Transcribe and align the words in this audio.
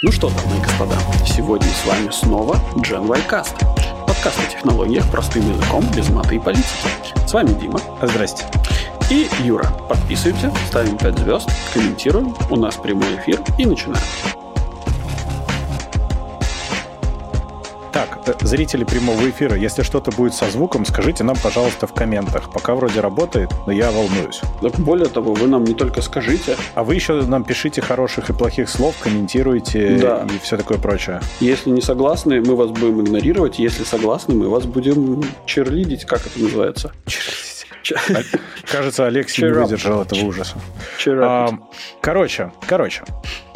Ну 0.00 0.12
что, 0.12 0.28
дамы 0.28 0.58
и 0.58 0.62
господа, 0.62 0.94
сегодня 1.26 1.66
с 1.66 1.84
вами 1.84 2.08
снова 2.12 2.54
Gen 2.76 3.08
Ycast. 3.08 3.56
Подкаст 4.06 4.38
о 4.38 4.48
технологиях 4.48 5.10
простым 5.10 5.50
языком, 5.50 5.84
без 5.96 6.08
маты 6.10 6.36
и 6.36 6.38
политики. 6.38 6.68
С 7.26 7.32
вами 7.32 7.48
Дима. 7.48 7.80
Здрасте. 8.00 8.44
И 9.10 9.28
Юра. 9.42 9.68
Подписываемся, 9.88 10.52
ставим 10.68 10.96
5 10.98 11.18
звезд, 11.18 11.50
комментируем. 11.74 12.32
У 12.48 12.54
нас 12.54 12.76
прямой 12.76 13.16
эфир 13.16 13.42
и 13.58 13.66
начинаем. 13.66 14.37
Так, 17.98 18.20
э, 18.26 18.46
зрители 18.46 18.84
прямого 18.84 19.28
эфира, 19.28 19.56
если 19.56 19.82
что-то 19.82 20.12
будет 20.12 20.32
со 20.32 20.48
звуком, 20.48 20.84
скажите 20.84 21.24
нам, 21.24 21.36
пожалуйста, 21.42 21.88
в 21.88 21.92
комментах. 21.92 22.52
Пока 22.52 22.76
вроде 22.76 23.00
работает, 23.00 23.50
но 23.66 23.72
я 23.72 23.90
волнуюсь. 23.90 24.40
Более 24.78 25.08
того, 25.08 25.34
вы 25.34 25.48
нам 25.48 25.64
не 25.64 25.74
только 25.74 26.00
скажите. 26.00 26.56
А 26.76 26.84
вы 26.84 26.94
еще 26.94 27.20
нам 27.22 27.42
пишите 27.42 27.80
хороших 27.80 28.30
и 28.30 28.32
плохих 28.32 28.68
слов, 28.68 28.94
комментируйте 29.00 29.98
да. 30.00 30.26
и 30.32 30.38
все 30.38 30.56
такое 30.56 30.78
прочее. 30.78 31.20
Если 31.40 31.70
не 31.70 31.80
согласны, 31.80 32.40
мы 32.40 32.54
вас 32.54 32.70
будем 32.70 33.00
игнорировать. 33.00 33.58
Если 33.58 33.82
согласны, 33.82 34.34
мы 34.34 34.48
вас 34.48 34.64
будем 34.64 35.24
черлидить, 35.44 36.04
как 36.04 36.24
это 36.24 36.40
называется. 36.40 36.92
Черлидить. 37.06 37.47
Кажется, 38.70 39.06
Алексей 39.06 39.44
не 39.44 39.52
выдержал 39.52 40.02
этого 40.02 40.20
ужаса. 40.20 40.56
Короче, 42.00 42.52
короче. 42.66 43.02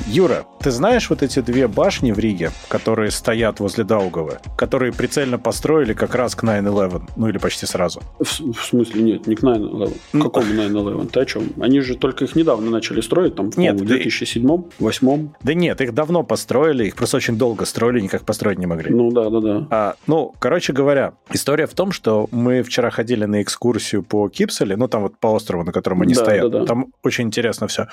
Юра, 0.07 0.45
ты 0.61 0.71
знаешь 0.71 1.09
вот 1.11 1.23
эти 1.23 1.41
две 1.41 1.69
башни 1.69 2.13
в 2.13 2.19
Риге, 2.19 2.51
которые 2.69 3.11
стоят 3.11 3.61
возле 3.61 3.85
Даугавы, 3.85 4.39
которые 4.57 4.93
прицельно 4.93 5.39
построили 5.39 5.93
как 5.93 6.15
раз 6.15 6.35
к 6.35 6.43
9-11, 6.43 7.03
ну 7.17 7.29
или 7.29 7.39
почти 7.39 7.67
сразу? 7.67 8.03
В, 8.19 8.53
в 8.53 8.65
смысле, 8.65 9.03
нет, 9.03 9.27
не 9.27 9.37
к 9.37 9.43
9-11. 9.43 9.97
Ну, 10.13 10.25
Какому 10.25 10.53
9-11? 10.53 11.09
Ты 11.11 11.21
о 11.21 11.25
чем? 11.25 11.53
Они 11.61 11.81
же 11.81 11.97
только 11.97 12.25
их 12.25 12.35
недавно 12.35 12.71
начали 12.71 13.01
строить, 13.01 13.37
там, 13.37 13.51
нет, 13.57 13.81
в 13.81 13.85
2007-2008. 13.85 15.29
Да 15.43 15.55
нет, 15.55 15.81
их 15.81 15.95
давно 15.95 16.23
построили, 16.25 16.87
их 16.87 16.97
просто 16.97 17.19
очень 17.19 17.37
долго 17.39 17.65
строили, 17.65 18.01
никак 18.01 18.25
построить 18.25 18.59
не 18.59 18.67
могли. 18.67 18.93
Ну 18.93 19.11
да, 19.13 19.31
да, 19.31 19.41
да. 19.41 19.67
А, 19.71 19.95
ну, 20.07 20.35
короче 20.39 20.73
говоря, 20.73 21.15
история 21.31 21.67
в 21.67 21.75
том, 21.75 21.93
что 21.93 22.29
мы 22.33 22.63
вчера 22.63 22.91
ходили 22.91 23.25
на 23.25 23.43
экскурсию 23.43 24.03
по 24.03 24.22
Кипселе, 24.29 24.77
ну 24.77 24.89
там 24.89 25.03
вот 25.03 25.19
по 25.19 25.29
острову, 25.29 25.65
на 25.65 25.73
котором 25.73 26.03
они 26.03 26.15
да, 26.15 26.21
стоят. 26.21 26.51
Да, 26.51 26.61
да. 26.61 26.67
Там 26.67 26.93
очень 27.03 27.25
интересно 27.25 27.67
все. 27.67 27.87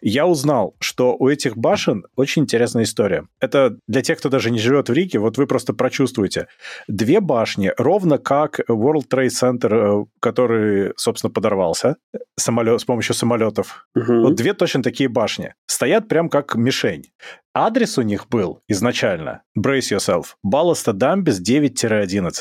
Я 0.00 0.26
узнал, 0.26 0.74
что 0.80 1.16
у 1.16 1.28
этих 1.28 1.56
башен 1.56 2.04
очень 2.16 2.42
интересная 2.42 2.84
история. 2.84 3.26
Это 3.40 3.76
для 3.86 4.02
тех, 4.02 4.18
кто 4.18 4.28
даже 4.28 4.50
не 4.50 4.58
живет 4.58 4.88
в 4.88 4.92
Риге, 4.92 5.18
вот 5.18 5.38
вы 5.38 5.46
просто 5.46 5.72
прочувствуете. 5.72 6.48
Две 6.88 7.20
башни, 7.20 7.72
ровно 7.76 8.18
как 8.18 8.60
World 8.68 9.08
Trade 9.10 9.28
Center, 9.28 10.02
э, 10.02 10.04
который, 10.20 10.92
собственно, 10.96 11.30
подорвался 11.30 11.96
самолет, 12.36 12.80
с 12.80 12.84
помощью 12.84 13.14
самолетов. 13.14 13.86
Угу. 13.94 14.20
Вот 14.22 14.34
две 14.34 14.54
точно 14.54 14.82
такие 14.82 15.08
башни. 15.08 15.54
Стоят 15.66 16.08
прям 16.08 16.28
как 16.28 16.54
мишень. 16.54 17.10
Адрес 17.56 17.98
у 17.98 18.02
них 18.02 18.28
был 18.28 18.58
изначально, 18.66 19.42
brace 19.56 19.92
yourself, 19.92 20.34
Балласта 20.42 20.92
Дамбис 20.92 21.40
9-11. 21.40 22.32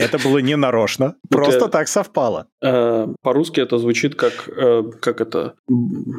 Это 0.00 0.18
было 0.18 0.38
не 0.38 0.56
нарочно, 0.56 1.16
просто 1.28 1.68
так 1.68 1.88
совпало. 1.88 2.46
Э, 2.62 3.06
по-русски 3.20 3.60
это 3.60 3.76
звучит 3.76 4.14
как, 4.14 4.48
э, 4.48 4.82
как 5.00 5.20
это, 5.20 5.56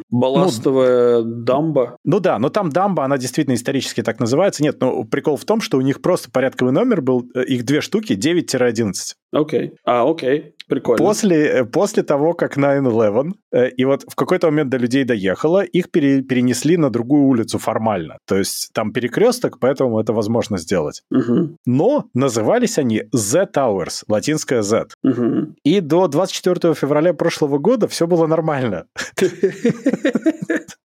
балластовая 0.08 1.22
ну, 1.22 1.42
дамба. 1.42 1.96
Ну 2.04 2.20
да, 2.20 2.38
но 2.38 2.48
там 2.48 2.70
дамба, 2.70 3.04
она 3.04 3.18
действительно 3.18 3.54
исторически 3.54 4.04
так 4.04 4.20
называется. 4.20 4.62
Нет, 4.62 4.80
но 4.80 5.02
прикол 5.02 5.36
в 5.36 5.44
том, 5.44 5.60
что 5.60 5.76
у 5.76 5.80
них 5.80 6.00
просто 6.00 6.30
порядковый 6.30 6.72
номер 6.72 7.02
был, 7.02 7.28
э, 7.34 7.42
их 7.44 7.64
две 7.64 7.80
штуки, 7.80 8.12
9-11. 8.12 8.92
Окей. 9.32 9.72
А, 9.84 10.08
окей. 10.08 10.54
Прикольно. 10.68 10.98
После, 10.98 11.36
э, 11.46 11.64
после 11.64 12.02
того, 12.02 12.34
как 12.34 12.58
9-11, 12.58 13.32
э, 13.52 13.70
и 13.70 13.84
вот 13.84 14.04
в 14.06 14.14
какой-то 14.14 14.48
момент 14.48 14.70
до 14.70 14.76
людей 14.76 15.04
доехало, 15.04 15.62
их 15.62 15.90
пере, 15.90 16.22
перенесли 16.22 16.76
на 16.76 16.90
другую 16.90 17.24
улицу 17.24 17.58
формально. 17.58 18.18
То 18.26 18.36
есть 18.36 18.70
там 18.74 18.92
перекресток, 18.92 19.58
поэтому 19.60 19.98
это 19.98 20.12
возможно 20.12 20.58
сделать. 20.58 21.02
Угу. 21.10 21.56
Но 21.66 22.04
назывались 22.14 22.78
они 22.78 23.04
Z 23.12 23.48
Towers, 23.54 24.04
латинская 24.08 24.62
Z. 24.62 24.88
Угу. 25.02 25.54
И 25.64 25.80
до 25.80 26.06
24 26.06 26.74
февраля 26.74 27.14
прошлого 27.14 27.58
года 27.58 27.88
все 27.88 28.06
было 28.06 28.26
нормально. 28.26 28.84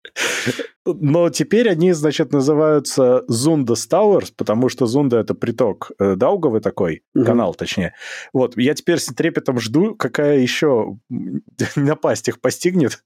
Но 0.86 1.30
теперь 1.30 1.70
они, 1.70 1.92
значит, 1.94 2.32
называются 2.32 3.24
Zunda 3.30 3.76
Towers, 3.76 4.32
потому 4.36 4.70
что 4.70 4.86
Зунда— 4.86 5.18
это 5.20 5.36
приток 5.36 5.92
э, 6.00 6.16
Даугавы 6.16 6.62
такой, 6.62 7.04
угу. 7.14 7.26
канал 7.26 7.54
точнее. 7.54 7.94
Вот, 8.34 8.58
я 8.58 8.74
теперь 8.74 9.00
с 9.00 9.06
трепетом 9.08 9.60
жду, 9.60 9.96
какая 9.96 10.40
еще 10.40 10.98
напасть 11.76 12.28
их 12.28 12.42
постигнет. 12.42 13.04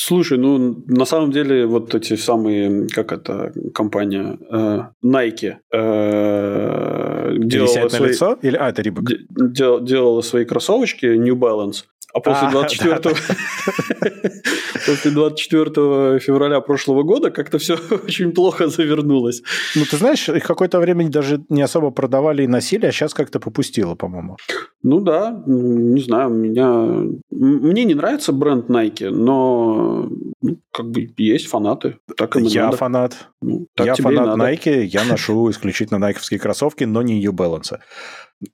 Слушай, 0.00 0.38
ну 0.38 0.84
на 0.86 1.04
самом 1.04 1.32
деле 1.32 1.66
вот 1.66 1.92
эти 1.92 2.14
самые, 2.14 2.86
как 2.86 3.10
это 3.10 3.52
компания 3.74 4.38
э, 4.48 4.82
Nike 5.04 5.56
э, 5.72 7.34
делала 7.36 7.88
свои, 7.88 8.10
лицо? 8.10 8.38
Или 8.40 8.56
а 8.56 8.68
это? 8.68 8.82
Дел, 8.84 9.80
делала 9.80 10.20
свои 10.20 10.44
кроссовочки 10.44 11.04
New 11.04 11.34
Balance, 11.34 11.86
а 12.14 12.20
после 12.20 12.48
24 12.50 12.94
а, 12.94 13.00
после 14.86 15.10
24 15.10 16.18
февраля 16.20 16.60
прошлого 16.60 17.02
года 17.02 17.30
как-то 17.30 17.58
все 17.58 17.76
очень 17.90 18.32
плохо 18.32 18.68
завернулось. 18.68 19.42
Ну, 19.76 19.84
ты 19.84 19.96
знаешь, 19.96 20.28
их 20.28 20.42
какое-то 20.42 20.80
время 20.80 21.08
даже 21.08 21.44
не 21.50 21.60
особо 21.60 21.90
продавали 21.90 22.44
и 22.44 22.46
носили, 22.46 22.86
а 22.86 22.92
сейчас 22.92 23.12
как-то 23.12 23.40
попустило, 23.40 23.94
по-моему. 23.94 24.36
Ну 24.82 25.00
да, 25.00 25.42
не 25.46 26.00
знаю, 26.00 26.30
меня... 26.30 27.04
Мне 27.30 27.84
не 27.84 27.94
нравится 27.94 28.32
бренд 28.32 28.70
Nike, 28.70 29.10
но 29.10 30.08
ну, 30.40 30.56
как 30.72 30.90
бы 30.90 31.08
есть 31.18 31.48
фанаты. 31.48 31.98
Так 32.16 32.36
и 32.36 32.42
я 32.44 32.66
надо. 32.66 32.76
фанат. 32.76 33.28
Ну, 33.42 33.66
так 33.74 33.86
я 33.86 33.94
фанат 33.94 34.38
Nike, 34.38 34.84
я 34.84 35.04
ношу 35.04 35.50
исключительно 35.50 35.98
найковские 35.98 36.40
кроссовки, 36.40 36.84
но 36.84 37.02
не 37.02 37.20
New 37.20 37.32
Balance. 37.32 37.78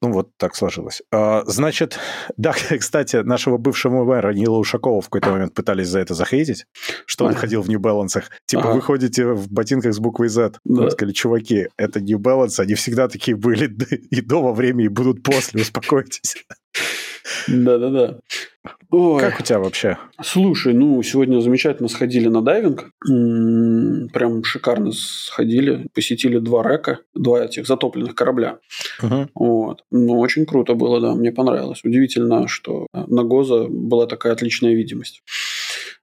Ну, 0.00 0.12
вот 0.12 0.30
так 0.38 0.56
сложилось. 0.56 1.02
А, 1.12 1.42
значит, 1.46 1.98
да, 2.36 2.54
кстати, 2.78 3.16
нашего 3.16 3.58
бывшего 3.58 4.04
мэра 4.04 4.32
Нила 4.32 4.58
Ушакова 4.58 5.00
в 5.00 5.06
какой-то 5.06 5.30
момент 5.30 5.54
пытались 5.54 5.88
за 5.88 6.00
это 6.00 6.14
захейтить, 6.14 6.66
что 7.06 7.26
он 7.26 7.34
ходил 7.34 7.62
в 7.62 7.68
Balance. 7.68 8.22
Типа, 8.46 8.62
ага. 8.62 8.72
вы 8.74 8.80
ходите 8.80 9.26
в 9.26 9.50
ботинках 9.50 9.92
с 9.92 9.98
буквой 9.98 10.28
Z. 10.28 10.54
Да. 10.64 10.90
Сказали, 10.90 11.12
чуваки, 11.12 11.68
это 11.76 12.00
Balance, 12.00 12.60
они 12.60 12.74
всегда 12.74 13.08
такие 13.08 13.36
были 13.36 13.66
и 14.10 14.20
до 14.20 14.42
во 14.42 14.52
время, 14.52 14.84
и 14.84 14.88
будут 14.88 15.22
после, 15.22 15.62
успокойтесь. 15.62 16.36
Да-да-да. 17.48 18.20
Ой. 18.96 19.20
Как 19.20 19.40
у 19.40 19.42
тебя 19.42 19.58
вообще? 19.58 19.98
Слушай, 20.22 20.72
ну, 20.72 21.02
сегодня 21.02 21.40
замечательно 21.40 21.88
сходили 21.88 22.28
на 22.28 22.42
дайвинг. 22.42 22.90
Прям 24.12 24.44
шикарно 24.44 24.92
сходили. 24.92 25.88
Посетили 25.92 26.38
два 26.38 26.62
река, 26.62 27.00
два 27.12 27.44
этих 27.44 27.66
затопленных 27.66 28.14
корабля. 28.14 28.58
Угу. 29.02 29.30
Вот. 29.34 29.82
Ну, 29.90 30.20
очень 30.20 30.46
круто 30.46 30.74
было, 30.74 31.00
да, 31.00 31.14
мне 31.16 31.32
понравилось. 31.32 31.80
Удивительно, 31.82 32.46
что 32.46 32.86
на 32.92 33.24
Гоза 33.24 33.66
была 33.68 34.06
такая 34.06 34.32
отличная 34.32 34.74
видимость. 34.74 35.24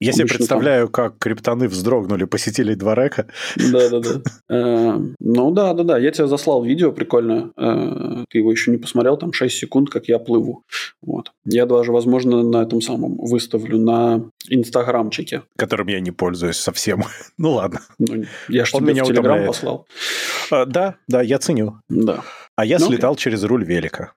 Я 0.01 0.13
себе 0.13 0.25
представляю, 0.25 0.87
там... 0.87 0.91
как 0.91 1.19
криптоны 1.19 1.67
вздрогнули, 1.67 2.25
посетили 2.25 2.73
два 2.73 2.95
река. 2.95 3.27
Да-да-да. 3.55 4.21
Э, 4.49 4.99
ну 5.19 5.51
да, 5.51 5.73
да, 5.73 5.83
да. 5.83 5.97
Я 5.99 6.11
тебе 6.11 6.27
заслал 6.27 6.63
видео 6.63 6.91
прикольное. 6.91 7.51
Э, 7.55 8.25
ты 8.29 8.39
его 8.39 8.51
еще 8.51 8.71
не 8.71 8.77
посмотрел, 8.77 9.15
там 9.17 9.31
6 9.31 9.55
секунд, 9.55 9.89
как 9.91 10.07
я 10.07 10.17
плыву. 10.17 10.63
Вот. 11.03 11.31
Я 11.45 11.67
даже, 11.67 11.91
возможно, 11.91 12.41
на 12.41 12.63
этом 12.63 12.81
самом 12.81 13.17
выставлю 13.17 13.77
на 13.77 14.23
инстаграмчике. 14.49 15.43
Которым 15.55 15.87
я 15.87 15.99
не 15.99 16.11
пользуюсь 16.11 16.57
совсем. 16.57 17.03
ну 17.37 17.51
ладно. 17.51 17.81
Ну, 17.99 18.25
я 18.49 18.65
же 18.65 18.71
тебе 18.71 18.93
в 18.93 19.05
Телеграм 19.05 19.45
послал. 19.45 19.85
А, 20.49 20.65
да, 20.65 20.95
да, 21.07 21.21
я 21.21 21.37
ценю. 21.37 21.75
Да. 21.89 22.23
А 22.55 22.65
я 22.65 22.79
ну, 22.79 22.87
слетал 22.87 23.15
через 23.15 23.43
руль 23.43 23.63
велика. 23.63 24.13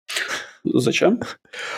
Зачем? 0.65 1.21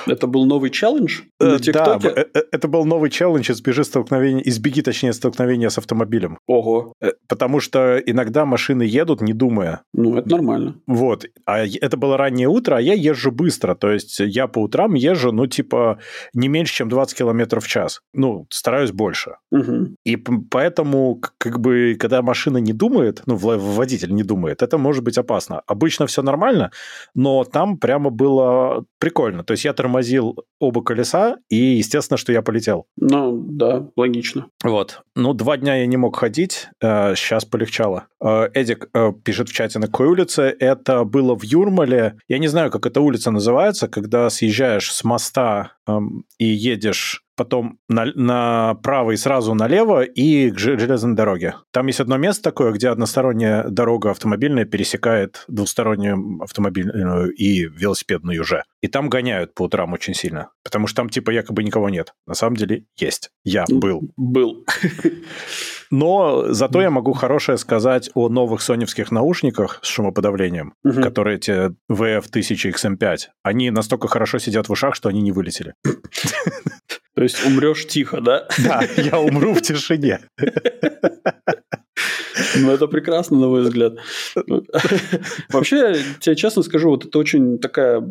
Это 0.07 0.27
был 0.29 0.47
новый 0.47 0.71
челлендж 0.71 1.23
на 1.41 1.57
э, 1.57 1.59
ТикТоке? 1.59 2.11
Да, 2.15 2.21
э, 2.21 2.27
э, 2.35 2.43
это 2.53 2.69
был 2.69 2.85
новый 2.85 3.11
челлендж 3.11 3.51
избежи 3.51 3.83
столкновения, 3.83 4.43
избеги, 4.45 4.81
точнее, 4.81 5.13
столкновения 5.13 5.69
с 5.69 5.79
автомобилем. 5.79 6.39
Ого. 6.47 6.93
Потому 7.29 7.59
что 7.61 7.99
иногда 7.99 8.45
машины 8.47 8.83
едут, 8.83 9.21
не 9.21 9.33
думая. 9.33 9.83
Ну, 9.93 10.17
это 10.17 10.31
нормально. 10.31 10.77
Вот. 10.87 11.27
А 11.45 11.67
это 11.67 11.97
было 11.97 12.17
раннее 12.17 12.49
утро, 12.49 12.77
а 12.77 12.81
я 12.81 12.95
езжу 12.95 13.33
быстро. 13.33 13.75
То 13.75 13.91
есть 13.91 14.21
я 14.21 14.47
по 14.47 14.61
утрам 14.61 14.95
езжу, 14.95 15.33
ну, 15.33 15.47
типа, 15.49 15.99
не 16.33 16.49
меньше, 16.49 16.75
чем 16.75 16.89
20 16.89 17.19
километров 17.19 17.65
в 17.65 17.69
час. 17.69 18.03
Ну, 18.15 18.47
стараюсь 18.51 18.93
больше. 18.93 19.37
Угу. 19.51 19.97
И 20.05 20.17
поэтому, 20.17 21.21
как 21.39 21.59
бы, 21.59 21.97
когда 21.99 22.23
машина 22.23 22.59
не 22.59 22.73
думает, 22.73 23.23
ну, 23.27 23.35
водитель 23.37 24.15
не 24.15 24.23
думает, 24.23 24.63
это 24.63 24.79
может 24.79 25.03
быть 25.03 25.19
опасно. 25.19 25.63
Обычно 25.67 26.07
все 26.07 26.23
нормально, 26.23 26.71
но 27.15 27.43
там 27.45 27.79
прямо 27.79 28.11
было 28.11 28.76
прикольно. 28.99 29.45
То 29.45 29.53
есть 29.53 29.65
я 29.65 29.73
тормозил 29.73 30.37
оба 30.59 30.83
колеса, 30.83 31.37
и 31.49 31.57
естественно, 31.57 32.17
что 32.17 32.33
я 32.33 32.43
полетел. 32.43 32.87
Ну, 32.97 33.37
да, 33.49 33.89
логично. 33.97 34.47
Вот. 34.65 35.03
Ну, 35.15 35.33
два 35.35 35.57
дня 35.57 35.77
я 35.77 35.87
не 35.87 35.97
мог 35.97 36.17
ходить, 36.17 36.69
э, 36.83 37.15
сейчас 37.15 37.45
полегчало. 37.45 38.09
Э, 38.23 38.49
Эдик 38.55 38.89
э, 38.95 39.13
пишет 39.25 39.49
в 39.49 39.53
чате, 39.53 39.79
на 39.79 39.87
какой 39.87 40.09
улице. 40.09 40.55
Это 40.59 41.05
было 41.05 41.37
в 41.37 41.43
Юрмале. 41.43 42.17
Я 42.29 42.39
не 42.39 42.49
знаю, 42.49 42.71
как 42.71 42.87
эта 42.87 43.01
улица 43.01 43.31
называется, 43.31 43.89
когда 43.89 44.31
съезжаешь 44.31 44.93
с 44.93 45.05
моста 45.05 45.73
эм, 45.87 46.25
и 46.39 46.47
едешь 46.47 47.26
потом 47.37 47.79
на, 47.89 48.07
направо 48.15 49.13
и 49.13 49.17
сразу 49.17 49.55
налево 49.55 50.03
и 50.03 50.51
к 50.51 50.59
железной 50.59 51.15
дороге. 51.15 51.57
Там 51.73 51.87
есть 51.87 52.01
одно 52.01 52.17
место 52.17 52.43
такое, 52.43 52.73
где 52.73 52.89
односторонняя 52.89 53.65
дорога 53.69 54.11
автомобильная 54.11 54.65
пересекает 54.65 55.45
двустороннюю 55.49 56.43
автомобильную 56.43 57.33
и 57.33 57.65
велосипедную 57.65 58.41
уже. 58.41 58.65
И 58.81 58.89
там 58.89 59.09
гоняют 59.09 59.55
по 59.55 59.63
утрам 59.63 59.93
очень 59.93 60.15
сильно, 60.15 60.51
потому 60.65 60.87
что 60.87 60.97
там 60.97 61.09
типа 61.09 61.31
якобы 61.31 61.63
никого 61.63 61.89
нет. 61.91 62.13
На 62.27 62.35
самом 62.35 62.57
деле 62.57 62.85
есть. 62.97 63.31
Я 63.45 63.65
был. 63.69 64.11
Был. 64.17 64.65
Но 65.91 66.53
зато 66.53 66.83
я 66.83 66.91
могу 66.91 67.13
хорошее 67.13 67.59
сказать 67.59 68.11
о 68.15 68.29
новых 68.29 68.61
соневских 68.61 69.11
наушниках 69.11 69.79
с 69.83 69.89
шумоподавлением, 69.89 70.75
угу. 70.85 71.01
которые 71.01 71.37
эти 71.37 71.71
VF1000XM5. 71.91 73.19
Они 73.43 73.71
настолько 73.71 74.09
хорошо 74.09 74.39
сидят 74.39 74.69
в 74.69 74.73
ушах, 74.73 74.95
что 74.95 75.09
они 75.09 75.23
не 75.23 75.33
вылетели. 75.33 75.75
То 77.17 77.23
есть 77.23 77.45
умрешь 77.47 77.87
тихо, 77.87 78.21
да? 78.21 78.47
Да, 78.59 78.83
я 78.99 79.19
умру 79.19 79.55
в 79.55 79.63
тишине. 79.63 80.21
Ну, 82.57 82.71
это 82.71 82.87
прекрасно, 82.87 83.39
на 83.39 83.49
мой 83.49 83.63
взгляд. 83.63 83.95
Вообще, 85.51 85.97
тебе 86.21 86.37
честно 86.37 86.63
скажу, 86.63 86.91
вот 86.91 87.07
это 87.07 87.19
очень 87.19 87.59
такая 87.59 88.03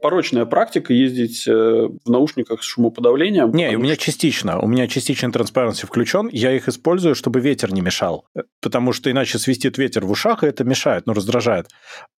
порочная 0.00 0.44
практика 0.44 0.92
ездить 0.92 1.46
э, 1.48 1.52
в 1.52 2.08
наушниках 2.08 2.62
с 2.62 2.66
шумоподавлением. 2.66 3.50
Не, 3.52 3.76
у 3.76 3.80
меня 3.80 3.96
частично. 3.96 4.60
У 4.60 4.68
меня 4.68 4.86
частично 4.86 5.28
Transparency 5.28 5.86
включен. 5.86 6.28
Я 6.32 6.52
их 6.52 6.68
использую, 6.68 7.14
чтобы 7.14 7.40
ветер 7.40 7.72
не 7.72 7.80
мешал. 7.80 8.24
Потому 8.60 8.92
что 8.92 9.10
иначе 9.10 9.38
свистит 9.38 9.78
ветер 9.78 10.04
в 10.04 10.10
ушах, 10.10 10.44
и 10.44 10.46
это 10.46 10.64
мешает, 10.64 11.06
ну, 11.06 11.12
раздражает. 11.12 11.66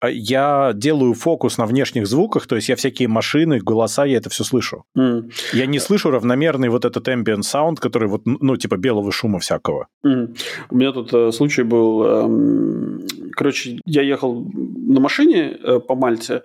А 0.01 0.11
я 0.11 0.73
делаю 0.75 1.15
фокус 1.15 1.59
на 1.59 1.67
внешних 1.67 2.07
звуках, 2.07 2.47
то 2.47 2.57
есть 2.57 2.69
я 2.69 2.77
всякие 2.77 3.09
машины, 3.09 3.59
голоса, 3.59 4.05
я 4.05 4.19
это 4.19 4.31
все 4.31 4.45
слышу. 4.45 4.85
Mm. 4.99 5.31
Я 5.53 5.67
не 5.67 5.79
слышу 5.79 6.11
равномерный 6.11 6.69
вот 6.69 6.85
этот 6.85 7.09
ambient 7.09 7.43
sound, 7.43 7.77
который 7.77 8.09
вот, 8.09 8.23
ну, 8.25 8.57
типа 8.57 8.77
белого 8.77 9.13
шума 9.13 9.39
всякого. 9.39 9.89
Mm. 10.05 10.37
У 10.71 10.77
меня 10.77 10.93
тут 10.97 11.13
э, 11.13 11.33
случай 11.33 11.63
был, 11.63 12.05
эм, 12.05 13.07
короче, 13.33 13.79
я 13.85 14.03
ехал 14.03 14.45
на 14.53 15.01
машине 15.01 15.59
э, 15.63 15.81
по 15.81 15.95
Мальте, 15.95 16.43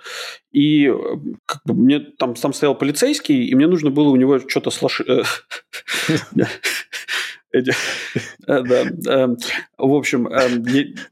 и 0.52 0.88
э, 0.88 0.94
как 1.46 1.62
бы, 1.66 1.74
мне 1.74 2.00
там, 2.00 2.36
там 2.36 2.54
стоял 2.54 2.76
полицейский, 2.76 3.46
и 3.46 3.56
мне 3.56 3.68
нужно 3.68 3.92
было 3.92 4.10
у 4.10 4.16
него 4.16 4.40
что-то 4.48 4.70
слышать. 4.72 5.08
Да. 6.32 6.48
В 9.78 9.94
общем, 9.94 10.30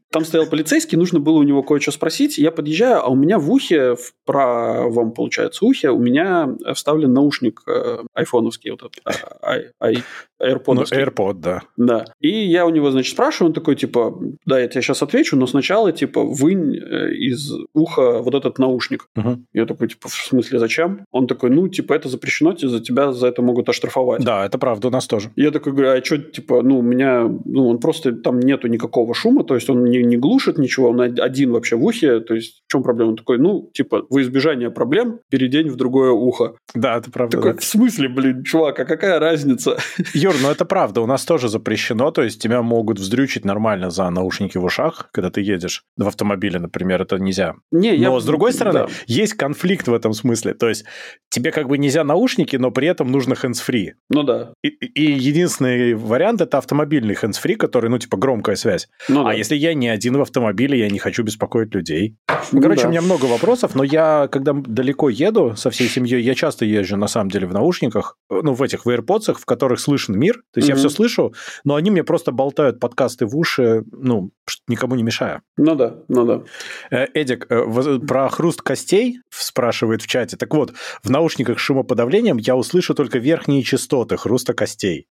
там 0.09 0.24
стоял 0.24 0.47
полицейский, 0.47 0.97
нужно 0.97 1.19
было 1.19 1.38
у 1.38 1.44
него 1.44 1.63
кое-что 1.63 1.92
спросить. 1.92 2.38
Я 2.38 2.51
подъезжаю, 2.51 3.03
а 3.03 3.09
у 3.09 3.15
меня 3.15 3.39
в 3.39 3.51
ухе, 3.51 3.95
в 3.95 4.13
правом, 4.24 5.12
получается, 5.12 5.65
ухе, 5.65 5.89
у 5.89 6.00
меня 6.00 6.56
вставлен 6.74 7.12
наушник 7.12 7.63
айфоновский, 8.13 8.71
вот 8.71 8.83
этот, 8.83 9.03
AirPod. 10.41 10.74
Ну, 10.74 10.81
AirPod, 10.83 11.33
да. 11.36 11.62
Да. 11.77 12.06
И 12.19 12.30
я 12.30 12.65
у 12.65 12.69
него, 12.69 12.91
значит, 12.91 13.12
спрашиваю, 13.13 13.50
он 13.50 13.53
такой, 13.53 13.75
типа, 13.75 14.18
да, 14.45 14.59
я 14.59 14.68
тебе 14.68 14.81
сейчас 14.81 15.01
отвечу, 15.01 15.36
но 15.36 15.47
сначала, 15.47 15.91
типа, 15.91 16.24
вынь 16.24 16.75
э, 16.75 17.13
из 17.13 17.51
уха 17.74 18.19
вот 18.19 18.36
этот 18.36 18.59
наушник. 18.59 19.07
Угу. 19.15 19.39
Я 19.53 19.65
такой, 19.65 19.88
типа, 19.88 20.09
в 20.09 20.13
смысле, 20.13 20.59
зачем? 20.59 21.06
Он 21.12 21.27
такой, 21.27 21.50
ну, 21.50 21.68
типа, 21.68 21.94
это 21.94 22.09
запрещено, 22.09 22.56
за 22.57 22.80
тебя 22.80 23.12
за 23.12 23.27
это 23.27 23.41
могут 23.41 23.69
оштрафовать. 23.69 24.24
Да, 24.24 24.45
это 24.45 24.57
правда, 24.57 24.88
у 24.88 24.91
нас 24.91 25.07
тоже. 25.07 25.31
Я 25.36 25.51
такой 25.51 25.74
говорю, 25.74 25.91
а 25.91 26.03
что, 26.03 26.18
типа, 26.18 26.62
ну, 26.62 26.80
у 26.80 26.81
меня, 26.81 27.30
ну, 27.45 27.68
он 27.68 27.80
просто, 27.80 28.13
там 28.13 28.39
нету 28.39 28.68
никакого 28.68 29.13
шума, 29.13 29.44
то 29.44 29.56
есть 29.56 29.69
он 29.69 29.83
не, 29.83 30.03
не 30.03 30.18
глушит 30.18 30.57
ничего, 30.57 30.89
он 30.89 31.01
один 31.01 31.51
вообще 31.51 31.75
в 31.75 31.83
ухе, 31.83 32.19
то 32.19 32.33
есть 32.33 32.63
в 32.68 32.71
чем 32.71 32.83
проблема? 32.83 33.12
Он 33.12 33.18
такой, 33.18 33.38
ну, 33.38 33.69
типа, 33.74 34.06
во 34.09 34.21
избежание 34.21 34.71
проблем 34.71 35.19
передень 35.30 35.69
в 35.69 35.75
другое 35.75 36.12
ухо. 36.12 36.56
Да, 36.74 36.97
это 36.97 37.12
правда. 37.12 37.38
Такой, 37.38 37.57
в 37.57 37.63
смысле, 37.63 38.09
блин, 38.09 38.44
чувак, 38.44 38.80
а 38.80 38.85
какая 38.85 39.19
разница? 39.19 39.77
Юр, 40.29 40.41
ну 40.41 40.49
это 40.51 40.65
правда, 40.65 41.01
у 41.01 41.07
нас 41.07 41.25
тоже 41.25 41.49
запрещено, 41.49 42.11
то 42.11 42.21
есть 42.21 42.41
тебя 42.41 42.61
могут 42.61 42.99
вздрючить 42.99 43.45
нормально 43.45 43.89
за 43.89 44.09
наушники 44.09 44.57
в 44.57 44.63
ушах, 44.63 45.09
когда 45.11 45.31
ты 45.31 45.41
едешь 45.41 45.83
в 45.97 46.07
автомобиле, 46.07 46.59
например, 46.59 47.01
это 47.01 47.17
нельзя. 47.17 47.55
Не, 47.71 47.91
но 47.93 48.13
я... 48.13 48.19
с 48.19 48.25
другой 48.25 48.53
стороны, 48.53 48.79
да. 48.79 48.87
есть 49.07 49.33
конфликт 49.33 49.87
в 49.87 49.93
этом 49.93 50.13
смысле, 50.13 50.53
то 50.53 50.69
есть 50.69 50.85
тебе 51.29 51.51
как 51.51 51.67
бы 51.67 51.77
нельзя 51.77 52.03
наушники, 52.03 52.55
но 52.57 52.71
при 52.71 52.87
этом 52.87 53.11
нужно 53.11 53.33
hands-free. 53.33 53.93
Ну 54.09 54.23
да. 54.23 54.53
И, 54.63 54.67
и 54.67 55.11
единственный 55.11 55.93
вариант 55.93 56.41
это 56.41 56.57
автомобильный 56.57 57.15
hands-free, 57.15 57.55
который, 57.55 57.89
ну, 57.89 57.97
типа, 57.97 58.17
громкая 58.17 58.55
связь. 58.55 58.87
Ну, 59.07 59.21
а 59.21 59.31
да. 59.31 59.33
если 59.33 59.55
я 59.55 59.73
не 59.73 59.89
один 59.89 60.17
в 60.17 60.21
автомобиле, 60.21 60.77
я 60.77 60.89
не 60.89 60.99
хочу 60.99 61.23
беспокоить 61.23 61.73
людей. 61.73 62.17
Ну, 62.51 62.61
короче, 62.61 62.83
да. 62.83 62.87
у 62.87 62.91
меня 62.91 63.01
много 63.01 63.25
вопросов, 63.25 63.75
но 63.75 63.83
я, 63.83 64.27
когда 64.31 64.53
далеко 64.53 65.09
еду 65.09 65.55
со 65.55 65.69
всей 65.69 65.87
семьей, 65.87 66.21
я 66.21 66.35
часто 66.35 66.65
езжу, 66.65 66.97
на 66.97 67.07
самом 67.07 67.29
деле, 67.29 67.47
в 67.47 67.53
наушниках, 67.53 68.17
ну, 68.29 68.53
в 68.53 68.61
этих, 68.61 68.85
в 68.85 68.89
AirPods, 68.89 69.33
в 69.33 69.45
которых 69.45 69.79
слышен 69.79 70.19
мир. 70.19 70.36
То 70.54 70.60
есть 70.60 70.68
mm-hmm. 70.68 70.74
я 70.74 70.75
все 70.77 70.89
слышу, 70.89 71.33
но 71.63 71.75
они 71.75 71.92
мне 71.92 72.04
просто 72.04 72.31
болтают 72.31 72.80
подкасты 72.80 73.25
в 73.25 73.36
уши, 73.36 73.83
ну, 73.92 74.31
никому 74.68 74.95
не 74.95 75.04
мешая. 75.04 75.42
Ну 75.57 75.75
да, 75.75 75.95
ну 76.07 76.25
да. 76.25 76.42
Э, 76.92 77.07
Эдик, 77.13 77.48
э, 77.50 78.00
про 78.07 78.30
хруст 78.30 78.62
костей 78.62 79.19
спрашивает 79.30 80.01
в 80.01 80.07
чате. 80.07 80.38
Так 80.38 80.54
вот, 80.54 80.74
в 81.04 81.10
наушниках 81.10 81.60
с 81.60 81.62
шумоподавлением 81.62 82.38
я 82.38 82.56
услышу 82.56 82.94
только 82.94 83.19
верхние 83.19 83.63
частоты 83.63 84.18
хруста 84.18 84.54
костей. 84.54 85.07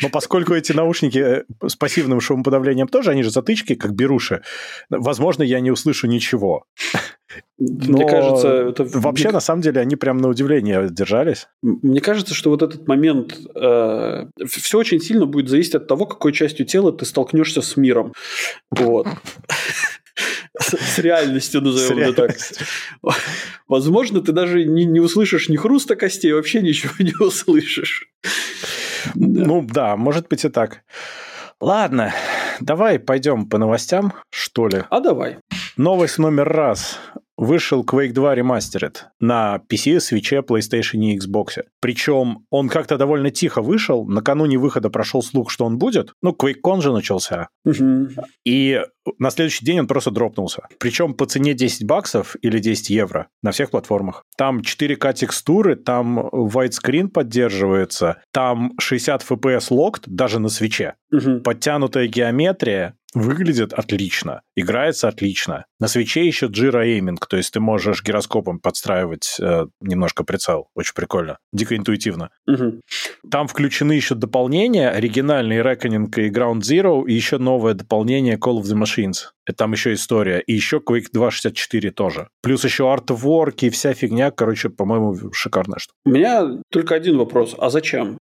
Но 0.00 0.08
поскольку 0.08 0.54
эти 0.54 0.72
наушники 0.72 1.18
э, 1.18 1.44
с 1.66 1.76
пассивным 1.76 2.20
шумоподавлением 2.20 2.88
тоже, 2.88 3.10
они 3.10 3.22
же 3.22 3.30
затычки, 3.30 3.74
как 3.74 3.94
беруши, 3.94 4.42
возможно, 4.90 5.42
я 5.42 5.60
не 5.60 5.70
услышу 5.70 6.06
ничего. 6.06 6.64
Но 7.58 7.98
Мне 7.98 8.08
кажется, 8.08 8.48
это... 8.48 8.84
вообще, 8.84 9.30
на 9.30 9.40
самом 9.40 9.62
деле, 9.62 9.80
они 9.80 9.96
прям 9.96 10.18
на 10.18 10.28
удивление 10.28 10.88
держались. 10.90 11.48
Мне 11.62 12.00
кажется, 12.00 12.34
что 12.34 12.50
вот 12.50 12.62
этот 12.62 12.86
момент... 12.86 13.38
Э, 13.54 14.26
все 14.46 14.78
очень 14.78 15.00
сильно 15.00 15.26
будет 15.26 15.48
зависеть 15.48 15.74
от 15.74 15.86
того, 15.86 16.06
какой 16.06 16.32
частью 16.32 16.66
тела 16.66 16.92
ты 16.92 17.04
столкнешься 17.04 17.62
с 17.62 17.76
миром. 17.76 18.12
Вот. 18.70 19.06
С, 20.60 20.98
реальностью, 20.98 21.60
назовем 21.62 21.98
это 21.98 22.28
так. 22.28 22.36
Возможно, 23.66 24.20
ты 24.20 24.32
даже 24.32 24.64
не 24.64 25.00
услышишь 25.00 25.48
ни 25.48 25.56
хруста 25.56 25.96
костей, 25.96 26.32
вообще 26.32 26.60
ничего 26.60 26.92
не 27.00 27.14
услышишь. 27.18 28.08
Ну 29.14 29.62
да, 29.62 29.96
может 29.96 30.28
быть 30.28 30.44
и 30.44 30.48
так. 30.48 30.82
Ладно, 31.60 32.12
давай 32.60 32.98
пойдем 32.98 33.48
по 33.48 33.58
новостям, 33.58 34.12
что 34.30 34.68
ли. 34.68 34.82
А 34.90 35.00
давай. 35.00 35.38
Новость 35.76 36.18
номер 36.18 36.48
раз 36.48 36.98
вышел 37.36 37.84
Quake 37.84 38.12
2 38.12 38.36
Remastered 38.36 38.96
на 39.20 39.60
PC, 39.70 39.96
Switch, 39.98 40.42
PlayStation 40.46 40.98
и 41.04 41.18
Xbox. 41.18 41.64
Причем 41.80 42.46
он 42.50 42.68
как-то 42.68 42.96
довольно 42.96 43.30
тихо 43.30 43.62
вышел. 43.62 44.06
Накануне 44.06 44.58
выхода 44.58 44.90
прошел 44.90 45.22
слух, 45.22 45.50
что 45.50 45.64
он 45.64 45.78
будет. 45.78 46.12
Ну, 46.22 46.32
QuakeCon 46.32 46.80
же 46.80 46.92
начался. 46.92 47.48
Угу. 47.64 48.08
И 48.44 48.80
на 49.18 49.30
следующий 49.30 49.64
день 49.64 49.80
он 49.80 49.86
просто 49.86 50.10
дропнулся. 50.10 50.62
Причем 50.78 51.14
по 51.14 51.26
цене 51.26 51.54
10 51.54 51.86
баксов 51.86 52.36
или 52.42 52.58
10 52.58 52.90
евро 52.90 53.28
на 53.42 53.50
всех 53.50 53.70
платформах. 53.70 54.22
Там 54.36 54.60
4К 54.60 55.12
текстуры, 55.14 55.76
там 55.76 56.18
widescreen 56.18 57.08
поддерживается, 57.08 58.22
там 58.32 58.72
60 58.78 59.24
FPS 59.28 59.70
locked 59.70 60.04
даже 60.06 60.38
на 60.38 60.48
свече. 60.48 60.94
Угу. 61.12 61.40
Подтянутая 61.40 62.06
геометрия, 62.06 62.96
Выглядит 63.14 63.72
отлично, 63.72 64.42
играется 64.56 65.06
отлично. 65.08 65.66
На 65.78 65.86
свече 65.86 66.26
еще 66.26 66.46
Jira 66.46 66.84
Aiming, 66.84 67.16
то 67.28 67.36
есть 67.36 67.52
ты 67.52 67.60
можешь 67.60 68.02
гироскопом 68.02 68.58
подстраивать 68.58 69.36
э, 69.40 69.66
немножко 69.80 70.24
прицел. 70.24 70.68
Очень 70.74 70.94
прикольно. 70.94 71.38
Дико 71.52 71.76
интуитивно. 71.76 72.30
Угу. 72.48 72.80
Там 73.30 73.46
включены 73.46 73.92
еще 73.92 74.16
дополнения, 74.16 74.90
оригинальный 74.90 75.58
Reckoning 75.58 76.08
и 76.16 76.28
Ground 76.28 76.60
Zero, 76.62 77.06
и 77.06 77.12
еще 77.12 77.38
новое 77.38 77.74
дополнение 77.74 78.36
Call 78.36 78.60
of 78.60 78.64
the 78.64 78.76
Machines. 78.76 79.28
Это 79.46 79.58
там 79.58 79.72
еще 79.72 79.92
история. 79.92 80.40
И 80.40 80.52
еще 80.52 80.78
Quake 80.78 81.06
2.64 81.14 81.90
тоже. 81.90 82.28
Плюс 82.42 82.64
еще 82.64 82.92
артворки 82.92 83.66
и 83.66 83.70
вся 83.70 83.94
фигня. 83.94 84.30
Короче, 84.30 84.70
по-моему, 84.70 85.32
шикарная 85.32 85.78
штука. 85.78 85.96
У 86.04 86.10
меня 86.10 86.62
только 86.70 86.94
один 86.94 87.18
вопрос. 87.18 87.54
А 87.58 87.70
зачем? 87.70 88.18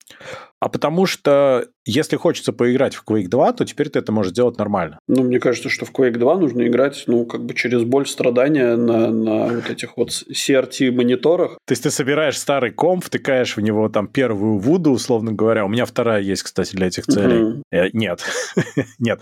А 0.60 0.70
потому 0.70 1.06
что 1.06 1.68
если 1.88 2.18
хочется 2.18 2.52
поиграть 2.52 2.96
в 2.96 3.04
Quake 3.08 3.28
2, 3.28 3.54
то 3.54 3.66
теперь 3.66 3.90
ты 3.90 4.00
это 4.00 4.12
можешь 4.12 4.34
сделать 4.34 4.58
нормально. 4.58 5.00
Ну, 5.08 5.24
мне 5.24 5.40
кажется, 5.40 5.70
что 5.70 5.86
в 5.86 5.92
Quake 5.92 6.18
2 6.18 6.38
нужно 6.38 6.68
играть, 6.68 7.04
ну, 7.08 7.26
как 7.26 7.46
бы 7.46 7.54
через 7.54 7.84
боль 7.84 8.06
страдания 8.06 8.76
на, 8.76 9.10
на 9.10 9.48
вот 9.48 9.70
этих 9.70 9.96
вот 9.96 10.10
CRT-мониторах. 10.10 11.58
То 11.66 11.72
есть 11.72 11.84
ты 11.84 11.92
собираешь 11.92 12.38
старый 12.38 12.72
комп, 12.72 13.06
втыкаешь 13.06 13.56
в 13.56 13.62
него 13.62 13.88
там 13.88 14.08
первую 14.08 14.58
вуду, 14.58 14.92
условно 14.92 15.32
говоря. 15.32 15.64
У 15.64 15.70
меня 15.70 15.86
вторая 15.86 16.22
есть, 16.22 16.44
кстати, 16.44 16.76
для 16.76 16.88
этих 16.88 17.06
целей. 17.06 17.44
Угу. 17.44 17.64
Э, 17.72 17.90
нет. 17.94 18.22
нет. 19.00 19.22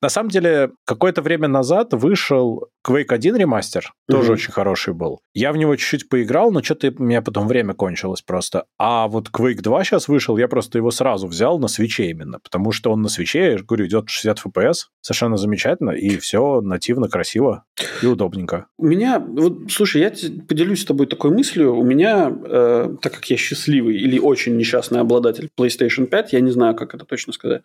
На 0.00 0.08
самом 0.08 0.30
деле, 0.30 0.70
какое-то 0.84 1.20
время 1.20 1.48
назад 1.48 1.94
вышел 1.94 2.68
Quake 2.86 3.12
1 3.12 3.36
ремастер. 3.36 3.92
Тоже 4.08 4.26
угу. 4.26 4.34
очень 4.34 4.52
хороший 4.52 4.94
был. 4.94 5.20
Я 5.32 5.52
в 5.52 5.56
него 5.56 5.74
чуть-чуть 5.74 6.08
поиграл, 6.08 6.52
но 6.52 6.62
что-то 6.62 6.92
у 6.96 7.02
меня 7.02 7.22
потом 7.22 7.48
время 7.48 7.74
кончилось 7.74 8.22
просто. 8.22 8.66
А 8.78 9.08
вот 9.08 9.30
Quake 9.30 9.62
2 9.62 9.84
сейчас 9.84 10.06
вышел, 10.06 10.36
я 10.36 10.46
просто 10.46 10.73
что 10.74 10.78
его 10.78 10.90
сразу 10.90 11.28
взял 11.28 11.60
на 11.60 11.68
свече 11.68 12.10
именно, 12.10 12.40
потому 12.40 12.72
что 12.72 12.90
он 12.90 13.00
на 13.00 13.08
свече, 13.08 13.52
я 13.52 13.58
говорю, 13.58 13.86
идет 13.86 14.08
60 14.08 14.40
FPS, 14.44 14.74
совершенно 15.00 15.36
замечательно, 15.36 15.90
и 15.90 16.16
все 16.16 16.60
нативно, 16.62 17.08
красиво 17.08 17.62
и 18.02 18.06
удобненько. 18.06 18.66
У 18.76 18.86
меня, 18.86 19.20
вот, 19.20 19.70
слушай, 19.70 20.02
я 20.02 20.10
поделюсь 20.48 20.82
с 20.82 20.84
тобой 20.84 21.06
такой 21.06 21.30
мыслью. 21.30 21.76
У 21.76 21.84
меня, 21.84 22.28
э, 22.44 22.96
так 23.00 23.12
как 23.12 23.30
я 23.30 23.36
счастливый 23.36 23.94
или 23.94 24.18
очень 24.18 24.56
несчастный 24.56 24.98
обладатель 24.98 25.48
PlayStation 25.56 26.06
5, 26.06 26.32
я 26.32 26.40
не 26.40 26.50
знаю, 26.50 26.74
как 26.74 26.92
это 26.92 27.04
точно 27.04 27.32
сказать, 27.32 27.62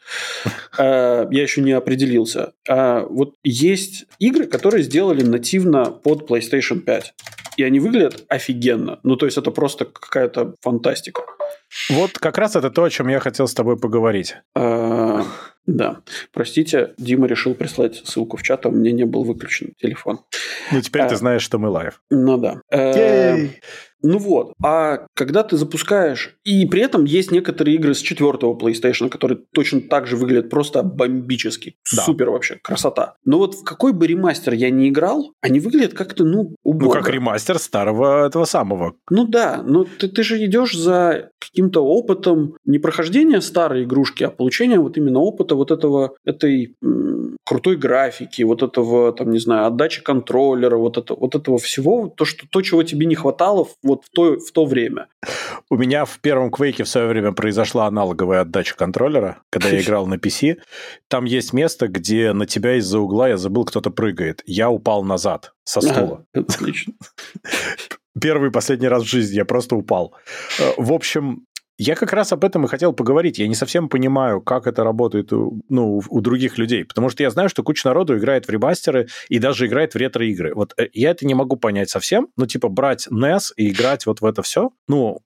э, 0.78 1.28
я 1.32 1.42
еще 1.42 1.62
не 1.62 1.72
определился. 1.72 2.54
Э, 2.70 3.08
вот 3.10 3.34
есть 3.44 4.06
игры, 4.20 4.46
которые 4.46 4.84
сделали 4.84 5.24
нативно 5.24 5.86
под 5.86 6.30
PlayStation 6.30 6.82
5 6.82 7.16
и 7.60 7.64
они 7.64 7.82
выглядят 7.82 8.24
офигенно. 8.30 9.00
Ну, 9.04 9.18
то 9.18 9.26
есть, 9.26 9.38
это 9.38 9.52
просто 9.52 9.84
какая-то 9.84 10.56
фантастика. 10.62 11.24
Вот 11.90 12.18
как 12.18 12.38
раз 12.38 12.56
это 12.56 12.72
то, 12.72 12.84
о 12.84 12.90
чем 12.90 13.10
я 13.10 13.20
хотел 13.20 13.48
с 13.48 13.54
тобой 13.54 13.78
поговорить. 13.78 14.38
А, 14.56 15.24
да. 15.66 15.98
Простите, 16.32 16.94
Дима 16.98 17.28
решил 17.28 17.56
прислать 17.56 18.02
ссылку 18.06 18.38
в 18.38 18.44
чат, 18.44 18.66
а 18.66 18.70
у 18.70 18.72
меня 18.72 18.94
не 18.94 19.04
был 19.04 19.26
выключен 19.26 19.74
телефон. 19.78 20.22
Ну, 20.72 20.80
теперь 20.80 21.06
ты 21.08 21.16
а, 21.16 21.18
знаешь, 21.18 21.42
что 21.42 21.60
мы 21.60 21.68
live. 21.68 22.02
Ну 22.10 22.38
да. 22.38 22.62
Ну 24.02 24.18
вот, 24.18 24.54
а 24.64 25.06
когда 25.16 25.44
ты 25.44 25.58
запускаешь... 25.58 26.36
И 26.44 26.66
при 26.66 26.82
этом 26.82 27.06
есть 27.06 27.32
некоторые 27.32 27.76
игры 27.76 27.94
с 27.94 28.00
четвертого 28.00 28.58
PlayStation, 28.58 29.10
которые 29.10 29.40
точно 29.54 29.82
так 29.82 30.08
же 30.08 30.16
выглядят 30.16 30.50
просто 30.50 30.84
бомбически. 30.84 31.76
Да. 31.96 32.04
Супер 32.04 32.30
вообще, 32.30 32.60
красота. 32.62 33.16
Но 33.26 33.38
вот 33.38 33.56
в 33.56 33.64
какой 33.64 33.94
бы 33.94 34.08
ремастер 34.08 34.54
я 34.54 34.70
не 34.70 34.90
играл, 34.90 35.34
они 35.42 35.60
выглядят 35.60 35.94
как-то, 35.94 36.24
ну, 36.24 36.56
убого. 36.64 36.86
Ну, 36.86 36.92
как 36.92 37.10
ремастер 37.10 37.60
старого 37.60 38.26
этого 38.26 38.46
самого. 38.46 38.96
Ну 39.10 39.26
да, 39.26 39.64
но 39.66 39.84
ты, 39.84 40.08
ты 40.08 40.24
же 40.24 40.44
идешь 40.44 40.76
за 40.76 41.30
каким-то 41.40 41.86
опытом 41.86 42.56
не 42.66 42.80
прохождения 42.80 43.42
старой 43.42 43.84
игрушки, 43.84 44.24
а 44.24 44.30
получения 44.30 44.80
вот 44.80 44.98
именно 44.98 45.20
опыта 45.20 45.56
вот 45.56 45.72
этого, 45.72 46.16
этой 46.26 46.76
м- 46.84 47.38
крутой 47.46 47.78
графики, 47.78 48.44
вот 48.44 48.64
этого, 48.64 49.12
там, 49.14 49.32
не 49.32 49.40
знаю, 49.40 49.68
отдачи 49.68 50.04
контроллера, 50.04 50.78
вот, 50.78 50.98
это, 50.98 51.16
вот 51.16 51.36
этого 51.36 51.58
всего, 51.58 52.14
то, 52.16 52.26
что, 52.26 52.46
то, 52.50 52.62
чего 52.62 52.84
тебе 52.84 53.06
не 53.06 53.16
хватало 53.16 53.68
вот 53.90 54.06
в 54.06 54.10
то, 54.10 54.38
в 54.38 54.52
то 54.52 54.66
время. 54.66 55.08
У 55.70 55.76
меня 55.76 56.06
в 56.06 56.20
первом 56.20 56.52
Квейке 56.52 56.84
в 56.84 56.90
свое 56.90 57.08
время 57.08 57.32
произошла 57.32 57.88
аналоговая 57.88 58.42
отдача 58.42 58.76
контроллера, 58.76 59.42
когда 59.50 59.70
я 59.70 59.82
играл 59.82 60.08
на 60.08 60.16
PC. 60.16 60.58
Там 61.08 61.26
есть 61.26 61.54
место, 61.54 61.88
где 61.88 62.34
на 62.34 62.46
тебя 62.46 62.76
из-за 62.76 63.00
угла, 63.00 63.30
я 63.30 63.38
забыл, 63.38 63.66
кто-то 63.66 63.90
прыгает. 63.90 64.42
Я 64.46 64.70
упал 64.70 65.04
назад 65.04 65.54
со 65.64 65.82
стула. 65.82 66.26
Отлично. 66.34 66.94
Первый 68.20 68.50
и 68.50 68.52
последний 68.52 68.88
раз 68.88 69.04
в 69.04 69.08
жизни 69.08 69.36
я 69.36 69.46
просто 69.46 69.76
упал. 69.76 70.14
Э, 70.60 70.74
в 70.78 70.92
общем, 70.92 71.46
я 71.80 71.96
как 71.96 72.12
раз 72.12 72.34
об 72.34 72.44
этом 72.44 72.66
и 72.66 72.68
хотел 72.68 72.92
поговорить. 72.92 73.40
Я 73.40 73.48
не 73.48 73.56
совсем 73.56 73.88
понимаю, 73.88 74.42
как 74.42 74.68
это 74.68 74.84
работает 74.84 75.32
у, 75.32 75.62
ну, 75.70 76.02
у 76.10 76.22
других 76.22 76.58
людей. 76.58 76.84
Потому 76.84 77.10
что 77.10 77.24
я 77.24 77.30
знаю, 77.30 77.48
что 77.48 77.64
куча 77.64 77.88
народу 77.88 78.18
играет 78.18 78.48
в 78.48 78.50
ремастеры 78.50 79.08
и 79.30 79.40
даже 79.40 79.66
играет 79.66 79.94
в 79.94 79.98
ретро-игры. 79.98 80.54
Вот 80.54 80.74
э, 80.78 80.90
я 80.92 81.12
это 81.12 81.26
не 81.26 81.34
могу 81.36 81.56
понять 81.56 81.90
совсем. 81.90 82.28
Ну, 82.36 82.46
типа, 82.46 82.68
брать 82.68 83.08
NES 83.10 83.54
и 83.56 83.70
играть 83.72 84.06
вот 84.06 84.20
в 84.20 84.26
это 84.26 84.42
все, 84.42 84.72
ну, 84.90 85.20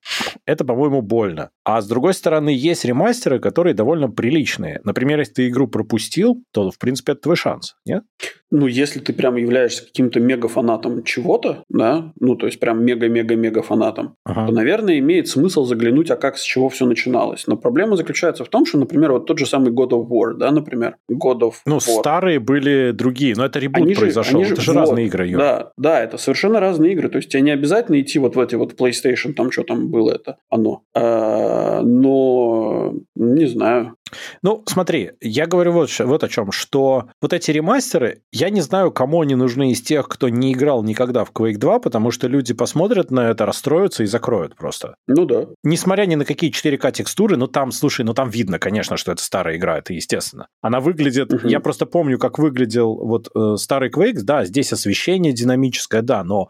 это, 0.46 0.64
по-моему, 0.64 1.02
больно. 1.02 1.50
А 1.64 1.82
с 1.82 1.88
другой 1.88 2.14
стороны, 2.14 2.50
есть 2.50 2.86
ремастеры, 2.86 3.40
которые 3.40 3.74
довольно 3.74 4.10
приличные. 4.10 4.80
Например, 4.84 5.20
если 5.20 5.34
ты 5.34 5.48
игру 5.48 5.68
пропустил, 5.68 6.44
то, 6.52 6.70
в 6.70 6.78
принципе, 6.78 7.14
это 7.14 7.22
твой 7.22 7.36
шанс, 7.36 7.76
нет? 7.86 8.04
Ну, 8.52 8.68
если 8.68 9.00
ты 9.00 9.14
прям 9.14 9.36
являешься 9.38 9.84
каким-то 9.84 10.20
мега-фанатом 10.20 11.04
чего-то, 11.04 11.64
да, 11.70 12.14
ну, 12.20 12.36
то 12.36 12.46
есть 12.46 12.60
прям 12.60 12.86
мега-мега-мега 12.86 13.64
фанатом, 13.64 14.16
ага. 14.24 14.46
то, 14.46 14.54
наверное, 14.54 15.00
имеет 15.00 15.28
смысл 15.28 15.66
заглянуть, 15.66 16.12
а 16.12 16.16
как, 16.16 16.38
с 16.44 16.46
чего 16.46 16.70
все 16.70 16.86
начиналось. 16.86 17.48
Но 17.48 17.58
проблема 17.58 17.96
заключается 17.96 18.44
в 18.46 18.50
том, 18.50 18.66
что, 18.66 18.78
например, 18.78 19.12
вот 19.12 19.26
тот 19.26 19.40
же 19.40 19.46
самый 19.46 19.72
God 19.72 19.90
of 19.90 20.08
War, 20.08 20.34
да, 20.34 20.52
например, 20.52 20.98
God 21.12 21.40
of 21.40 21.54
ну, 21.66 21.78
War. 21.78 22.00
старые 22.00 22.40
были 22.40 22.92
другие, 22.92 23.36
но 23.36 23.46
это 23.46 23.60
ребут 23.60 23.84
они 23.84 23.96
произошел, 23.96 24.44
же, 24.44 24.54
это 24.54 24.62
же, 24.62 24.66
же 24.66 24.74
вот, 24.74 24.80
разные 24.80 25.08
игры. 25.08 25.28
Юр. 25.28 25.40
Да, 25.40 25.72
да, 25.78 26.04
это 26.04 26.18
совершенно 26.18 26.60
разные 26.60 26.94
игры, 26.94 27.10
то 27.10 27.18
есть 27.18 27.30
тебе 27.30 27.42
не 27.42 27.52
обязательно 27.52 28.00
идти 28.02 28.20
вот 28.20 28.36
в 28.36 28.40
эти 28.40 28.56
вот 28.56 28.74
PlayStation, 28.74 29.34
там 29.34 29.52
что 29.52 29.64
там 29.64 29.90
было 29.90 30.12
это, 30.12 30.38
оно. 30.50 30.84
А, 30.94 31.82
но, 31.82 32.94
не 33.16 33.46
знаю, 33.46 33.96
ну, 34.41 34.63
смотри, 34.65 35.12
я 35.22 35.48
говорю 35.48 35.74
вот, 35.74 35.89
вот 36.00 36.24
о 36.24 36.29
чем, 36.29 36.51
что 36.51 37.08
вот 37.22 37.34
эти 37.34 37.51
ремастеры, 37.51 38.22
я 38.32 38.50
не 38.50 38.62
знаю, 38.62 38.91
кому 38.91 39.22
они 39.22 39.36
нужны 39.36 39.72
из 39.72 39.82
тех, 39.82 40.08
кто 40.08 40.29
не 40.29 40.53
играл 40.53 40.84
никогда 40.84 41.25
в 41.25 41.32
Quake 41.32 41.58
2, 41.58 41.79
потому 41.79 42.12
что 42.12 42.27
люди 42.27 42.53
посмотрят 42.53 43.12
на 43.12 43.29
это, 43.29 43.46
расстроятся 43.46 44.03
и 44.03 44.05
закроют 44.05 44.55
просто. 44.55 44.96
Ну 45.08 45.25
да. 45.25 45.48
Несмотря 45.63 46.05
ни 46.05 46.15
на 46.15 46.25
какие 46.25 46.51
4К 46.51 46.91
текстуры, 46.91 47.38
ну 47.38 47.48
там, 47.48 47.72
слушай, 47.72 48.03
ну 48.05 48.13
там 48.13 48.29
видно, 48.29 48.60
конечно, 48.60 48.98
что 48.98 49.12
это 49.12 49.24
старая 49.24 49.58
игра, 49.58 49.77
это 49.77 49.93
естественно. 49.93 50.48
Она 50.62 50.79
выглядит, 50.79 51.34
угу. 51.34 51.48
я 51.48 51.60
просто 51.60 51.86
помню, 51.86 52.17
как 52.17 52.39
выглядел 52.39 52.96
вот 52.96 53.29
э, 53.36 53.55
старый 53.58 53.89
Quake, 53.89 54.22
да, 54.24 54.46
здесь 54.46 54.74
освещение 54.74 55.34
динамическое, 55.34 56.01
да, 56.01 56.24
но 56.24 56.50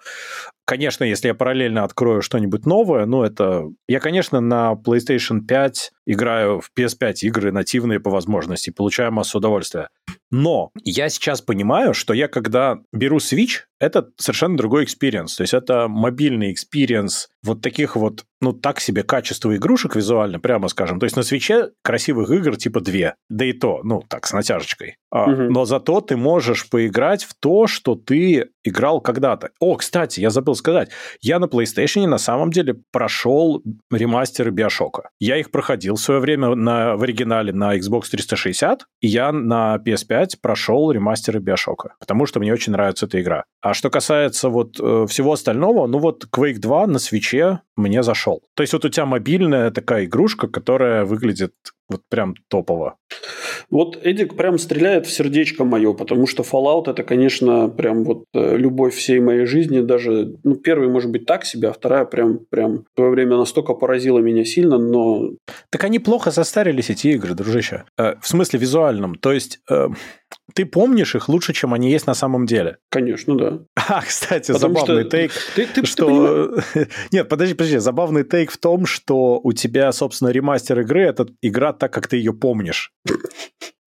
Конечно, 0.65 1.03
если 1.03 1.27
я 1.27 1.33
параллельно 1.33 1.83
открою 1.83 2.21
что-нибудь 2.21 2.65
новое, 2.65 3.05
ну, 3.05 3.23
это... 3.23 3.65
Я, 3.87 3.99
конечно, 3.99 4.39
на 4.39 4.73
PlayStation 4.73 5.41
5 5.41 5.91
играю 6.05 6.61
в 6.61 6.71
PS5 6.77 7.13
игры 7.23 7.51
нативные 7.51 7.99
по 7.99 8.09
возможности, 8.09 8.69
получаю 8.69 9.11
массу 9.11 9.39
удовольствия. 9.39 9.89
Но 10.31 10.71
я 10.83 11.09
сейчас 11.09 11.41
понимаю, 11.41 11.93
что 11.93 12.13
я, 12.13 12.27
когда 12.29 12.79
беру 12.93 13.17
Switch, 13.17 13.63
это 13.79 14.09
совершенно 14.17 14.55
другой 14.55 14.85
experience. 14.85 15.35
То 15.35 15.43
есть 15.43 15.53
это 15.53 15.87
мобильный 15.89 16.53
experience 16.53 17.29
вот 17.43 17.61
таких 17.61 17.95
вот, 17.95 18.23
ну, 18.41 18.53
так 18.53 18.79
себе 18.79 19.03
качества 19.03 19.55
игрушек 19.55 19.95
визуально, 19.95 20.39
прямо 20.39 20.69
скажем. 20.69 20.99
То 20.99 21.05
есть 21.05 21.15
на 21.15 21.23
Switch 21.23 21.64
е 21.64 21.71
красивых 21.83 22.29
игр 22.31 22.55
типа 22.55 22.79
две, 22.79 23.15
да 23.29 23.45
и 23.45 23.53
то, 23.53 23.81
ну, 23.83 24.01
так, 24.07 24.25
с 24.25 24.33
натяжечкой. 24.33 24.97
А, 25.11 25.29
угу. 25.29 25.41
Но 25.43 25.65
зато 25.65 26.01
ты 26.01 26.15
можешь 26.15 26.69
поиграть 26.69 27.23
в 27.23 27.33
то, 27.39 27.67
что 27.67 27.95
ты 27.95 28.49
играл 28.63 29.01
когда-то. 29.01 29.49
О, 29.59 29.75
кстати, 29.75 30.21
я 30.21 30.29
забыл 30.29 30.55
сказать, 30.55 30.89
я 31.21 31.39
на 31.39 31.45
PlayStation 31.45 32.07
на 32.07 32.17
самом 32.17 32.49
деле 32.49 32.75
прошел 32.91 33.61
ремастеры 33.91 34.51
Биошока. 34.51 35.09
Я 35.19 35.37
их 35.37 35.51
проходил 35.51 35.95
в 35.95 35.99
свое 35.99 36.21
время 36.21 36.55
на, 36.55 36.95
в 36.95 37.03
оригинале 37.03 37.51
на 37.51 37.77
Xbox 37.77 38.03
360, 38.11 38.85
и 39.01 39.07
я 39.07 39.31
на 39.31 39.77
PS5 39.85 40.37
прошел 40.41 40.91
ремастеры 40.91 41.39
Биошока, 41.39 41.95
потому 41.99 42.25
что 42.25 42.39
мне 42.39 42.53
очень 42.53 42.71
нравится 42.71 43.05
эта 43.05 43.21
игра. 43.21 43.43
А 43.61 43.73
что 43.73 43.89
касается 43.89 44.49
вот 44.49 44.79
э, 44.79 45.05
всего 45.09 45.33
остального, 45.33 45.87
ну 45.87 45.99
вот 45.99 46.25
Quake 46.31 46.59
2 46.59 46.87
на 46.87 46.99
свече 46.99 47.32
мне 47.75 48.03
зашел. 48.03 48.41
То 48.55 48.63
есть 48.63 48.73
вот 48.73 48.85
у 48.85 48.89
тебя 48.89 49.05
мобильная 49.05 49.71
такая 49.71 50.05
игрушка, 50.05 50.47
которая 50.47 51.05
выглядит 51.05 51.53
вот 51.89 52.01
прям 52.09 52.35
топово. 52.47 52.95
Вот 53.69 53.97
Эдик 54.03 54.35
прям 54.35 54.57
стреляет 54.57 55.05
в 55.05 55.11
сердечко 55.11 55.63
мое, 55.63 55.93
потому 55.93 56.27
что 56.27 56.43
Fallout 56.43 56.89
это, 56.89 57.03
конечно, 57.03 57.69
прям 57.69 58.03
вот 58.03 58.25
э, 58.33 58.57
любовь 58.57 58.95
всей 58.95 59.19
моей 59.19 59.45
жизни. 59.45 59.81
Даже, 59.81 60.35
ну, 60.43 60.55
первый, 60.55 60.89
может 60.89 61.11
быть, 61.11 61.25
так 61.25 61.45
себе, 61.45 61.69
а 61.69 61.73
вторая 61.73 62.05
прям, 62.05 62.39
прям 62.49 62.79
в 62.79 62.95
свое 62.95 63.11
время 63.11 63.37
настолько 63.37 63.73
поразила 63.73 64.19
меня 64.19 64.45
сильно, 64.45 64.77
но... 64.77 65.31
Так 65.69 65.83
они 65.83 65.99
плохо 65.99 66.31
состарились, 66.31 66.89
эти 66.89 67.07
игры, 67.07 67.33
дружище. 67.33 67.83
Э, 67.97 68.15
в 68.21 68.27
смысле 68.27 68.59
визуальном. 68.59 69.15
То 69.15 69.31
есть... 69.31 69.59
Э, 69.69 69.87
ты 70.53 70.65
помнишь 70.65 71.15
их 71.15 71.29
лучше, 71.29 71.53
чем 71.53 71.73
они 71.73 71.91
есть 71.91 72.07
на 72.07 72.13
самом 72.13 72.45
деле. 72.45 72.77
Конечно, 72.89 73.37
да. 73.37 73.59
А, 73.89 74.01
кстати, 74.01 74.51
Потому 74.51 74.75
забавный 74.75 75.01
что... 75.03 75.09
тейк, 75.09 75.31
ты, 75.55 75.65
ты, 75.67 75.85
что... 75.85 76.61
Ты 76.73 76.89
Нет, 77.11 77.29
подожди, 77.29 77.53
подожди. 77.53 77.77
Забавный 77.77 78.23
тейк 78.23 78.51
в 78.51 78.57
том, 78.57 78.85
что 78.85 79.39
у 79.43 79.51
тебя, 79.53 79.91
собственно, 79.91 80.29
ремастер 80.29 80.79
игры– 80.79 81.01
это 81.03 81.27
игра 81.41 81.73
так, 81.73 81.91
как 81.91 82.07
ты 82.07 82.17
ее 82.17 82.33
помнишь. 82.33 82.91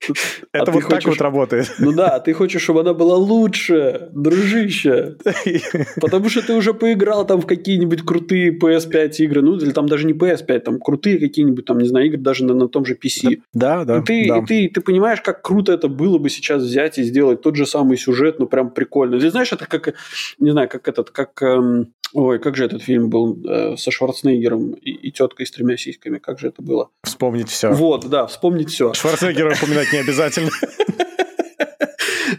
Это 0.52 0.70
а 0.70 0.74
вот 0.74 0.84
хочешь... 0.84 1.04
так 1.04 1.12
вот 1.12 1.20
работает. 1.20 1.74
Ну 1.78 1.92
да, 1.92 2.20
ты 2.20 2.32
хочешь, 2.32 2.62
чтобы 2.62 2.80
она 2.80 2.94
была 2.94 3.16
лучше, 3.16 4.08
дружище. 4.12 5.16
Потому 6.00 6.28
что 6.28 6.42
ты 6.42 6.54
уже 6.54 6.74
поиграл 6.74 7.26
там 7.26 7.40
в 7.40 7.46
какие-нибудь 7.46 8.02
крутые 8.02 8.56
PS5 8.56 9.10
игры, 9.18 9.42
ну 9.42 9.56
или 9.56 9.72
там 9.72 9.86
даже 9.86 10.06
не 10.06 10.12
PS5, 10.12 10.60
там 10.60 10.80
крутые 10.80 11.18
какие-нибудь, 11.18 11.64
там, 11.64 11.78
не 11.78 11.88
знаю, 11.88 12.06
игры 12.06 12.18
даже 12.18 12.44
на, 12.44 12.54
на 12.54 12.68
том 12.68 12.84
же 12.84 12.94
PC. 12.94 13.40
Да, 13.52 13.84
да. 13.84 13.98
И 13.98 14.02
ты, 14.02 14.28
да. 14.28 14.38
И 14.38 14.46
ты, 14.46 14.70
ты 14.74 14.80
понимаешь, 14.80 15.20
как 15.20 15.42
круто 15.42 15.72
это 15.72 15.88
было 15.88 16.18
бы 16.18 16.30
сейчас 16.30 16.62
взять 16.62 16.98
и 16.98 17.02
сделать 17.02 17.42
тот 17.42 17.56
же 17.56 17.66
самый 17.66 17.96
сюжет, 17.96 18.38
ну 18.38 18.46
прям 18.46 18.70
прикольно. 18.70 19.18
Ты 19.18 19.30
знаешь, 19.30 19.52
это 19.52 19.66
как, 19.66 19.94
не 20.38 20.50
знаю, 20.50 20.68
как 20.68 20.88
этот, 20.88 21.10
как 21.10 21.40
эм, 21.42 21.92
Ой, 22.12 22.38
как 22.38 22.56
же 22.56 22.64
этот 22.64 22.82
фильм 22.82 23.10
был 23.10 23.38
э, 23.44 23.76
со 23.76 23.90
Шварценеггером 23.90 24.72
и, 24.72 24.90
и 24.90 25.12
теткой 25.12 25.46
с 25.46 25.50
тремя 25.50 25.76
сиськами? 25.76 26.18
Как 26.18 26.38
же 26.38 26.48
это 26.48 26.62
было? 26.62 26.90
Вспомнить 27.02 27.48
все. 27.50 27.72
Вот, 27.72 28.08
да, 28.08 28.26
вспомнить 28.26 28.70
все. 28.70 28.94
Шварценеггера 28.94 29.54
упоминать 29.54 29.92
не 29.92 29.98
обязательно. 29.98 30.50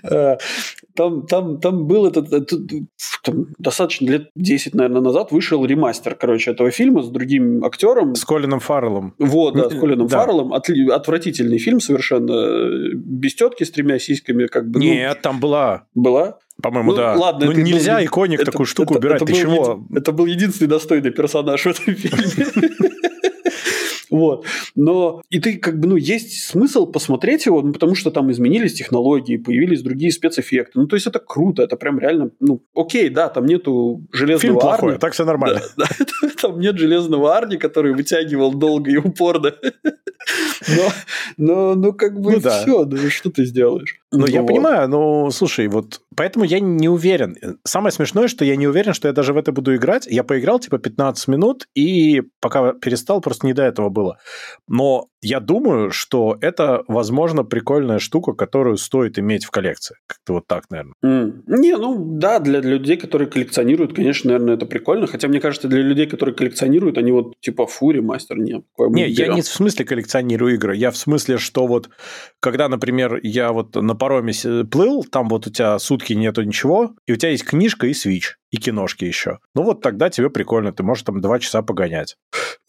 Э, 0.03 0.37
там, 0.95 1.27
там, 1.27 1.59
там 1.59 1.87
был 1.87 2.05
этот, 2.07 2.33
этот 2.33 2.61
там, 3.23 3.47
достаточно 3.57 4.09
лет 4.09 4.29
10, 4.35 4.75
наверное, 4.75 5.01
назад 5.01 5.31
вышел 5.31 5.63
ремастер, 5.65 6.15
короче, 6.15 6.51
этого 6.51 6.71
фильма 6.71 7.03
с 7.03 7.09
другим 7.09 7.63
актером. 7.63 8.15
С 8.15 8.25
Колином 8.25 8.59
Фарреллом. 8.59 9.13
Вот, 9.19 9.55
да, 9.55 9.69
с 9.69 9.79
Колином 9.79 10.07
да. 10.07 10.19
Фарреллом. 10.19 10.53
От, 10.53 10.69
отвратительный 10.69 11.59
фильм 11.59 11.79
совершенно. 11.79 12.93
Без 12.95 13.35
тетки 13.35 13.63
с 13.63 13.71
тремя 13.71 13.99
сиськами. 13.99 14.47
Как 14.47 14.69
бы, 14.69 14.79
ну, 14.79 14.85
Нет, 14.85 15.21
там 15.21 15.39
была. 15.39 15.85
Была? 15.93 16.39
По-моему, 16.61 16.91
ну, 16.91 16.97
да. 16.97 17.13
Ладно, 17.15 17.45
ну, 17.45 17.51
нельзя 17.51 17.97
был, 17.97 18.05
иконик 18.05 18.41
это, 18.41 18.51
такую 18.51 18.65
штуку 18.65 18.95
это, 18.95 18.99
убирать. 18.99 19.21
Это 19.21 19.31
Ты 19.31 19.39
чего? 19.39 19.85
Еди... 19.87 19.99
Это 19.99 20.11
был 20.11 20.25
единственный 20.25 20.67
достойный 20.67 21.11
персонаж 21.11 21.61
в 21.61 21.67
этом 21.67 21.95
фильме. 21.95 22.67
Вот. 24.17 24.45
Но 24.75 25.21
и 25.29 25.39
ты 25.39 25.57
как 25.57 25.79
бы, 25.79 25.87
ну, 25.87 25.95
есть 25.95 26.43
смысл 26.43 26.87
посмотреть 26.87 27.45
его, 27.45 27.61
ну, 27.61 27.71
потому 27.71 27.93
что 27.93 28.09
там 28.09 28.31
изменились 28.31 28.73
технологии, 28.73 29.37
появились 29.37 29.83
другие 29.83 30.11
спецэффекты. 30.11 30.79
Ну, 30.79 30.87
то 30.87 30.95
есть 30.95 31.05
это 31.05 31.19
круто, 31.19 31.61
это 31.61 31.75
прям 31.75 31.99
реально, 31.99 32.31
ну, 32.39 32.63
окей, 32.75 33.09
да, 33.09 33.29
там 33.29 33.45
нету 33.45 34.01
железного 34.11 34.39
Фильм 34.39 34.59
плохой, 34.59 34.89
Арни. 34.89 34.99
так 34.99 35.13
все 35.13 35.23
нормально. 35.23 35.61
Да, 35.77 35.85
да, 35.99 36.29
там 36.41 36.59
нет 36.59 36.79
железного 36.79 37.37
Арни, 37.37 37.57
который 37.57 37.93
вытягивал 37.93 38.53
долго 38.53 38.89
и 38.89 38.97
упорно. 38.97 39.53
Но, 40.67 40.91
но, 41.37 41.75
ну, 41.75 41.93
как 41.93 42.19
бы 42.19 42.33
ну, 42.33 42.39
да. 42.41 42.61
все, 42.61 42.83
ну, 42.83 43.09
что 43.09 43.29
ты 43.29 43.45
сделаешь? 43.45 44.01
Ну, 44.11 44.25
я 44.25 44.43
понимаю, 44.43 44.87
но, 44.87 45.29
слушай, 45.31 45.67
вот 45.67 46.01
поэтому 46.15 46.45
я 46.45 46.61
не 46.61 46.87
уверен. 46.87 47.35
Самое 47.65 47.91
смешное, 47.91 48.27
что 48.29 48.45
я 48.45 48.55
не 48.55 48.67
уверен, 48.67 48.93
что 48.93 49.09
я 49.09 49.13
даже 49.13 49.33
в 49.33 49.37
это 49.37 49.51
буду 49.51 49.75
играть. 49.75 50.07
Я 50.07 50.23
поиграл, 50.23 50.59
типа, 50.59 50.77
15 50.77 51.27
минут, 51.27 51.67
и 51.75 52.23
пока 52.39 52.73
перестал, 52.73 53.19
просто 53.19 53.45
не 53.45 53.53
до 53.53 53.63
этого 53.63 53.89
было. 53.89 54.17
Но 54.67 55.09
я 55.21 55.39
думаю, 55.39 55.91
что 55.91 56.37
это, 56.39 56.83
возможно, 56.87 57.43
прикольная 57.43 57.99
штука, 57.99 58.33
которую 58.33 58.77
стоит 58.77 59.19
иметь 59.19 59.43
в 59.45 59.51
коллекции. 59.51 59.97
Как-то 60.07 60.33
вот 60.33 60.47
так, 60.47 60.69
наверное. 60.69 60.93
Mm. 61.03 61.43
Не, 61.47 61.75
ну 61.75 61.97
да, 62.17 62.39
для 62.39 62.61
людей, 62.61 62.97
которые 62.97 63.27
коллекционируют, 63.27 63.93
конечно, 63.93 64.31
наверное, 64.31 64.55
это 64.55 64.65
прикольно. 64.65 65.07
Хотя, 65.07 65.27
мне 65.27 65.41
кажется, 65.41 65.67
для 65.67 65.81
людей, 65.81 66.05
которые 66.05 66.33
коллекционируют, 66.33 66.97
они 66.97 67.11
вот 67.11 67.33
типа 67.41 67.67
фури, 67.67 67.99
мастер, 67.99 68.37
нет. 68.37 68.63
Не, 68.77 69.07
я 69.09 69.33
не 69.33 69.41
в 69.41 69.47
смысле 69.47 69.83
коллекционирую 69.85 70.53
игры. 70.53 70.75
Я 70.75 70.91
в 70.91 70.97
смысле, 70.97 71.37
что 71.37 71.67
вот, 71.67 71.89
когда, 72.39 72.69
например, 72.69 73.19
я 73.21 73.51
вот 73.51 73.75
на 73.75 73.96
пароме 73.97 74.33
плыл, 74.69 75.03
там 75.03 75.29
вот 75.29 75.47
у 75.47 75.49
тебя 75.49 75.79
сутки 75.79 76.13
нету 76.13 76.43
ничего, 76.43 76.93
и 77.05 77.13
у 77.13 77.15
тебя 77.15 77.31
есть 77.31 77.45
книжка 77.45 77.87
и 77.87 77.93
свич 77.93 78.37
и 78.51 78.57
киношки 78.57 79.05
еще. 79.05 79.39
Ну 79.55 79.63
вот 79.63 79.81
тогда 79.81 80.09
тебе 80.09 80.29
прикольно, 80.29 80.71
ты 80.71 80.83
можешь 80.83 81.03
там 81.03 81.21
два 81.21 81.39
часа 81.39 81.61
погонять. 81.61 82.17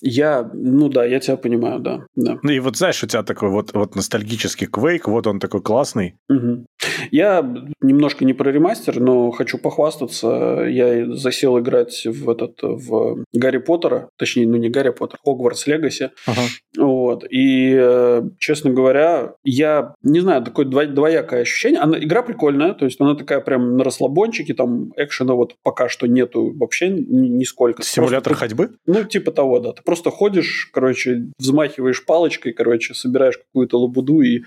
Я, 0.00 0.48
ну 0.52 0.88
да, 0.88 1.04
я 1.04 1.18
тебя 1.18 1.36
понимаю, 1.36 1.80
да. 1.80 2.04
да. 2.14 2.38
Ну 2.42 2.50
и 2.50 2.60
вот 2.60 2.76
знаешь, 2.76 3.02
у 3.02 3.06
тебя 3.06 3.22
такой 3.24 3.50
вот, 3.50 3.72
вот 3.74 3.96
ностальгический 3.96 4.66
квейк, 4.66 5.08
вот 5.08 5.26
он 5.26 5.40
такой 5.40 5.60
классный. 5.60 6.14
Угу. 6.28 6.66
Я 7.10 7.42
немножко 7.80 8.24
не 8.24 8.32
про 8.32 8.50
ремастер, 8.50 9.00
но 9.00 9.30
хочу 9.32 9.58
похвастаться. 9.58 10.64
Я 10.68 11.12
засел 11.14 11.58
играть 11.58 12.06
в 12.06 12.30
этот, 12.30 12.58
в 12.62 13.24
Гарри 13.32 13.58
Поттера, 13.58 14.10
точнее, 14.16 14.46
ну 14.46 14.56
не 14.56 14.68
Гарри 14.68 14.90
Поттер, 14.90 15.18
Хогвартс 15.24 15.66
Легаси. 15.66 16.10
Ага. 16.26 16.42
Вот. 16.76 17.24
И, 17.28 17.74
э, 17.76 18.22
честно 18.38 18.70
говоря, 18.70 19.34
я 19.42 19.94
не 20.02 20.20
знаю, 20.20 20.44
такое 20.44 20.66
двоякое 20.66 21.42
ощущение. 21.42 21.80
Она, 21.80 21.98
игра 21.98 22.22
прикольная, 22.22 22.74
то 22.74 22.84
есть 22.84 23.00
она 23.00 23.16
такая 23.16 23.40
прям 23.40 23.76
на 23.76 23.84
расслабончике, 23.84 24.54
там 24.54 24.92
экшена 24.96 25.34
вот 25.34 25.54
пока 25.68 25.90
что 25.90 26.06
нету 26.06 26.54
вообще 26.56 26.88
нисколько. 26.88 27.82
Симулятор 27.82 28.32
просто, 28.32 28.46
ходьбы? 28.46 28.70
Ну, 28.86 29.04
типа 29.04 29.32
того, 29.32 29.58
да. 29.58 29.72
Ты 29.72 29.82
просто 29.82 30.10
ходишь, 30.10 30.70
короче, 30.72 31.26
взмахиваешь 31.38 32.06
палочкой, 32.06 32.54
короче, 32.54 32.94
собираешь 32.94 33.36
какую-то 33.36 33.78
лабуду 33.78 34.22
и 34.22 34.44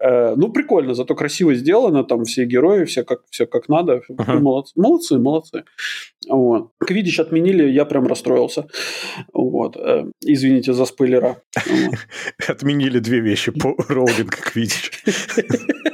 э, 0.00 0.34
ну, 0.36 0.50
прикольно, 0.50 0.94
зато 0.94 1.14
красиво 1.14 1.54
сделано, 1.54 2.02
там 2.02 2.24
все 2.24 2.46
герои, 2.46 2.84
все 2.84 3.04
как, 3.04 3.20
все 3.28 3.44
как 3.44 3.68
надо. 3.68 4.00
Uh-huh. 4.10 4.38
Молодцы, 4.38 4.72
молодцы, 4.74 5.18
молодцы. 5.18 5.64
Вот. 6.30 6.70
Квидич 6.80 7.20
отменили, 7.20 7.68
я 7.70 7.84
прям 7.84 8.06
расстроился. 8.06 8.66
Вот. 9.34 9.76
Э, 9.76 10.06
извините 10.22 10.72
за 10.72 10.86
спойлера. 10.86 11.42
Отменили 12.48 13.00
две 13.00 13.20
вещи 13.20 13.52
по 13.52 13.76
роулинг 13.90 14.34
Квидич. 14.34 14.92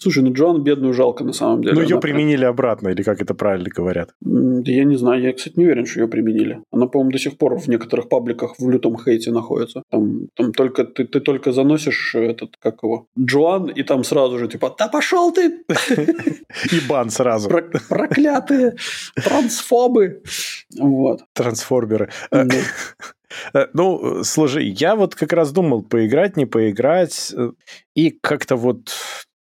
Слушай, 0.00 0.22
ну 0.22 0.32
Джоан 0.32 0.62
бедную 0.62 0.94
жалко 0.94 1.24
на 1.24 1.34
самом 1.34 1.60
деле. 1.60 1.74
Ну, 1.74 1.82
ее 1.82 2.00
применили 2.00 2.38
прям... 2.38 2.50
обратно, 2.50 2.88
или 2.88 3.02
как 3.02 3.20
это 3.20 3.34
правильно 3.34 3.68
говорят? 3.68 4.14
Да 4.20 4.72
я 4.72 4.84
не 4.84 4.96
знаю, 4.96 5.22
я, 5.22 5.32
кстати, 5.34 5.58
не 5.58 5.64
уверен, 5.64 5.84
что 5.84 6.00
ее 6.00 6.08
применили. 6.08 6.62
Она, 6.72 6.86
по-моему, 6.86 7.10
до 7.12 7.18
сих 7.18 7.36
пор 7.36 7.58
в 7.58 7.68
некоторых 7.68 8.08
пабликах 8.08 8.54
в 8.58 8.70
лютом 8.70 8.96
хейте 8.96 9.30
находится. 9.30 9.82
Там, 9.90 10.28
там 10.34 10.52
только 10.52 10.84
ты, 10.84 11.04
ты 11.04 11.20
только 11.20 11.52
заносишь 11.52 12.14
этот, 12.14 12.56
как 12.58 12.82
его, 12.82 13.08
Джоан, 13.18 13.66
и 13.68 13.82
там 13.82 14.02
сразу 14.02 14.38
же 14.38 14.48
типа, 14.48 14.74
да 14.78 14.88
пошел 14.88 15.32
ты! 15.32 15.64
И 16.72 16.88
бан 16.88 17.10
сразу. 17.10 17.50
Проклятые 17.88 18.76
трансфобы. 19.14 20.22
Вот. 20.78 21.24
Трансформеры. 21.34 22.08
Э, 23.54 23.66
ну, 23.72 24.24
слушай, 24.24 24.66
я 24.66 24.96
вот 24.96 25.14
как 25.14 25.32
раз 25.32 25.52
думал, 25.52 25.82
поиграть, 25.82 26.36
не 26.36 26.46
поиграть, 26.46 27.32
э, 27.36 27.52
и 27.94 28.10
как-то 28.10 28.56
вот 28.56 28.90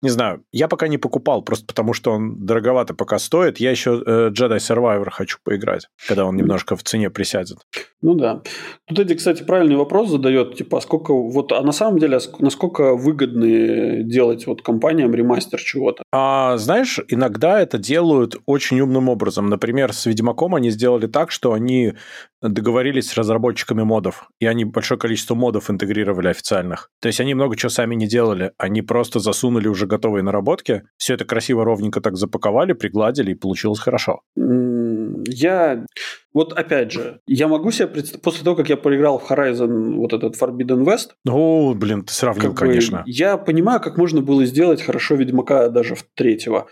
не 0.01 0.09
знаю, 0.09 0.43
я 0.51 0.67
пока 0.67 0.87
не 0.87 0.97
покупал, 0.97 1.41
просто 1.41 1.65
потому 1.65 1.93
что 1.93 2.11
он 2.11 2.45
дороговато 2.45 2.93
пока 2.93 3.19
стоит. 3.19 3.59
Я 3.59 3.71
еще 3.71 4.01
э, 4.05 4.29
Jedi 4.29 4.57
Survivor 4.57 5.09
хочу 5.09 5.39
поиграть, 5.43 5.87
когда 6.07 6.25
он 6.25 6.35
немножко 6.35 6.75
в 6.75 6.83
цене 6.83 7.09
присядет. 7.09 7.57
Ну 8.01 8.13
да. 8.13 8.41
Тут 8.87 8.99
Эдди, 8.99 9.15
кстати, 9.15 9.43
правильный 9.43 9.75
вопрос 9.75 10.09
задает, 10.09 10.55
типа, 10.55 10.77
а 10.77 10.81
сколько, 10.81 11.13
вот, 11.13 11.51
а 11.51 11.61
на 11.61 11.73
самом 11.73 11.99
деле, 11.99 12.17
а 12.17 12.19
насколько 12.39 12.95
выгодно 12.95 14.03
делать 14.03 14.47
вот 14.47 14.61
компаниям 14.61 15.13
ремастер 15.13 15.59
чего-то? 15.59 16.03
А, 16.13 16.57
знаешь, 16.57 16.99
иногда 17.09 17.59
это 17.59 17.77
делают 17.77 18.37
очень 18.45 18.79
умным 18.79 19.09
образом. 19.09 19.47
Например, 19.47 19.91
с 19.91 20.05
Ведьмаком 20.05 20.55
они 20.55 20.69
сделали 20.69 21.07
так, 21.07 21.31
что 21.31 21.51
они 21.51 21.93
договорились 22.41 23.09
с 23.09 23.17
разработчиками 23.17 23.83
модов, 23.83 24.29
и 24.39 24.45
они 24.45 24.63
большое 24.63 24.97
количество 24.97 25.35
модов 25.35 25.69
интегрировали 25.69 26.29
официальных. 26.29 26.89
То 27.01 27.07
есть 27.07 27.19
они 27.19 27.33
много 27.33 27.57
чего 27.57 27.69
сами 27.69 27.95
не 27.95 28.07
делали, 28.07 28.53
они 28.57 28.81
просто 28.81 29.19
засунули 29.19 29.67
уже 29.67 29.87
готовые 29.89 30.23
наработки, 30.23 30.83
все 30.97 31.15
это 31.15 31.25
красиво, 31.25 31.65
ровненько 31.65 31.99
так 31.99 32.15
запаковали, 32.15 32.73
пригладили, 32.73 33.31
и 33.31 33.35
получилось 33.35 33.79
хорошо. 33.79 34.21
Я 34.35 35.85
вот 36.33 36.53
опять 36.53 36.91
же, 36.91 37.21
я 37.25 37.47
могу 37.47 37.71
себе 37.71 37.87
представить, 37.87 38.21
после 38.21 38.43
того, 38.43 38.55
как 38.55 38.69
я 38.69 38.77
проиграл 38.77 39.17
в 39.17 39.29
Horizon 39.29 39.95
вот 39.95 40.13
этот 40.13 40.39
Forbidden 40.39 40.85
West... 40.85 41.09
Ну, 41.25 41.73
блин, 41.73 42.03
ты 42.03 42.13
сравнил, 42.13 42.51
как 42.51 42.59
конечно. 42.59 42.99
Бы, 42.99 43.03
я 43.07 43.37
понимаю, 43.37 43.79
как 43.79 43.97
можно 43.97 44.21
было 44.21 44.45
сделать 44.45 44.81
хорошо 44.81 45.15
Ведьмака 45.15 45.69
даже 45.69 45.95
в 45.95 46.03
третьего. 46.13 46.67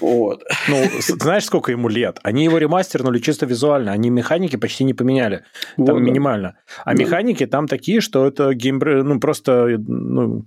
Вот. 0.00 0.42
Ну, 0.68 0.76
знаешь, 1.00 1.44
сколько 1.44 1.70
ему 1.70 1.88
лет? 1.88 2.18
Они 2.22 2.44
его 2.44 2.56
ремастернули 2.56 3.18
чисто 3.18 3.44
визуально, 3.44 3.92
они 3.92 4.08
механики 4.08 4.56
почти 4.56 4.84
не 4.84 4.94
поменяли. 4.94 5.44
Там 5.76 5.96
вот, 5.96 6.00
минимально. 6.00 6.56
А 6.84 6.94
да. 6.94 7.02
механики 7.02 7.46
там 7.46 7.68
такие, 7.68 8.00
что 8.00 8.26
это 8.26 8.54
геймбрей, 8.54 9.02
ну, 9.02 9.20
просто 9.20 9.66
ну, 9.86 10.46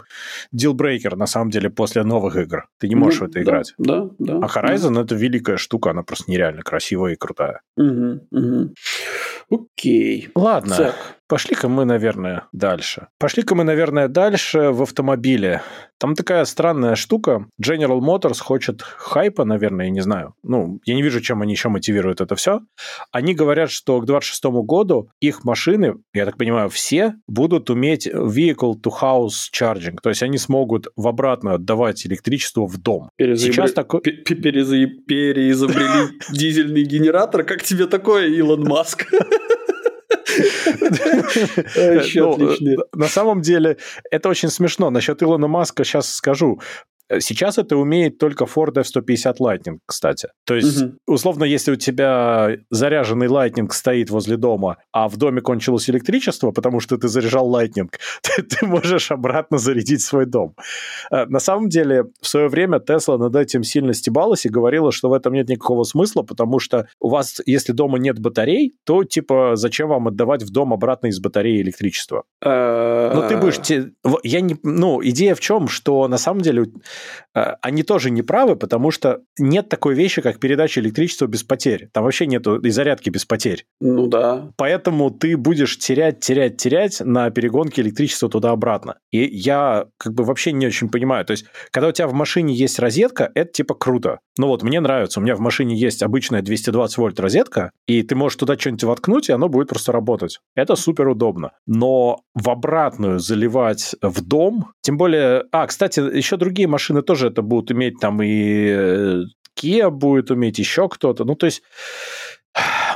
дилбрейкер, 0.52 1.16
на 1.16 1.28
самом 1.28 1.52
деле, 1.52 1.70
после 1.70 2.04
новых 2.04 2.36
игр. 2.36 2.68
Ты 2.80 2.88
не 2.88 2.96
можешь 2.96 3.20
ну, 3.20 3.28
в 3.28 3.30
это 3.30 3.40
да, 3.40 3.44
играть. 3.44 3.74
Да, 3.78 4.10
да. 4.18 4.40
А 4.42 4.48
Horizon 4.48 4.96
да. 4.96 5.02
это 5.02 5.14
великая 5.14 5.58
штука, 5.58 5.92
она 5.92 6.02
просто 6.02 6.32
нереально 6.32 6.64
красивая 6.64 7.14
и 7.14 7.16
крутая. 7.16 7.62
Угу, 7.76 8.20
угу. 8.32 8.47
Окей. 9.50 10.30
Ладно. 10.36 10.76
Так. 10.76 11.17
Пошли-ка 11.28 11.68
мы, 11.68 11.84
наверное, 11.84 12.48
дальше. 12.54 13.08
Пошли-ка 13.20 13.54
мы, 13.54 13.66
наверное, 13.66 14.08
дальше 14.08 14.72
в 14.72 14.84
автомобиле. 14.84 15.62
Там 16.00 16.16
такая 16.16 16.46
странная 16.46 16.96
штука. 16.96 17.48
General 17.62 18.00
Motors 18.00 18.40
хочет 18.40 18.82
хайпа, 18.82 19.44
наверное, 19.44 19.86
я 19.86 19.92
не 19.92 20.02
знаю. 20.02 20.36
Ну, 20.44 20.80
я 20.86 20.96
не 20.96 21.02
вижу, 21.02 21.20
чем 21.20 21.42
они 21.42 21.54
еще 21.54 21.70
мотивируют 21.70 22.22
это 22.22 22.36
все. 22.36 22.62
Они 23.12 23.34
говорят, 23.34 23.72
что 23.72 24.00
к 24.00 24.06
26 24.06 24.44
году 24.64 25.10
их 25.20 25.44
машины, 25.44 25.96
я 26.14 26.26
так 26.26 26.38
понимаю, 26.38 26.70
все 26.70 27.16
будут 27.28 27.70
уметь 27.70 28.08
vehicle-to-house 28.08 29.50
charging. 29.54 29.98
То 30.02 30.10
есть 30.10 30.24
они 30.24 30.38
смогут 30.38 30.88
в 30.96 31.08
обратно 31.08 31.56
отдавать 31.56 32.06
электричество 32.06 32.68
в 32.68 32.78
дом. 32.78 33.10
Перезаибр... 33.18 33.54
Сейчас 33.54 33.74
такой... 33.74 34.02
Переизобрели 34.02 36.20
дизельный 36.32 36.84
генератор. 36.84 37.44
Как 37.44 37.64
тебе 37.64 37.88
такое, 37.88 38.28
Илон 38.28 38.64
Маск? 38.64 39.08
Ну, 42.76 42.84
на 42.94 43.08
самом 43.08 43.42
деле, 43.42 43.78
это 44.12 44.30
очень 44.30 44.50
смешно. 44.50 44.90
Насчет 44.90 45.22
Илона 45.24 45.48
Маска 45.48 45.84
сейчас 45.84 46.14
скажу. 46.14 46.60
Э, 47.10 47.20
сейчас 47.20 47.58
это 47.58 47.78
умеет 47.78 48.18
только 48.18 48.46
Ford 48.46 48.80
F-150 48.80 49.36
Lightning, 49.40 49.80
кстати. 49.86 50.30
То 50.46 50.56
есть, 50.56 50.82
угу. 50.82 50.94
условно, 51.08 51.44
если 51.44 51.72
у 51.72 51.76
тебя 51.76 52.58
заряженный 52.70 53.28
Lightning 53.28 53.70
стоит 53.72 54.10
возле 54.10 54.38
дома, 54.38 54.78
а 54.92 55.08
в 55.08 55.18
доме 55.18 55.42
кончилось 55.42 55.90
электричество, 55.90 56.52
потому 56.52 56.80
что 56.80 56.98
ты 56.98 57.08
заряжал 57.08 57.50
Lightning, 57.54 57.90
ты, 58.22 58.44
ты 58.44 58.66
можешь 58.66 59.12
обратно 59.12 59.58
зарядить 59.58 60.02
свой 60.02 60.26
дом. 60.26 60.56
Э, 61.12 61.26
на 61.26 61.40
самом 61.40 61.70
деле, 61.70 62.06
в 62.22 62.28
свое 62.28 62.48
время 62.48 62.80
Tesla 62.80 63.18
над 63.18 63.36
этим 63.36 63.64
сильно 63.64 63.94
стебалась 63.94 64.46
и 64.46 64.50
говорила, 64.50 64.92
что 64.92 65.10
в 65.10 65.14
этом 65.14 65.34
нет 65.34 65.50
никакого 65.50 65.84
смысла, 65.84 66.24
потому 66.24 66.60
что 66.60 66.88
у 67.00 67.10
вас, 67.10 67.42
если 67.46 67.74
дома 67.74 67.98
нет 67.98 68.20
батарей, 68.20 68.76
то, 68.86 69.04
типа, 69.04 69.52
зачем 69.56 69.90
вам 69.90 70.08
отдавать 70.08 70.44
в 70.44 70.52
дом 70.52 70.74
обратно 70.74 71.08
из 71.08 71.20
батареи 71.20 71.62
электричество? 71.62 72.24
Ну, 72.44 73.28
ты 73.28 73.38
будешь... 73.38 73.60
Я 74.24 74.42
не... 74.42 74.58
Ну, 74.64 75.02
идея 75.04 75.36
в 75.36 75.40
чем, 75.40 75.68
что 75.68 76.08
на 76.08 76.18
самом 76.18 76.42
деле 76.42 76.64
э, 76.64 76.97
они 77.34 77.84
тоже 77.84 78.10
не 78.10 78.22
правы, 78.22 78.56
потому 78.56 78.92
что 78.92 79.22
нет 79.38 79.70
такой 79.70 79.96
вещи, 79.96 80.22
как 80.22 80.40
передача 80.40 80.82
электричества 80.82 81.28
без 81.28 81.44
потерь. 81.44 81.90
Там 81.94 82.04
вообще 82.04 82.26
нету 82.26 82.58
и 82.58 82.70
зарядки 82.70 83.10
без 83.10 83.26
потерь. 83.26 83.66
Ну 83.80 84.08
да. 84.08 84.52
Поэтому 84.58 85.12
ты 85.12 85.38
будешь 85.38 85.78
терять, 85.78 86.20
терять, 86.20 86.58
терять 86.58 87.02
на 87.02 87.30
перегонке 87.30 87.82
электричества 87.82 88.30
туда-обратно. 88.30 88.98
И 89.12 89.24
я 89.24 89.86
как 89.98 90.14
бы 90.14 90.24
вообще 90.24 90.52
не 90.52 90.68
очень 90.68 90.90
понимаю. 90.90 91.26
То 91.26 91.32
есть, 91.32 91.46
когда 91.72 91.90
у 91.90 91.92
тебя 91.92 92.08
в 92.08 92.14
машине 92.14 92.54
есть 92.54 92.80
розетка, 92.80 93.32
это 93.36 93.52
типа 93.52 93.76
круто. 93.76 94.20
Ну 94.40 94.48
вот, 94.48 94.64
мне 94.64 94.80
нравится. 94.80 95.20
У 95.20 95.24
меня 95.24 95.36
в 95.36 95.40
машине 95.40 95.76
есть 95.76 96.04
обычная 96.04 96.42
220 96.42 96.98
вольт 96.98 97.20
розетка, 97.20 97.72
и 97.88 98.04
ты 98.04 98.16
можешь 98.16 98.38
туда 98.38 98.58
что-нибудь 98.58 98.84
воткнуть, 98.84 99.30
и 99.30 99.32
оно 99.32 99.50
будет 99.50 99.70
просто 99.70 99.92
работать. 99.92 100.40
Это 100.56 100.76
супер 100.76 101.08
удобно. 101.08 101.52
Но 101.66 102.22
в 102.34 102.50
обратную 102.50 103.20
заливать 103.20 103.96
в 104.02 104.22
дом, 104.22 104.72
тем 104.82 104.98
более... 104.98 105.46
А, 105.52 105.68
кстати, 105.68 106.00
еще 106.00 106.38
другие 106.38 106.68
машины 106.68 106.87
тоже 107.02 107.28
это 107.28 107.42
будут 107.42 107.72
иметь, 107.72 108.00
там 108.00 108.22
и 108.22 108.68
э, 108.70 109.22
Kia 109.58 109.90
будет 109.90 110.32
уметь, 110.32 110.60
еще 110.60 110.88
кто-то. 110.88 111.26
Ну, 111.26 111.36
то 111.36 111.46
есть 111.46 111.64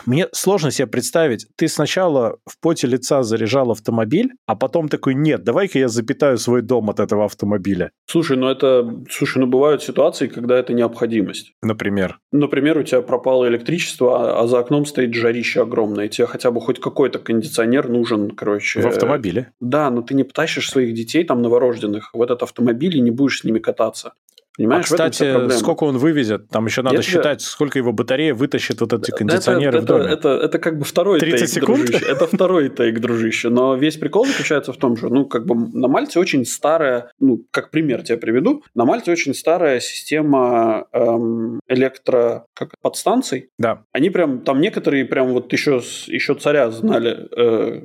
мне 0.06 0.28
сложно 0.32 0.72
себе 0.72 0.88
представить, 0.88 1.48
ты 1.56 1.68
сначала 1.68 2.38
в 2.46 2.60
поте 2.60 2.88
лица 2.88 3.24
заряжал 3.24 3.72
автомобиль, 3.72 4.32
а 4.46 4.56
потом 4.56 4.90
такой, 4.90 5.16
нет, 5.16 5.44
давай-ка 5.44 5.80
я 5.80 5.88
запитаю 5.88 6.38
свой 6.38 6.62
дом 6.62 6.90
от 6.90 7.00
этого 7.00 7.26
автомобиля. 7.26 7.92
Слушай, 8.06 8.38
ну 8.38 8.48
это, 8.48 9.04
слушай, 9.10 9.40
ну 9.40 9.48
бывают 9.48 9.84
ситуации, 9.84 10.28
когда 10.28 10.58
это 10.58 10.74
необходимость. 10.74 11.54
Например? 11.62 12.20
Например, 12.32 12.78
у 12.78 12.84
тебя 12.84 13.02
пропало 13.02 13.48
электричество, 13.48 14.40
а, 14.40 14.42
а 14.42 14.48
за 14.48 14.60
окном 14.60 14.86
стоит 14.86 15.14
жарище 15.14 15.62
огромное, 15.62 16.06
и 16.06 16.10
тебе 16.10 16.28
хотя 16.28 16.52
бы 16.52 16.62
хоть 16.62 16.80
какой-то 16.80 17.20
кондиционер 17.20 17.90
нужен, 17.90 18.32
короче. 18.32 18.82
В 18.82 18.88
автомобиле? 18.88 19.52
Да, 19.60 19.90
но 19.90 20.02
ты 20.02 20.14
не 20.14 20.24
потащишь 20.24 20.70
своих 20.70 20.94
детей 20.94 21.24
там 21.24 21.42
новорожденных 21.42 22.14
в 22.14 22.22
этот 22.22 22.44
автомобиль 22.44 22.98
и 22.98 23.02
не 23.02 23.12
будешь 23.12 23.40
с 23.40 23.44
ними 23.44 23.60
кататься. 23.60 24.14
Понимаешь, 24.58 24.86
а, 24.86 24.92
кстати, 24.92 25.50
сколько 25.58 25.86
он 25.86 25.98
вывезет? 25.98 26.50
Там 26.50 26.66
еще 26.66 26.82
надо 26.82 26.98
Я 26.98 27.02
считать, 27.02 27.42
сколько 27.42 27.80
его 27.80 27.94
батарея 27.94 28.34
вытащит 28.34 28.82
вот 28.82 28.92
эти 28.92 29.12
кондиционеры 29.12 29.78
это, 29.78 29.82
в 29.82 29.86
доме. 29.86 30.06
Это, 30.06 30.30
это, 30.30 30.46
это 30.46 30.60
как 30.60 30.78
бы 30.78 30.84
второй 30.84 31.20
30 31.20 31.40
тейк, 31.40 31.50
секунд? 31.50 31.86
дружище. 31.86 32.06
Это 32.06 32.28
второй 32.28 32.70
тейк, 32.70 33.00
дружище. 33.00 33.50
Но 33.50 33.76
весь 33.76 33.96
прикол 33.96 34.26
заключается 34.26 34.74
в 34.74 34.78
том, 34.78 34.98
что, 34.98 35.08
ну, 35.08 35.26
как 35.26 35.46
бы 35.46 35.56
на 35.56 35.88
Мальте 35.88 36.20
очень 36.20 36.46
старая, 36.46 37.12
ну, 37.20 37.46
как 37.52 37.72
пример 37.72 38.04
тебе 38.04 38.18
приведу, 38.18 38.64
на 38.76 38.84
Мальте 38.84 39.12
очень 39.12 39.34
старая 39.34 39.80
система 39.80 40.86
эм, 40.92 41.62
электро 41.70 42.46
как, 42.54 42.74
подстанций. 42.82 43.50
Да. 43.58 43.84
Они 43.94 44.10
прям, 44.10 44.42
там 44.42 44.60
некоторые 44.60 45.06
прям 45.06 45.30
вот 45.30 45.52
еще, 45.54 45.82
еще 46.08 46.36
царя 46.36 46.70
знали. 46.72 47.30
Э, 47.38 47.82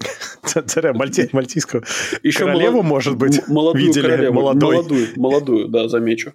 царя 0.66 0.92
мальти, 0.94 1.29
мальтийского. 1.31 1.85
Еще 2.24 2.40
королеву, 2.40 2.83
может 2.83 3.16
быть, 3.16 3.46
молодую 3.46 3.87
видели, 3.87 4.02
королеву. 4.02 4.35
Молодую, 4.35 5.09
молодую, 5.14 5.68
да, 5.68 5.87
замечу. 5.87 6.35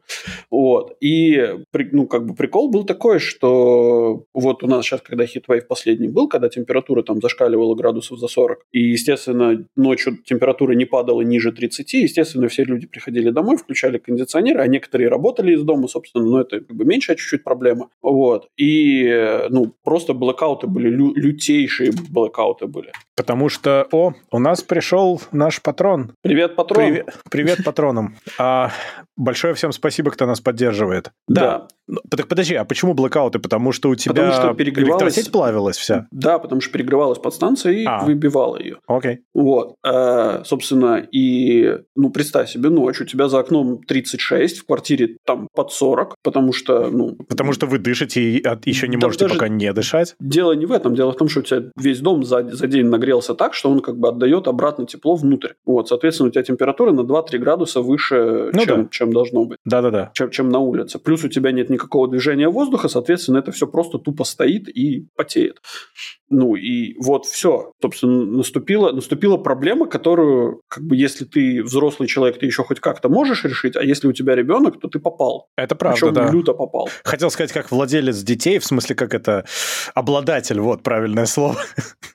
Вот. 0.50 0.96
И, 1.02 1.56
ну, 1.92 2.08
как 2.08 2.26
бы 2.26 2.36
прикол 2.36 2.70
был 2.70 2.84
такой, 2.84 3.20
что 3.20 4.26
вот 4.34 4.64
у 4.64 4.68
нас 4.68 4.86
сейчас, 4.86 5.02
когда 5.02 5.26
хитвейв 5.26 5.68
последний 5.68 6.08
был, 6.08 6.28
когда 6.28 6.50
температура 6.50 7.04
там 7.04 7.22
зашкаливала 7.22 7.76
градусов 7.76 8.20
за 8.20 8.28
40, 8.28 8.66
и, 8.72 8.80
естественно, 8.80 9.66
ночью 9.76 10.18
температура 10.24 10.74
не 10.74 10.86
падала 10.86 11.22
ниже 11.22 11.52
30, 11.52 11.94
естественно, 11.94 12.48
все 12.48 12.64
люди 12.64 12.88
приходили 12.88 13.30
домой, 13.30 13.58
включали 13.58 13.98
кондиционеры, 13.98 14.62
а 14.62 14.68
некоторые 14.68 15.10
работали 15.10 15.54
из 15.54 15.64
дома, 15.64 15.88
собственно, 15.88 16.26
но 16.26 16.42
это 16.42 16.62
как 16.62 16.76
бы 16.76 16.86
меньшая 16.86 17.16
чуть-чуть 17.16 17.44
проблема. 17.44 17.90
Вот. 18.02 18.48
И, 18.58 19.46
ну, 19.50 19.74
просто 19.84 20.14
блэкауты 20.14 20.68
были, 20.68 20.90
лю- 20.90 21.14
лютейшие 21.16 21.92
блэкауты 22.10 22.68
были. 22.68 22.92
Потому 23.16 23.50
что, 23.50 23.88
о, 23.92 24.14
у 24.32 24.40
нас 24.40 24.62
пришел 24.62 25.22
наш 25.32 25.62
патрон. 25.62 26.14
Привет, 26.22 26.56
патрон. 26.56 26.86
Привет, 26.86 27.14
привет 27.30 27.64
патронам. 27.64 28.16
А, 28.40 28.72
большое 29.22 29.54
всем 29.54 29.72
спасибо, 29.72 30.12
кто 30.12 30.26
нас 30.26 30.42
поддерживает. 30.42 31.12
Да. 31.28 31.42
да. 31.42 31.68
Ну, 31.88 32.00
так 32.10 32.28
подожди, 32.28 32.56
а 32.56 32.66
почему 32.66 32.94
блокауты? 32.94 33.40
Потому 33.40 33.72
что 33.72 33.90
у 33.90 33.96
тебя 33.96 34.14
потому 34.14 34.34
что 34.34 34.54
перегревалась... 34.54 35.04
электросеть 35.04 35.32
плавилась 35.32 35.78
вся? 35.78 36.08
Да, 36.12 36.40
потому 36.40 36.62
что 36.62 36.72
перегревалась 36.72 37.20
подстанция 37.20 37.74
и 37.74 37.86
а. 37.86 38.04
выбивала 38.04 38.58
ее. 38.58 38.78
Окей. 38.88 39.22
Вот. 39.34 39.76
А, 39.86 40.44
собственно, 40.46 41.06
и, 41.12 41.80
ну, 41.96 42.10
представь 42.10 42.50
себе, 42.50 42.70
ночь, 42.70 43.02
у 43.02 43.06
тебя 43.06 43.28
за 43.28 43.40
окном 43.40 43.84
36, 43.84 44.60
в 44.60 44.66
квартире 44.66 45.18
там 45.26 45.48
под 45.54 45.72
40, 45.72 46.16
потому 46.24 46.54
что, 46.54 46.90
ну... 46.90 47.16
Потому 47.28 47.54
что 47.54 47.66
вы 47.66 47.78
дышите 47.78 48.22
и 48.22 48.44
еще 48.66 48.88
не 48.88 48.98
да 48.98 49.08
можете 49.08 49.28
пока 49.28 49.48
не 49.50 49.72
дышать? 49.74 50.16
Дело 50.20 50.54
не 50.54 50.66
в 50.66 50.72
этом. 50.72 50.96
Дело 50.96 51.12
в 51.12 51.18
том, 51.18 51.28
что 51.28 51.42
у 51.42 51.44
тебя 51.44 51.64
весь 51.76 52.00
дом 52.00 52.24
за, 52.24 52.44
за 52.44 52.68
день 52.68 52.86
нагрелся 52.86 53.34
так, 53.36 53.54
что 53.54 53.70
он 53.70 53.82
как 53.82 53.98
бы 53.98 54.10
отдает 54.10 54.48
обратно 54.48 54.86
тепло 54.86 55.16
внутрь. 55.16 55.54
Вот, 55.66 55.90
соответственно, 55.90 56.30
у 56.30 56.32
тебя 56.32 56.44
температура 56.44 56.92
на 56.92 57.02
2-3 57.02 57.38
градуса 57.38 57.82
выше, 57.82 58.50
ну, 58.54 58.66
чем, 58.66 58.84
да. 58.84 58.88
чем 58.92 59.11
должно 59.12 59.46
быть. 59.46 59.60
Да-да-да. 59.66 60.12
Чем, 60.14 60.30
чем 60.32 60.50
на 60.50 60.60
улице. 60.60 61.00
Плюс 61.00 61.24
у 61.24 61.28
тебя 61.28 61.52
нет 61.52 61.70
никакого 61.70 62.08
движения 62.08 62.50
воздуха, 62.50 62.88
соответственно, 62.88 63.38
это 63.38 63.52
все 63.52 63.68
просто 63.68 63.98
тупо 63.98 64.24
стоит 64.24 64.70
и 64.70 65.08
потеет. 65.16 65.62
Ну 66.30 66.56
и 66.56 66.96
вот 67.00 67.26
все. 67.26 67.74
Собственно, 67.82 68.26
наступила, 68.26 68.92
наступила 68.92 69.38
проблема, 69.38 69.88
которую, 69.88 70.62
как 70.70 70.84
бы, 70.84 70.96
если 70.96 71.26
ты 71.26 71.62
взрослый 71.62 72.08
человек, 72.08 72.40
ты 72.40 72.46
еще 72.46 72.64
хоть 72.64 72.80
как-то 72.80 73.10
можешь 73.10 73.44
решить, 73.44 73.76
а 73.76 73.84
если 73.84 74.08
у 74.08 74.14
тебя 74.14 74.34
ребенок, 74.34 74.80
то 74.80 74.88
ты 74.88 75.00
попал. 75.00 75.50
Это 75.58 75.76
правда, 75.76 76.00
Причем 76.00 76.14
да. 76.14 76.32
люто 76.32 76.54
попал. 76.54 76.90
Хотел 77.04 77.30
сказать, 77.32 77.52
как 77.52 77.70
владелец 77.70 78.18
детей, 78.24 78.60
в 78.60 78.66
смысле, 78.66 78.96
как 78.96 79.14
это 79.14 79.46
обладатель, 79.94 80.60
вот 80.60 80.84
правильное 80.84 81.26
слово. 81.26 81.58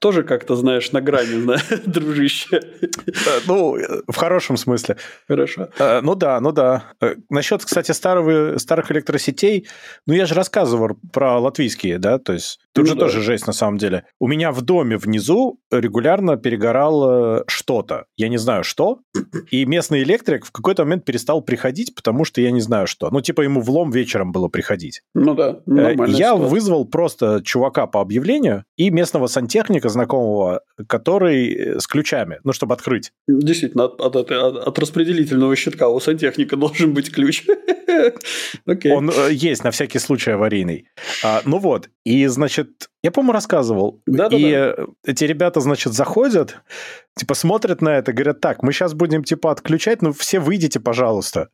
Тоже 0.00 0.22
как-то, 0.22 0.56
знаешь, 0.56 0.92
на 0.92 1.02
грани, 1.02 1.58
дружище. 1.86 2.60
Э, 2.80 3.40
ну, 3.46 3.76
в 4.08 4.16
хорошем 4.16 4.56
смысле. 4.56 4.96
Хорошо. 5.28 5.68
Э, 5.78 6.00
ну 6.00 6.14
да, 6.14 6.40
ну 6.40 6.52
да. 6.52 6.75
Э, 7.00 7.14
Насчет, 7.30 7.64
кстати, 7.64 7.92
старого, 7.92 8.58
старых 8.58 8.90
электросетей, 8.92 9.66
ну 10.06 10.14
я 10.14 10.26
же 10.26 10.34
рассказывал 10.34 10.90
про 11.12 11.38
латвийские, 11.38 11.98
да, 11.98 12.18
то 12.18 12.32
есть 12.32 12.58
тут 12.72 12.84
ну, 12.84 12.90
же 12.90 12.94
да. 12.94 13.00
тоже 13.06 13.22
жесть 13.22 13.46
на 13.46 13.52
самом 13.52 13.78
деле. 13.78 14.04
У 14.20 14.28
меня 14.28 14.52
в 14.52 14.62
доме 14.62 14.96
внизу 14.96 15.58
регулярно 15.70 16.36
перегорало 16.36 17.44
что-то. 17.46 18.06
Я 18.16 18.28
не 18.28 18.38
знаю 18.38 18.64
что. 18.64 19.00
И 19.50 19.64
местный 19.64 20.02
электрик 20.02 20.44
в 20.44 20.52
какой-то 20.52 20.84
момент 20.84 21.04
перестал 21.04 21.42
приходить, 21.42 21.94
потому 21.94 22.24
что 22.24 22.40
я 22.40 22.50
не 22.50 22.60
знаю 22.60 22.86
что. 22.86 23.10
Ну, 23.10 23.20
типа 23.20 23.42
ему 23.42 23.60
влом 23.60 23.90
вечером 23.90 24.32
было 24.32 24.48
приходить. 24.48 25.02
Ну 25.14 25.34
да, 25.34 25.60
Я 25.66 25.92
ситуация. 25.92 26.34
вызвал 26.34 26.84
просто 26.84 27.42
чувака 27.44 27.86
по 27.86 28.00
объявлению 28.00 28.64
и 28.76 28.90
местного 28.90 29.26
сантехника 29.26 29.88
знакомого, 29.88 30.62
который 30.86 31.80
с 31.80 31.86
ключами, 31.86 32.40
ну, 32.44 32.52
чтобы 32.52 32.74
открыть. 32.74 33.12
Действительно, 33.26 33.84
от, 33.84 34.00
от, 34.00 34.30
от, 34.30 34.30
от 34.30 34.78
распределительного 34.78 35.54
щитка 35.56 35.88
у 35.88 36.00
сантехника 36.00 36.56
должен 36.66 36.94
быть 36.94 37.12
ключ. 37.12 37.44
Okay. 38.66 38.90
Он 38.90 39.10
э, 39.10 39.32
есть 39.32 39.64
на 39.64 39.70
всякий 39.70 39.98
случай 39.98 40.32
аварийный. 40.32 40.86
А, 41.22 41.40
ну 41.46 41.58
вот, 41.58 41.88
и, 42.04 42.26
значит, 42.26 42.90
я, 43.06 43.12
по-моему, 43.12 43.32
рассказывал. 43.34 44.02
Да, 44.04 44.26
и 44.26 44.52
да, 44.52 44.74
да. 44.76 44.86
эти 45.04 45.22
ребята, 45.22 45.60
значит, 45.60 45.92
заходят, 45.92 46.56
типа 47.16 47.34
смотрят 47.34 47.80
на 47.80 47.90
это, 47.90 48.12
говорят, 48.12 48.40
так, 48.40 48.64
мы 48.64 48.72
сейчас 48.72 48.94
будем, 48.94 49.22
типа, 49.22 49.52
отключать, 49.52 50.02
ну, 50.02 50.12
все 50.12 50.40
выйдите, 50.40 50.80
пожалуйста. 50.80 51.48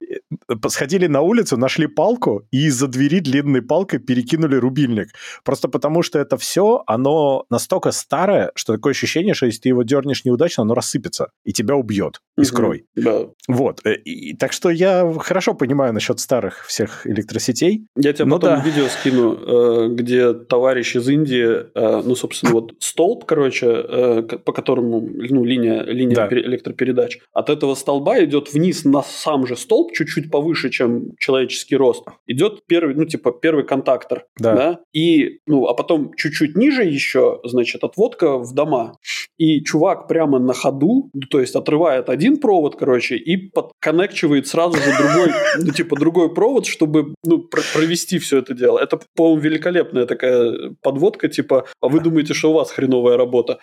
Сходили 0.69 1.07
на 1.09 1.21
улицу, 1.21 1.59
нашли 1.59 1.87
палку 1.87 2.47
и 2.51 2.67
из-за 2.67 2.89
двери 2.89 3.21
длинной 3.21 3.61
палкой 3.61 3.99
перекинули 3.99 4.57
рубильник. 4.57 5.09
Просто 5.45 5.69
потому, 5.69 6.03
что 6.03 6.19
это 6.19 6.39
все, 6.39 6.83
оно 6.87 7.45
настолько 7.51 7.93
старое, 7.93 8.51
что 8.55 8.73
такое 8.73 8.93
ощущение, 8.93 9.35
что 9.35 9.45
если 9.45 9.61
ты 9.61 9.69
его 9.69 9.83
дернешь 9.83 10.25
неудачно, 10.25 10.63
оно 10.63 10.75
рассыпется 10.75 11.29
и 11.45 11.53
тебя 11.53 11.77
убьет. 11.77 12.23
Искрой. 12.39 12.87
Угу, 12.97 13.05
да. 13.05 13.21
Вот. 13.47 13.85
Э, 13.85 13.95
и, 13.95 14.35
так 14.35 14.53
что 14.53 14.71
я 14.71 15.13
хорошо 15.21 15.53
понимаю 15.53 15.93
насчет 15.93 16.19
старых 16.19 16.65
всех 16.65 17.07
электросетей. 17.07 17.87
Я 17.95 18.15
тебе 18.15 18.25
потом 18.31 18.41
да. 18.41 18.63
видео 18.65 18.89
скину, 18.89 19.35
э, 19.35 19.89
где 19.91 20.33
товарищ 20.33 20.97
из 20.97 21.07
Индии 21.09 21.42
Э, 21.43 22.03
ну, 22.05 22.15
собственно, 22.15 22.53
вот 22.53 22.75
столб, 22.79 23.25
короче, 23.25 23.67
э, 23.67 24.23
по 24.23 24.53
которому, 24.53 25.01
ну, 25.01 25.45
линия, 25.45 25.83
линия 25.83 26.15
да. 26.15 26.29
электропередач, 26.31 27.19
от 27.33 27.51
этого 27.51 27.75
столба 27.75 28.23
идет 28.25 28.53
вниз 28.53 28.85
на 28.85 29.03
сам 29.03 29.47
же 29.47 29.57
столб, 29.57 29.93
чуть-чуть 29.93 30.31
повыше, 30.31 30.71
чем 30.71 31.17
человеческий 31.19 31.77
рост, 31.77 32.05
идет 32.27 32.67
первый, 32.67 32.95
ну, 32.95 33.05
типа, 33.05 33.33
первый 33.33 33.65
контактор, 33.65 34.25
да, 34.39 34.55
да? 34.55 34.81
и, 34.93 35.41
ну, 35.47 35.67
а 35.67 35.75
потом 35.75 36.13
чуть-чуть 36.15 36.57
ниже 36.57 36.85
еще, 36.85 37.41
значит, 37.45 37.85
отводка 37.85 38.39
в 38.39 38.55
дома, 38.55 38.99
и 39.39 39.63
чувак 39.65 40.09
прямо 40.09 40.39
на 40.39 40.55
ходу, 40.55 41.11
то 41.31 41.41
есть 41.41 41.57
отрывает 41.57 42.09
один 42.09 42.39
провод, 42.39 42.77
короче, 42.77 43.17
и 43.17 43.37
подконнекчивает 43.37 44.47
сразу 44.47 44.77
же 44.77 44.91
другой, 44.99 45.33
ну, 45.59 45.73
типа, 45.73 45.97
другой 45.99 46.33
провод, 46.35 46.67
чтобы, 46.67 47.15
ну, 47.25 47.49
провести 47.75 48.19
все 48.19 48.39
это 48.39 48.55
дело. 48.55 48.79
Это, 48.79 49.01
по-моему, 49.17 49.41
великолепная 49.41 50.07
такая 50.07 50.75
подводка, 50.83 51.22
типа, 51.29 51.67
а 51.81 51.89
вы 51.89 52.01
думаете, 52.01 52.35
что 52.35 52.51
у 52.51 52.55
вас 52.55 52.71
хреновая 52.71 53.17
работа? 53.17 53.59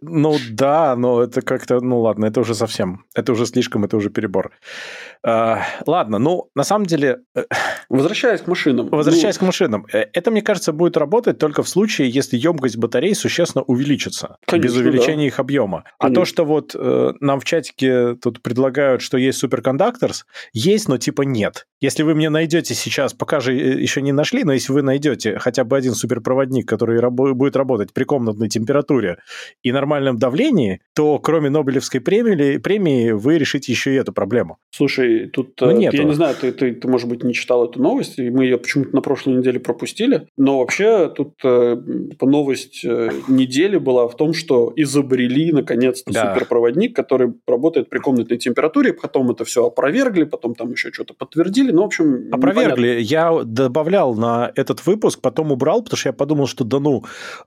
Ну 0.00 0.36
да, 0.50 0.96
но 0.96 1.22
это 1.22 1.42
как-то, 1.42 1.80
ну 1.80 2.00
ладно, 2.00 2.26
это 2.26 2.40
уже 2.40 2.54
совсем, 2.54 3.04
это 3.14 3.32
уже 3.32 3.46
слишком, 3.46 3.84
это 3.84 3.96
уже 3.96 4.10
перебор. 4.10 4.52
А, 5.22 5.62
ладно, 5.86 6.18
ну, 6.18 6.50
на 6.54 6.64
самом 6.64 6.86
деле... 6.86 7.20
Э, 7.34 7.44
возвращаясь 7.88 8.40
к 8.40 8.46
машинам. 8.46 8.88
Возвращаясь 8.88 9.36
ну... 9.36 9.40
к 9.40 9.46
машинам. 9.46 9.86
Э, 9.92 10.06
это, 10.12 10.30
мне 10.30 10.42
кажется, 10.42 10.72
будет 10.72 10.96
работать 10.96 11.38
только 11.38 11.62
в 11.62 11.68
случае, 11.68 12.08
если 12.08 12.38
емкость 12.38 12.76
батарей 12.76 13.14
существенно 13.14 13.62
увеличится. 13.64 14.36
Без 14.50 14.74
увеличения 14.76 15.26
их 15.26 15.38
объема. 15.38 15.84
А 15.98 16.10
то, 16.10 16.24
что 16.24 16.44
вот 16.44 16.74
э, 16.74 17.12
нам 17.20 17.40
в 17.40 17.44
чатике 17.44 18.14
тут 18.14 18.42
предлагают, 18.42 19.02
что 19.02 19.18
есть 19.18 19.38
суперкондукторс, 19.38 20.24
есть, 20.52 20.88
но 20.88 20.96
типа 20.96 21.22
нет. 21.22 21.66
Если 21.80 22.02
вы 22.02 22.14
мне 22.14 22.30
найдете 22.30 22.74
сейчас, 22.74 23.14
пока 23.14 23.40
же 23.40 23.54
еще 23.54 24.02
не 24.02 24.12
нашли, 24.12 24.44
но 24.44 24.52
если 24.52 24.72
вы 24.72 24.82
найдете 24.82 25.38
хотя 25.38 25.64
бы 25.64 25.76
один 25.76 25.94
суперпроводник, 25.94 26.39
который 26.66 26.98
рабо- 27.00 27.32
будет 27.32 27.56
работать 27.56 27.92
при 27.92 28.04
комнатной 28.04 28.48
температуре 28.48 29.18
и 29.62 29.72
нормальном 29.72 30.18
давлении, 30.18 30.80
то 30.94 31.18
кроме 31.18 31.50
Нобелевской 31.50 32.00
премии, 32.00 32.58
премии 32.58 33.10
вы 33.12 33.38
решите 33.38 33.72
еще 33.72 33.94
и 33.94 33.96
эту 33.96 34.12
проблему. 34.12 34.58
Слушай, 34.70 35.28
тут 35.28 35.60
ну, 35.60 35.72
нету. 35.72 35.96
я 35.96 36.04
не 36.04 36.14
знаю, 36.14 36.34
ты, 36.40 36.52
ты, 36.52 36.72
ты, 36.74 36.88
может 36.88 37.08
быть, 37.08 37.22
не 37.24 37.34
читал 37.34 37.64
эту 37.64 37.80
новость, 37.80 38.18
и 38.18 38.30
мы 38.30 38.44
ее 38.44 38.58
почему-то 38.58 38.94
на 38.94 39.02
прошлой 39.02 39.34
неделе 39.34 39.60
пропустили, 39.60 40.26
но 40.36 40.58
вообще 40.58 41.08
тут 41.08 41.34
э, 41.44 41.76
новость 42.20 42.84
э, 42.84 43.10
недели 43.28 43.76
была 43.76 44.08
в 44.08 44.16
том, 44.16 44.32
что 44.32 44.72
изобрели 44.76 45.52
наконец-то 45.52 46.12
да. 46.12 46.32
суперпроводник, 46.32 46.94
который 46.94 47.34
работает 47.46 47.88
при 47.88 47.98
комнатной 47.98 48.38
температуре, 48.38 48.92
потом 48.92 49.30
это 49.30 49.44
все 49.44 49.66
опровергли, 49.66 50.24
потом 50.24 50.54
там 50.54 50.72
еще 50.72 50.92
что-то 50.92 51.14
подтвердили, 51.14 51.72
ну, 51.72 51.82
в 51.82 51.86
общем... 51.86 52.28
Опровергли. 52.32 52.88
Непонятно. 52.88 53.00
Я 53.00 53.40
добавлял 53.44 54.14
на 54.14 54.52
этот 54.54 54.86
выпуск, 54.86 55.20
потом 55.20 55.52
убрал, 55.52 55.82
потому 55.82 55.98
что 55.98 56.08
я 56.08 56.12
подумал, 56.12 56.29
что 56.46 56.64
да 56.64 56.80
ну, 56.80 57.04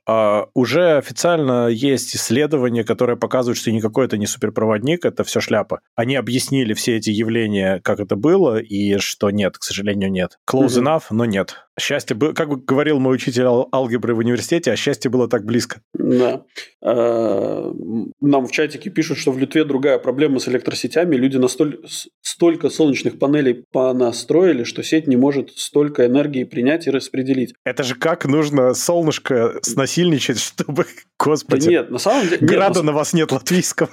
а, 0.07 0.47
уже 0.53 0.97
официально 0.97 1.67
есть 1.67 2.15
исследования, 2.15 2.83
которые 2.83 3.17
показывают, 3.17 3.57
что 3.57 3.71
никакой 3.71 4.05
это 4.05 4.17
не 4.17 4.25
суперпроводник, 4.25 5.05
это 5.05 5.23
все 5.23 5.41
шляпа. 5.41 5.81
Они 5.95 6.15
объяснили 6.15 6.73
все 6.73 6.97
эти 6.97 7.09
явления, 7.09 7.79
как 7.83 7.99
это 7.99 8.15
было, 8.15 8.57
и 8.59 8.97
что 8.97 9.31
нет, 9.31 9.57
к 9.57 9.63
сожалению, 9.63 10.11
нет. 10.11 10.39
Close 10.49 10.67
mm-hmm. 10.67 10.83
enough, 10.83 11.03
но 11.09 11.25
нет. 11.25 11.65
Счастье 11.79 12.15
было, 12.15 12.33
как 12.33 12.65
говорил 12.65 12.99
мой 12.99 13.15
учитель 13.15 13.45
алгебры 13.45 14.13
в 14.13 14.19
университете, 14.19 14.71
а 14.71 14.75
счастье 14.75 15.09
было 15.09 15.27
так 15.27 15.43
близко. 15.43 15.81
Да. 15.93 16.43
А, 16.81 17.73
нам 18.21 18.47
в 18.47 18.51
чатике 18.51 18.91
пишут, 18.91 19.17
что 19.17 19.31
в 19.31 19.39
Литве 19.39 19.63
другая 19.63 19.97
проблема 19.97 20.39
с 20.39 20.47
электросетями. 20.47 21.15
Люди 21.15 21.37
настолько 21.37 21.87
столько 22.21 22.69
солнечных 22.69 23.17
панелей 23.17 23.65
понастроили, 23.71 24.63
что 24.63 24.83
сеть 24.83 25.07
не 25.07 25.15
может 25.15 25.51
столько 25.51 26.05
энергии 26.05 26.43
принять 26.43 26.85
и 26.87 26.91
распределить. 26.91 27.53
Это 27.65 27.83
же 27.83 27.95
как 27.95 28.25
нужно 28.25 28.73
солнышко 28.73 29.59
снасильничать, 29.61 30.39
чтобы, 30.39 30.85
господи, 31.17 31.65
да 31.65 31.71
нет, 31.71 31.89
на 31.89 31.97
самом 31.97 32.27
деле... 32.27 32.45
Града 32.45 32.79
нет, 32.79 32.85
на 32.85 32.91
вас 32.91 33.13
нет 33.13 33.31
латвийского. 33.31 33.89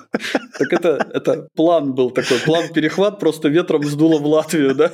Так 0.58 0.72
это, 0.72 1.10
это 1.14 1.48
план 1.54 1.94
был 1.94 2.10
такой, 2.10 2.38
план 2.40 2.68
перехват 2.72 3.18
просто 3.20 3.48
ветром 3.48 3.84
сдуло 3.84 4.18
в 4.18 4.26
Латвию, 4.26 4.74
да? 4.74 4.90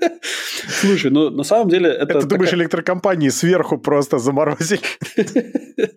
Слушай, 0.68 1.10
ну 1.10 1.30
на 1.30 1.44
самом 1.44 1.68
деле 1.68 1.90
это... 1.90 2.09
Это, 2.10 2.26
думаешь, 2.26 2.52
электрокомпании 2.54 3.28
сверху 3.28 3.78
просто 3.78 4.18
заморозили? 4.18 4.80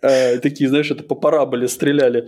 Э, 0.00 0.38
такие, 0.38 0.68
знаешь, 0.68 0.90
это 0.90 1.04
по 1.04 1.14
параболе 1.14 1.68
стреляли. 1.68 2.26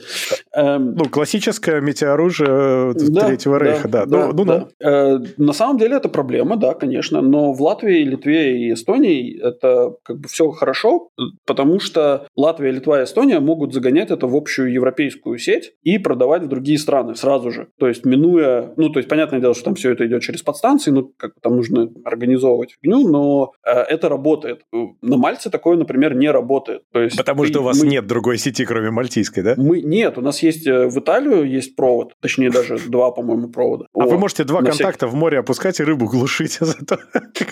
Эм, 0.54 0.94
ну, 0.94 1.06
классическое 1.06 1.80
метеоружие 1.80 2.94
Третьего 2.94 3.58
Рейха, 3.58 3.88
да. 3.88 4.04
Ну, 4.06 4.32
ну 4.32 4.68
э, 4.80 5.18
на 5.36 5.52
самом 5.52 5.78
деле 5.78 5.96
это 5.96 6.08
проблема, 6.08 6.56
да, 6.56 6.74
конечно, 6.74 7.20
но 7.20 7.52
в 7.52 7.60
Латвии, 7.60 8.04
Литве 8.04 8.58
и 8.58 8.72
Эстонии 8.72 9.40
это 9.40 9.96
как 10.04 10.20
бы 10.20 10.28
все 10.28 10.50
хорошо, 10.50 11.10
потому 11.46 11.80
что 11.80 12.26
Латвия, 12.36 12.70
Литва 12.70 13.00
и 13.00 13.04
Эстония 13.04 13.40
могут 13.40 13.72
загонять 13.72 14.10
это 14.10 14.26
в 14.26 14.36
общую 14.36 14.72
европейскую 14.72 15.38
сеть 15.38 15.72
и 15.82 15.98
продавать 15.98 16.42
в 16.42 16.48
другие 16.48 16.78
страны 16.78 17.14
сразу 17.14 17.50
же. 17.50 17.68
То 17.78 17.88
есть 17.88 18.04
минуя, 18.04 18.72
ну, 18.76 18.90
то 18.90 18.98
есть 18.98 19.08
понятное 19.08 19.40
дело, 19.40 19.54
что 19.54 19.64
там 19.64 19.74
все 19.74 19.92
это 19.92 20.06
идет 20.06 20.22
через 20.22 20.42
подстанции, 20.42 20.90
ну, 20.90 21.12
как 21.16 21.32
там 21.40 21.56
нужно 21.56 21.90
организовывать 22.04 22.76
фигню, 22.80 23.08
но 23.14 23.52
э, 23.64 23.70
это 23.70 24.08
работает. 24.08 24.62
На 25.00 25.16
Мальте 25.16 25.48
такое, 25.48 25.76
например, 25.76 26.16
не 26.16 26.30
работает. 26.32 26.82
То 26.92 27.00
есть 27.00 27.16
Потому 27.16 27.44
что 27.44 27.60
у 27.60 27.62
вас 27.62 27.80
мы... 27.80 27.86
нет 27.86 28.06
другой 28.08 28.38
сети, 28.38 28.64
кроме 28.64 28.90
мальтийской, 28.90 29.44
да? 29.44 29.54
Мы... 29.56 29.82
Нет, 29.82 30.18
у 30.18 30.20
нас 30.20 30.42
есть 30.42 30.66
э, 30.66 30.88
в 30.88 30.98
Италию 30.98 31.48
есть 31.48 31.76
провод, 31.76 32.14
точнее 32.20 32.50
даже 32.50 32.78
два, 32.88 33.12
по-моему, 33.12 33.48
провода. 33.50 33.86
А 33.94 34.00
вот. 34.00 34.10
вы 34.10 34.18
можете 34.18 34.42
два 34.42 34.62
На 34.62 34.70
контакта 34.70 35.06
всякий... 35.06 35.16
в 35.16 35.20
море 35.20 35.38
опускать 35.38 35.78
и 35.78 35.84
рыбу 35.84 36.06
глушить 36.06 36.58
зато. 36.60 36.98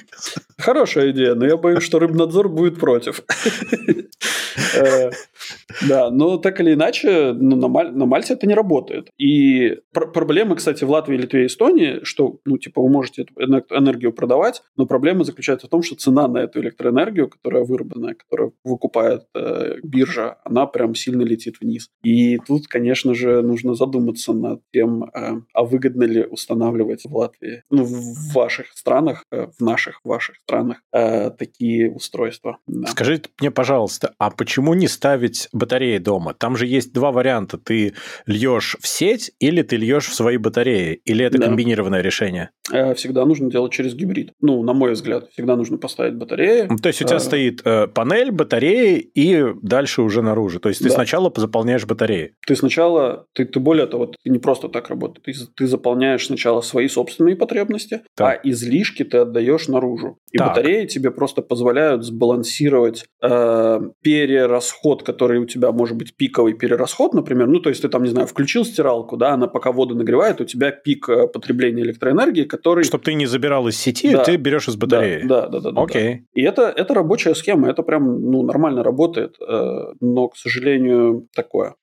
Хорошая 0.58 1.12
идея, 1.12 1.34
но 1.34 1.46
я 1.46 1.56
боюсь, 1.56 1.84
что 1.84 2.00
рыбнадзор 2.00 2.48
будет 2.48 2.80
против. 2.80 3.22
Э, 4.74 5.10
да, 5.88 6.10
но 6.10 6.38
так 6.38 6.60
или 6.60 6.74
иначе, 6.74 7.32
ну, 7.32 7.56
на, 7.56 7.68
Маль, 7.68 7.92
на 7.92 8.06
Мальте 8.06 8.34
это 8.34 8.46
не 8.46 8.54
работает. 8.54 9.10
И 9.16 9.78
пр- 9.92 10.10
проблема, 10.10 10.56
кстати, 10.56 10.84
в 10.84 10.90
Латвии, 10.90 11.16
Литве 11.16 11.44
и 11.44 11.46
Эстонии, 11.46 12.00
что, 12.02 12.38
ну, 12.44 12.58
типа, 12.58 12.82
вы 12.82 12.88
можете 12.88 13.26
энергию 13.70 14.12
продавать, 14.12 14.62
но 14.76 14.86
проблема 14.86 15.24
заключается 15.24 15.51
в 15.60 15.68
том, 15.68 15.82
что 15.82 15.96
цена 15.96 16.28
на 16.28 16.38
эту 16.38 16.60
электроэнергию, 16.60 17.28
которая 17.28 17.64
выработана, 17.64 18.14
которую 18.14 18.54
выкупает 18.64 19.26
э, 19.34 19.76
биржа, 19.82 20.38
она 20.44 20.66
прям 20.66 20.94
сильно 20.94 21.22
летит 21.22 21.56
вниз. 21.60 21.90
И 22.02 22.38
тут, 22.38 22.66
конечно 22.66 23.14
же, 23.14 23.42
нужно 23.42 23.74
задуматься 23.74 24.32
над 24.32 24.62
тем, 24.72 25.04
э, 25.04 25.40
а 25.52 25.64
выгодно 25.64 26.04
ли 26.04 26.24
устанавливать 26.24 27.04
в 27.04 27.14
Латвии, 27.14 27.62
ну, 27.70 27.84
в 27.84 28.32
ваших 28.34 28.68
странах, 28.74 29.24
э, 29.30 29.46
в 29.58 29.62
наших 29.62 30.00
ваших 30.04 30.36
странах 30.36 30.82
э, 30.92 31.30
такие 31.30 31.90
устройства. 31.90 32.58
Да. 32.66 32.88
Скажите 32.88 33.30
мне, 33.40 33.50
пожалуйста, 33.50 34.14
а 34.18 34.30
почему 34.30 34.74
не 34.74 34.88
ставить 34.88 35.48
батареи 35.52 35.98
дома? 35.98 36.34
Там 36.34 36.56
же 36.56 36.66
есть 36.66 36.92
два 36.92 37.12
варианта. 37.12 37.58
Ты 37.58 37.94
льешь 38.26 38.76
в 38.80 38.86
сеть 38.86 39.32
или 39.38 39.62
ты 39.62 39.76
льешь 39.76 40.06
в 40.06 40.14
свои 40.14 40.36
батареи? 40.36 41.00
Или 41.04 41.24
это 41.24 41.38
да. 41.38 41.46
комбинированное 41.46 42.00
решение? 42.00 42.50
Э, 42.72 42.94
всегда 42.94 43.24
нужно 43.24 43.50
делать 43.50 43.72
через 43.72 43.94
гибрид. 43.94 44.32
Ну, 44.40 44.62
на 44.62 44.72
мой 44.72 44.92
взгляд, 44.92 45.28
всегда 45.32 45.41
нужно 45.56 45.78
поставить 45.78 46.14
батареи. 46.14 46.68
То 46.82 46.88
есть 46.88 47.02
у 47.02 47.04
тебя 47.04 47.16
а... 47.16 47.20
стоит 47.20 47.62
э, 47.64 47.86
панель, 47.88 48.30
батареи 48.30 48.98
и 48.98 49.44
дальше 49.62 50.02
уже 50.02 50.22
наружу. 50.22 50.60
То 50.60 50.68
есть 50.68 50.80
ты 50.80 50.88
да. 50.88 50.94
сначала 50.94 51.32
заполняешь 51.36 51.86
батареи. 51.86 52.34
Ты 52.46 52.56
сначала, 52.56 53.26
ты, 53.32 53.44
ты 53.44 53.60
более 53.60 53.86
того, 53.86 54.06
ты 54.06 54.30
не 54.30 54.38
просто 54.38 54.68
так 54.68 54.88
работаешь. 54.88 55.22
Ты, 55.24 55.46
ты 55.54 55.66
заполняешь 55.66 56.26
сначала 56.26 56.60
свои 56.60 56.88
собственные 56.88 57.36
потребности, 57.36 58.02
так. 58.14 58.40
а 58.44 58.48
излишки 58.48 59.04
ты 59.04 59.18
отдаешь 59.18 59.68
наружу. 59.68 60.18
И 60.32 60.38
так. 60.38 60.48
батареи 60.48 60.86
тебе 60.86 61.10
просто 61.10 61.42
позволяют 61.42 62.04
сбалансировать 62.04 63.04
э, 63.22 63.80
перерасход, 64.02 65.02
который 65.02 65.38
у 65.38 65.46
тебя 65.46 65.72
может 65.72 65.96
быть 65.96 66.16
пиковый 66.16 66.54
перерасход, 66.54 67.14
например, 67.14 67.48
ну, 67.48 67.60
то 67.60 67.68
есть 67.68 67.82
ты 67.82 67.88
там, 67.88 68.02
не 68.02 68.10
знаю, 68.10 68.26
включил 68.26 68.64
стиралку, 68.64 69.16
да, 69.16 69.32
она 69.32 69.46
пока 69.46 69.72
воду 69.72 69.94
нагревает, 69.94 70.40
у 70.40 70.44
тебя 70.44 70.70
пик 70.70 71.08
э, 71.08 71.26
потребления 71.28 71.82
электроэнергии, 71.82 72.44
который... 72.44 72.84
Чтобы 72.84 73.04
ты 73.04 73.14
не 73.14 73.26
забирал 73.26 73.68
из 73.68 73.76
сети, 73.76 74.12
да. 74.12 74.24
ты 74.24 74.36
берешь 74.36 74.68
из 74.68 74.76
батареи. 74.76 75.22
Да, 75.24 75.31
да, 75.48 75.60
да. 75.60 75.70
да 75.70 75.82
Окей. 75.82 76.14
Да. 76.14 76.40
И 76.40 76.42
это, 76.42 76.62
это 76.62 76.94
рабочая 76.94 77.34
схема, 77.34 77.68
это 77.68 77.82
прям, 77.82 78.30
ну, 78.30 78.42
нормально 78.42 78.82
работает, 78.82 79.36
э, 79.40 79.92
но, 80.00 80.28
к 80.28 80.36
сожалению, 80.36 81.28
такое. 81.34 81.74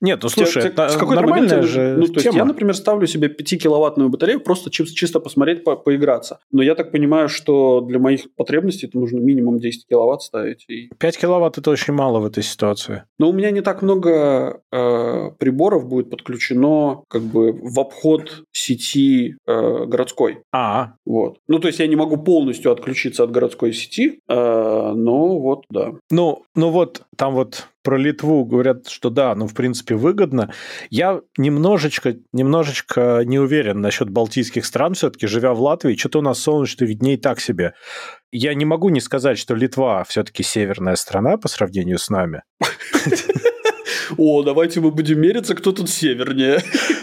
Нет, 0.00 0.20
ну, 0.22 0.28
слушай, 0.28 0.62
Те, 0.62 0.68
это 0.68 0.88
с 0.88 0.96
какой 0.96 1.16
нормальная 1.16 1.62
же 1.62 1.96
Ну, 1.96 2.06
то 2.06 2.20
тема. 2.20 2.24
есть 2.24 2.36
я, 2.36 2.44
например, 2.44 2.74
ставлю 2.74 3.06
себе 3.06 3.28
5-киловаттную 3.28 4.08
батарею 4.08 4.40
просто 4.40 4.70
чисто, 4.70 4.94
чисто 4.94 5.20
посмотреть, 5.20 5.64
по 5.64 5.76
поиграться. 5.76 6.38
Но 6.50 6.62
я 6.62 6.74
так 6.74 6.92
понимаю, 6.92 7.28
что 7.28 7.80
для 7.80 7.98
моих 7.98 8.34
потребностей 8.34 8.86
это 8.86 8.98
нужно 8.98 9.18
минимум 9.18 9.58
10 9.58 9.86
киловатт 9.88 10.22
ставить. 10.22 10.64
И... 10.68 10.90
5 10.98 11.18
киловатт– 11.18 11.58
это 11.58 11.70
очень 11.70 11.94
мало 11.94 12.20
в 12.20 12.26
этой 12.26 12.42
ситуации? 12.42 13.04
Но 13.18 13.30
у 13.30 13.32
меня 13.32 13.50
не 13.50 13.60
так 13.60 13.82
много 13.82 14.60
э, 14.72 15.30
приборов 15.38 15.86
будет 15.86 16.10
подключено 16.10 17.02
как 17.08 17.22
бы 17.22 17.52
в 17.52 17.78
обход 17.78 18.44
сети 18.52 19.36
э, 19.46 19.84
городской. 19.86 20.38
А. 20.52 20.94
Вот. 21.04 21.38
Ну, 21.48 21.58
то 21.58 21.68
есть 21.68 21.78
я 21.78 21.86
не 21.86 21.96
могу 21.96 22.16
полностью 22.16 22.72
отключиться 22.96 23.24
от 23.24 23.30
городской 23.30 23.72
сети, 23.72 24.20
э, 24.28 24.34
но 24.34 25.38
вот, 25.38 25.64
да. 25.70 25.92
Ну, 26.10 26.44
ну 26.54 26.70
вот, 26.70 27.02
там 27.16 27.34
вот 27.34 27.68
про 27.82 27.98
Литву 27.98 28.44
говорят, 28.44 28.88
что 28.88 29.10
да, 29.10 29.34
ну, 29.34 29.46
в 29.46 29.54
принципе, 29.54 29.94
выгодно. 29.94 30.52
Я 30.90 31.20
немножечко, 31.36 32.16
немножечко 32.32 33.22
не 33.24 33.38
уверен 33.38 33.80
насчет 33.80 34.08
балтийских 34.10 34.64
стран 34.64 34.94
все-таки, 34.94 35.26
живя 35.26 35.52
в 35.52 35.60
Латвии, 35.60 35.94
что-то 35.94 36.20
у 36.20 36.22
нас 36.22 36.40
солнечных 36.40 36.98
дней 36.98 37.16
так 37.18 37.40
себе. 37.40 37.74
Я 38.32 38.54
не 38.54 38.64
могу 38.64 38.88
не 38.88 39.00
сказать, 39.00 39.38
что 39.38 39.54
Литва 39.54 40.04
все-таки 40.04 40.42
северная 40.42 40.96
страна 40.96 41.36
по 41.36 41.48
сравнению 41.48 41.98
с 41.98 42.08
нами. 42.08 42.42
О, 44.18 44.42
давайте 44.42 44.80
мы 44.80 44.90
будем 44.90 45.20
мериться, 45.20 45.54
кто 45.54 45.72
тут 45.72 45.90
севернее. 45.90 46.60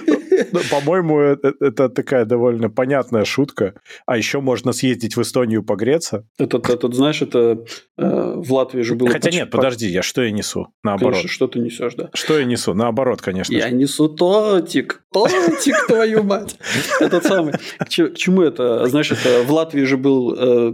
Ну, 0.52 0.60
по-моему, 0.70 1.20
это, 1.20 1.54
это 1.60 1.90
такая 1.90 2.26
довольно 2.26 2.70
понятная 2.70 3.26
шутка. 3.26 3.74
А 4.06 4.18
еще 4.18 4.40
можно 4.42 4.74
съездить 4.74 5.16
в 5.16 5.22
Эстонию 5.22 5.64
погреться. 5.64 6.26
Этот, 6.38 6.70
этот 6.70 6.94
знаешь, 6.94 7.22
это 7.22 7.66
э, 7.98 8.34
в 8.36 8.54
Латвии 8.54 8.82
же 8.82 8.96
было... 8.96 9.10
Хотя 9.10 9.32
нет, 9.32 9.50
подожди, 9.50 9.88
я 9.88 10.02
что 10.02 10.24
я 10.24 10.32
несу? 10.32 10.68
Наоборот. 10.84 11.16
Конечно, 11.16 11.30
что 11.30 11.48
ты 11.48 11.60
несешь, 11.60 11.96
да. 11.96 12.10
Что 12.14 12.38
я 12.38 12.46
несу? 12.46 12.74
Наоборот, 12.74 13.22
конечно. 13.22 13.54
Я 13.54 13.70
несу 13.70 14.10
тотик. 14.10 15.04
Тотик, 15.12 15.88
твою 15.88 16.24
мать. 16.24 16.58
Этот 17.00 17.24
самый. 17.24 17.54
К 17.80 17.90
чему 17.90 18.42
это? 18.42 18.86
Знаешь, 18.88 19.12
это 19.12 19.44
в 19.44 19.52
Латвии 19.52 19.84
же 19.84 19.98
был 19.98 20.36
э, 20.38 20.74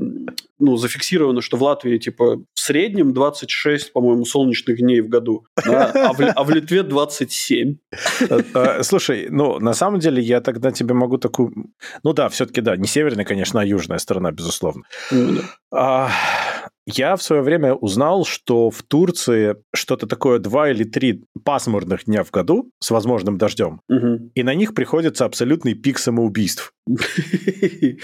ну, 0.60 0.78
зафиксировано, 0.78 1.42
что 1.42 1.58
в 1.58 1.64
Латвии, 1.64 1.98
типа, 1.98 2.38
в 2.54 2.60
среднем 2.60 3.14
26, 3.14 3.94
по-моему, 3.94 4.26
солнечных 4.26 4.78
дней 4.78 5.02
в 5.02 5.10
году, 5.10 5.46
да? 5.66 5.92
а, 5.94 6.14
в, 6.14 6.20
а 6.22 6.44
в 6.44 6.50
Литве 6.50 6.84
27. 6.84 7.78
Э, 8.30 8.42
э, 8.54 8.84
слушай, 8.84 9.28
ну, 9.30 9.60
на 9.60 9.74
самом 9.74 10.00
деле, 10.00 10.22
я 10.22 10.42
тогда 10.42 10.72
тебе 10.72 10.94
могу 10.94 11.18
такую... 11.18 11.54
Ну 12.04 12.14
да, 12.14 12.30
все-таки 12.30 12.62
да, 12.62 12.76
не 12.76 12.88
северная, 12.88 13.26
конечно, 13.26 13.62
а 13.62 13.66
южная 13.66 13.98
сторона, 13.98 14.32
безусловно. 14.32 14.84
Ну, 15.12 15.42
а, 15.72 16.12
я 16.96 17.16
в 17.16 17.24
свое 17.24 17.42
время 17.42 17.74
узнал, 17.74 18.26
что 18.26 18.70
в 18.70 18.84
Турции 18.84 19.56
что-то 19.74 20.08
такое 20.08 20.40
два 20.40 20.70
или 20.70 20.84
три 20.84 21.24
пасмурных 21.44 22.06
дня 22.06 22.24
в 22.24 22.32
году 22.32 22.72
с 22.80 22.92
возможным 22.92 23.38
дождем, 23.38 23.82
угу. 23.90 24.32
и 24.34 24.44
на 24.44 24.54
них 24.54 24.74
приходится 24.74 25.26
абсолютный 25.26 25.74
пик 25.74 26.00
самоубийств. 26.00 26.74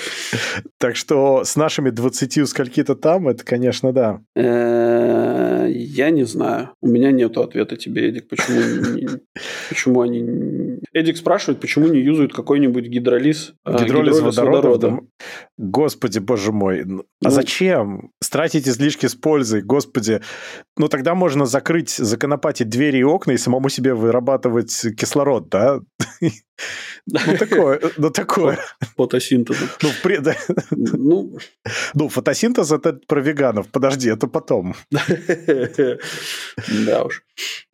Так 0.77 0.95
что 0.95 1.43
с 1.43 1.55
нашими 1.55 1.89
20 1.89 2.47
скольки-то 2.47 2.95
там, 2.95 3.27
это, 3.27 3.43
конечно, 3.43 3.91
да. 3.91 4.21
Э, 4.35 5.67
я 5.69 6.11
не 6.11 6.25
знаю. 6.25 6.71
У 6.81 6.87
меня 6.87 7.11
нет 7.11 7.37
ответа 7.37 7.75
тебе, 7.75 8.09
Эдик, 8.09 8.27
почему, 8.27 9.19
почему 9.69 10.01
они... 10.01 10.79
Эдик 10.93 11.17
спрашивает, 11.17 11.59
почему 11.59 11.87
не 11.87 11.99
юзают 12.01 12.33
какой-нибудь 12.33 12.85
гидролиз, 12.85 13.53
э, 13.65 13.83
гидролиз, 13.83 14.19
водорода. 14.19 14.99
Господи, 15.57 16.19
боже 16.19 16.51
мой. 16.51 16.81
А 16.81 16.85
ну, 16.85 17.03
зачем? 17.21 18.11
Стратить 18.21 18.67
излишки 18.75 19.07
с 19.07 19.15
пользой, 19.15 19.61
господи. 19.61 20.21
Ну, 20.77 20.87
тогда 20.87 21.15
можно 21.15 21.45
закрыть, 21.45 21.89
законопатить 21.89 22.69
двери 22.69 22.99
и 22.99 23.03
окна 23.03 23.31
и 23.31 23.37
самому 23.37 23.69
себе 23.69 23.93
вырабатывать 23.93 24.85
кислород, 24.97 25.49
да? 25.49 25.79
Ну, 27.07 27.19
такое, 27.37 27.81
ну, 27.97 28.09
такое. 28.09 28.59
Фотосинтез. 28.97 29.57
Ну, 29.81 29.89
при... 30.01 30.19
ну... 30.71 31.37
ну, 31.93 32.09
фотосинтез 32.09 32.71
это 32.71 32.93
про 33.07 33.21
веганов. 33.21 33.67
Подожди, 33.67 34.09
это 34.09 34.27
потом. 34.27 34.75
Да 36.85 37.03
уж. 37.03 37.23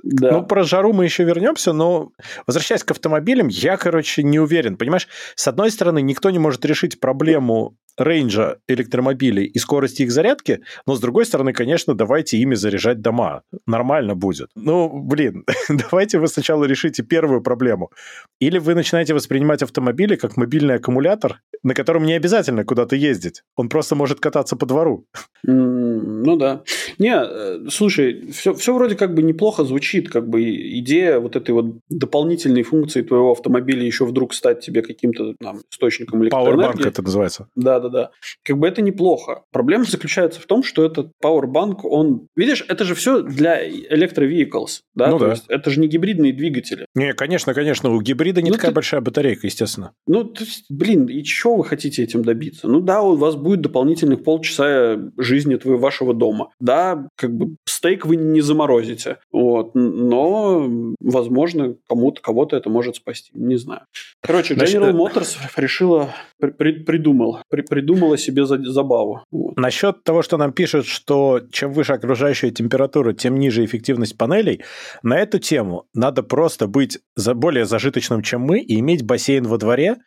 Да. 0.03 0.31
Ну, 0.31 0.45
про 0.45 0.63
жару 0.63 0.93
мы 0.93 1.05
еще 1.05 1.23
вернемся, 1.23 1.73
но 1.73 2.11
возвращаясь 2.47 2.83
к 2.83 2.91
автомобилям, 2.91 3.47
я, 3.47 3.77
короче, 3.77 4.23
не 4.23 4.39
уверен. 4.39 4.75
Понимаешь, 4.77 5.07
с 5.35 5.47
одной 5.47 5.71
стороны, 5.71 6.01
никто 6.01 6.29
не 6.31 6.39
может 6.39 6.65
решить 6.65 6.99
проблему 6.99 7.77
рейнджа 7.97 8.57
электромобилей 8.67 9.45
и 9.45 9.59
скорости 9.59 10.03
их 10.03 10.11
зарядки, 10.11 10.61
но, 10.85 10.95
с 10.95 10.99
другой 10.99 11.25
стороны, 11.25 11.53
конечно, 11.53 11.93
давайте 11.93 12.37
ими 12.37 12.55
заряжать 12.55 13.01
дома. 13.01 13.43
Нормально 13.65 14.15
будет. 14.15 14.49
Ну, 14.55 14.89
блин, 14.89 15.45
давайте 15.69 16.19
вы 16.19 16.27
сначала 16.27 16.65
решите 16.65 17.03
первую 17.03 17.41
проблему. 17.41 17.91
Или 18.39 18.57
вы 18.57 18.70
начинаете 18.75 19.13
воспринимать 19.13 19.63
автомобили 19.63 20.15
как 20.15 20.37
мобильный 20.37 20.75
аккумулятор, 20.75 21.41
на 21.63 21.73
котором 21.73 22.05
не 22.05 22.13
обязательно 22.13 22.65
куда-то 22.65 22.95
ездить. 22.95 23.43
Он 23.55 23.69
просто 23.69 23.95
может 23.95 24.19
кататься 24.19 24.55
по 24.55 24.65
двору. 24.65 25.05
ну 25.43 26.37
да. 26.37 26.63
Не, 26.97 27.15
э, 27.15 27.69
слушай, 27.69 28.31
все, 28.31 28.53
все 28.53 28.73
вроде 28.73 28.95
как 28.95 29.13
бы 29.13 29.23
неплохо 29.23 29.63
звучит, 29.63 30.09
как 30.09 30.27
бы 30.27 30.43
идея 30.79 31.19
вот 31.19 31.35
этой 31.35 31.51
вот 31.51 31.77
дополнительной 31.89 32.63
функции 32.63 33.01
твоего 33.01 33.31
автомобиля 33.31 33.83
еще 33.83 34.05
вдруг 34.05 34.33
стать 34.33 34.61
тебе 34.61 34.81
каким-то 34.81 35.35
там, 35.39 35.61
источником 35.71 36.23
электроэнергии. 36.23 36.85
Powerbank 36.85 36.87
это 36.87 37.01
называется. 37.01 37.47
Да, 37.55 37.79
да, 37.79 37.89
да. 37.89 38.11
Как 38.43 38.57
бы 38.57 38.67
это 38.67 38.81
неплохо. 38.81 39.43
Проблема 39.51 39.85
заключается 39.85 40.39
в 40.39 40.45
том, 40.45 40.63
что 40.63 40.85
этот 40.85 41.11
Powerbank, 41.23 41.81
он... 41.83 42.27
Видишь, 42.35 42.65
это 42.67 42.85
же 42.85 42.95
все 42.95 43.21
для 43.21 43.67
электровehicles, 43.67 44.81
да? 44.95 45.07
Ну, 45.07 45.19
То 45.19 45.25
да. 45.25 45.31
есть 45.31 45.45
это 45.47 45.69
же 45.69 45.79
не 45.79 45.87
гибридные 45.87 46.33
двигатели. 46.33 46.85
Не, 46.95 47.13
конечно, 47.13 47.53
конечно. 47.53 47.89
У 47.91 48.01
гибрида 48.01 48.41
не 48.41 48.49
ну, 48.49 48.55
такая 48.61 48.73
большая 48.73 49.01
батарейка, 49.01 49.47
естественно. 49.47 49.93
Ну, 50.07 50.23
то 50.23 50.43
есть, 50.43 50.65
блин, 50.69 51.07
и 51.07 51.23
чего 51.23 51.57
вы 51.57 51.65
хотите 51.65 52.03
этим 52.03 52.23
добиться? 52.23 52.67
Ну 52.67 52.79
да, 52.79 53.01
у 53.01 53.15
вас 53.15 53.35
будет 53.35 53.61
дополнительных 53.61 54.23
полчаса 54.23 54.97
жизни 55.17 55.55
твоего 55.55 55.79
вашего 55.79 56.13
дома. 56.13 56.49
Да, 56.59 57.07
как 57.15 57.35
бы 57.35 57.55
стейк 57.65 58.05
вы 58.05 58.15
не 58.15 58.41
заморозите. 58.41 59.17
Вот. 59.31 59.71
Но, 59.73 60.69
возможно, 60.99 61.75
кому-то, 61.87 62.21
кого-то 62.21 62.55
это 62.55 62.69
может 62.69 62.95
спасти. 62.97 63.31
Не 63.33 63.57
знаю. 63.57 63.81
Короче, 64.21 64.53
General 64.53 64.93
Motors 64.93 65.37
решила, 65.57 66.13
при, 66.39 66.83
придумала, 66.83 67.43
при, 67.49 67.61
придумала 67.61 68.17
себе 68.17 68.45
за, 68.45 68.61
забаву. 68.63 69.21
Вот. 69.31 69.57
Насчет 69.57 70.03
того, 70.03 70.21
что 70.21 70.37
нам 70.37 70.53
пишут, 70.53 70.85
что 70.85 71.41
чем 71.51 71.73
выше 71.73 71.93
окружающая 71.93 72.51
температура, 72.51 73.13
тем 73.13 73.39
ниже 73.39 73.65
эффективность 73.65 74.17
панелей, 74.17 74.61
на 75.03 75.17
эту 75.17 75.39
тему 75.39 75.85
надо 75.93 76.23
просто 76.23 76.67
быть 76.67 76.99
за, 77.15 77.33
более 77.33 77.65
зажиточным, 77.65 78.21
чем 78.21 78.41
мы, 78.41 78.50
и 78.59 78.79
иметь 78.79 79.03
бассейн 79.03 79.45
во 79.45 79.57
дворе, 79.57 79.97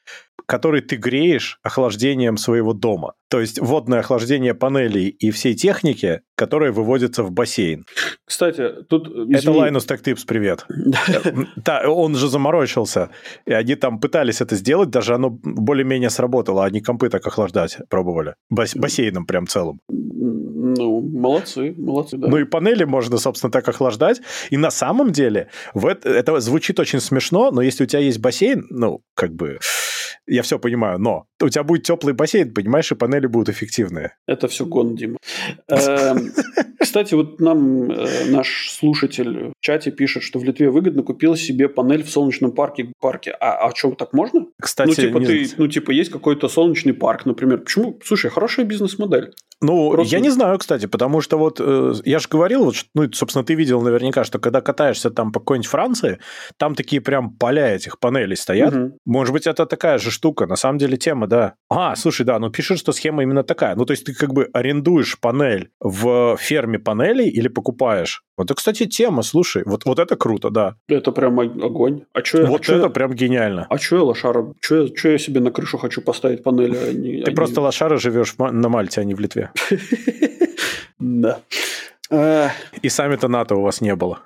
который 0.46 0.82
ты 0.82 0.96
греешь 0.96 1.58
охлаждением 1.62 2.36
своего 2.36 2.74
дома. 2.74 3.14
То 3.28 3.40
есть 3.40 3.58
водное 3.58 4.00
охлаждение 4.00 4.54
панелей 4.54 5.08
и 5.08 5.30
всей 5.30 5.54
техники, 5.54 6.20
которая 6.36 6.70
выводится 6.70 7.22
в 7.22 7.32
бассейн. 7.32 7.86
Кстати, 8.24 8.82
тут... 8.88 9.08
Извини. 9.08 9.60
Это 9.60 9.94
Tech 9.94 10.02
Tips, 10.02 10.24
привет. 10.26 10.66
Да, 11.56 11.88
он 11.88 12.14
же 12.14 12.28
заморочился. 12.28 13.10
И 13.46 13.52
они 13.52 13.74
там 13.74 13.98
пытались 13.98 14.40
это 14.40 14.54
сделать, 14.56 14.90
даже 14.90 15.14
оно 15.14 15.30
более-менее 15.30 16.10
сработало. 16.10 16.64
Они 16.64 16.80
компы 16.80 17.08
так 17.08 17.26
охлаждать 17.26 17.78
пробовали. 17.88 18.34
Бассейном 18.50 19.26
прям 19.26 19.46
целым. 19.46 19.80
Ну, 20.76 21.00
молодцы, 21.00 21.74
молодцы, 21.76 22.16
да. 22.16 22.28
Ну 22.28 22.38
и 22.38 22.44
панели 22.44 22.84
можно, 22.84 23.18
собственно, 23.18 23.50
так 23.50 23.68
охлаждать. 23.68 24.20
И 24.50 24.56
на 24.56 24.70
самом 24.70 25.12
деле, 25.12 25.48
в 25.74 25.86
это, 25.86 26.08
это 26.08 26.40
звучит 26.40 26.80
очень 26.80 27.00
смешно, 27.00 27.50
но 27.50 27.62
если 27.62 27.84
у 27.84 27.86
тебя 27.86 28.00
есть 28.00 28.18
бассейн, 28.18 28.66
ну, 28.70 29.02
как 29.14 29.34
бы 29.34 29.58
я 30.26 30.42
все 30.42 30.58
понимаю, 30.58 30.98
но 30.98 31.26
у 31.40 31.48
тебя 31.48 31.62
будет 31.62 31.82
теплый 31.82 32.14
бассейн, 32.14 32.52
понимаешь, 32.52 32.90
и 32.92 32.94
панели 32.94 33.26
будут 33.26 33.48
эффективные. 33.48 34.16
Это 34.26 34.48
все 34.48 34.64
гон, 34.64 34.96
Дима. 34.96 35.18
Эм, 35.68 36.32
кстати, 36.78 37.14
вот 37.14 37.40
нам 37.40 37.90
э, 37.90 38.30
наш 38.30 38.70
слушатель 38.70 39.50
в 39.50 39.60
чате 39.60 39.90
пишет, 39.90 40.22
что 40.22 40.38
в 40.38 40.44
Литве 40.44 40.70
выгодно 40.70 41.02
купил 41.02 41.36
себе 41.36 41.68
панель 41.68 42.02
в 42.02 42.10
солнечном 42.10 42.52
парке. 42.52 42.92
парке. 43.00 43.32
А, 43.32 43.68
а 43.68 43.74
что, 43.74 43.92
так 43.92 44.12
можно? 44.12 44.46
Кстати, 44.60 44.88
ну, 44.88 44.94
типа, 44.94 45.20
ты, 45.20 45.48
ну, 45.56 45.68
типа, 45.68 45.90
есть 45.90 46.10
какой-то 46.10 46.48
солнечный 46.48 46.94
парк, 46.94 47.26
например. 47.26 47.58
Почему? 47.58 47.98
Слушай, 48.04 48.30
хорошая 48.30 48.66
бизнес-модель. 48.66 49.32
Ну, 49.60 49.92
Просто... 49.92 50.14
я 50.14 50.20
не 50.20 50.30
знаю, 50.30 50.58
кстати, 50.58 50.86
потому 50.86 51.20
что 51.20 51.38
вот 51.38 51.58
э, 51.58 51.94
я 52.04 52.18
же 52.18 52.28
говорил, 52.28 52.64
вот, 52.64 52.74
ну, 52.94 53.10
собственно, 53.12 53.44
ты 53.44 53.54
видел 53.54 53.80
наверняка, 53.80 54.24
что 54.24 54.38
когда 54.38 54.60
катаешься 54.60 55.10
там 55.10 55.32
по 55.32 55.40
какой-нибудь 55.40 55.68
Франции, 55.68 56.18
там 56.58 56.74
такие 56.74 57.00
прям 57.00 57.30
поля 57.30 57.74
этих 57.74 57.98
панелей 57.98 58.36
стоят. 58.36 58.74
Угу. 58.74 58.98
Может 59.06 59.32
быть, 59.32 59.46
это 59.46 59.64
такая 59.64 59.98
же 59.98 60.10
штука. 60.14 60.46
На 60.46 60.56
самом 60.56 60.78
деле 60.78 60.96
тема, 60.96 61.26
да. 61.26 61.54
А, 61.68 61.94
слушай, 61.96 62.24
да, 62.24 62.38
ну 62.38 62.50
пишет, 62.50 62.78
что 62.78 62.92
схема 62.92 63.22
именно 63.22 63.42
такая. 63.42 63.74
Ну, 63.74 63.84
то 63.84 63.92
есть 63.92 64.04
ты 64.04 64.14
как 64.14 64.32
бы 64.32 64.48
арендуешь 64.52 65.18
панель 65.20 65.70
в 65.80 66.36
ферме 66.38 66.78
панелей 66.78 67.28
или 67.28 67.48
покупаешь. 67.48 68.22
Вот 68.36 68.46
это, 68.46 68.54
кстати, 68.54 68.86
тема, 68.86 69.22
слушай, 69.22 69.62
вот, 69.66 69.84
вот 69.84 69.98
это 69.98 70.16
круто, 70.16 70.50
да. 70.50 70.76
Это 70.88 71.12
прям 71.12 71.38
огонь. 71.38 72.04
А 72.12 72.24
что 72.24 72.46
Вот 72.46 72.68
а 72.68 72.72
это 72.72 72.84
я... 72.84 72.88
прям 72.88 73.12
гениально. 73.12 73.66
А 73.68 73.78
что 73.78 73.96
я 73.96 74.02
лошара? 74.02 74.54
Что 74.60 74.82
я, 74.82 74.96
что 74.96 75.08
я 75.10 75.18
себе 75.18 75.40
на 75.40 75.50
крышу 75.50 75.78
хочу 75.78 76.00
поставить 76.00 76.42
панели? 76.42 76.76
А 76.76 76.92
не, 76.92 77.22
Ты 77.22 77.30
а 77.30 77.34
просто 77.34 77.60
лошара 77.60 77.96
живешь 77.96 78.34
на 78.38 78.68
Мальте, 78.68 79.00
а 79.00 79.04
не 79.04 79.14
в 79.14 79.20
Литве. 79.20 79.50
Да. 81.00 81.40
И 82.82 82.88
саммита 82.88 83.28
НАТО 83.28 83.56
у 83.56 83.62
вас 83.62 83.80
не 83.80 83.94
было. 83.94 84.20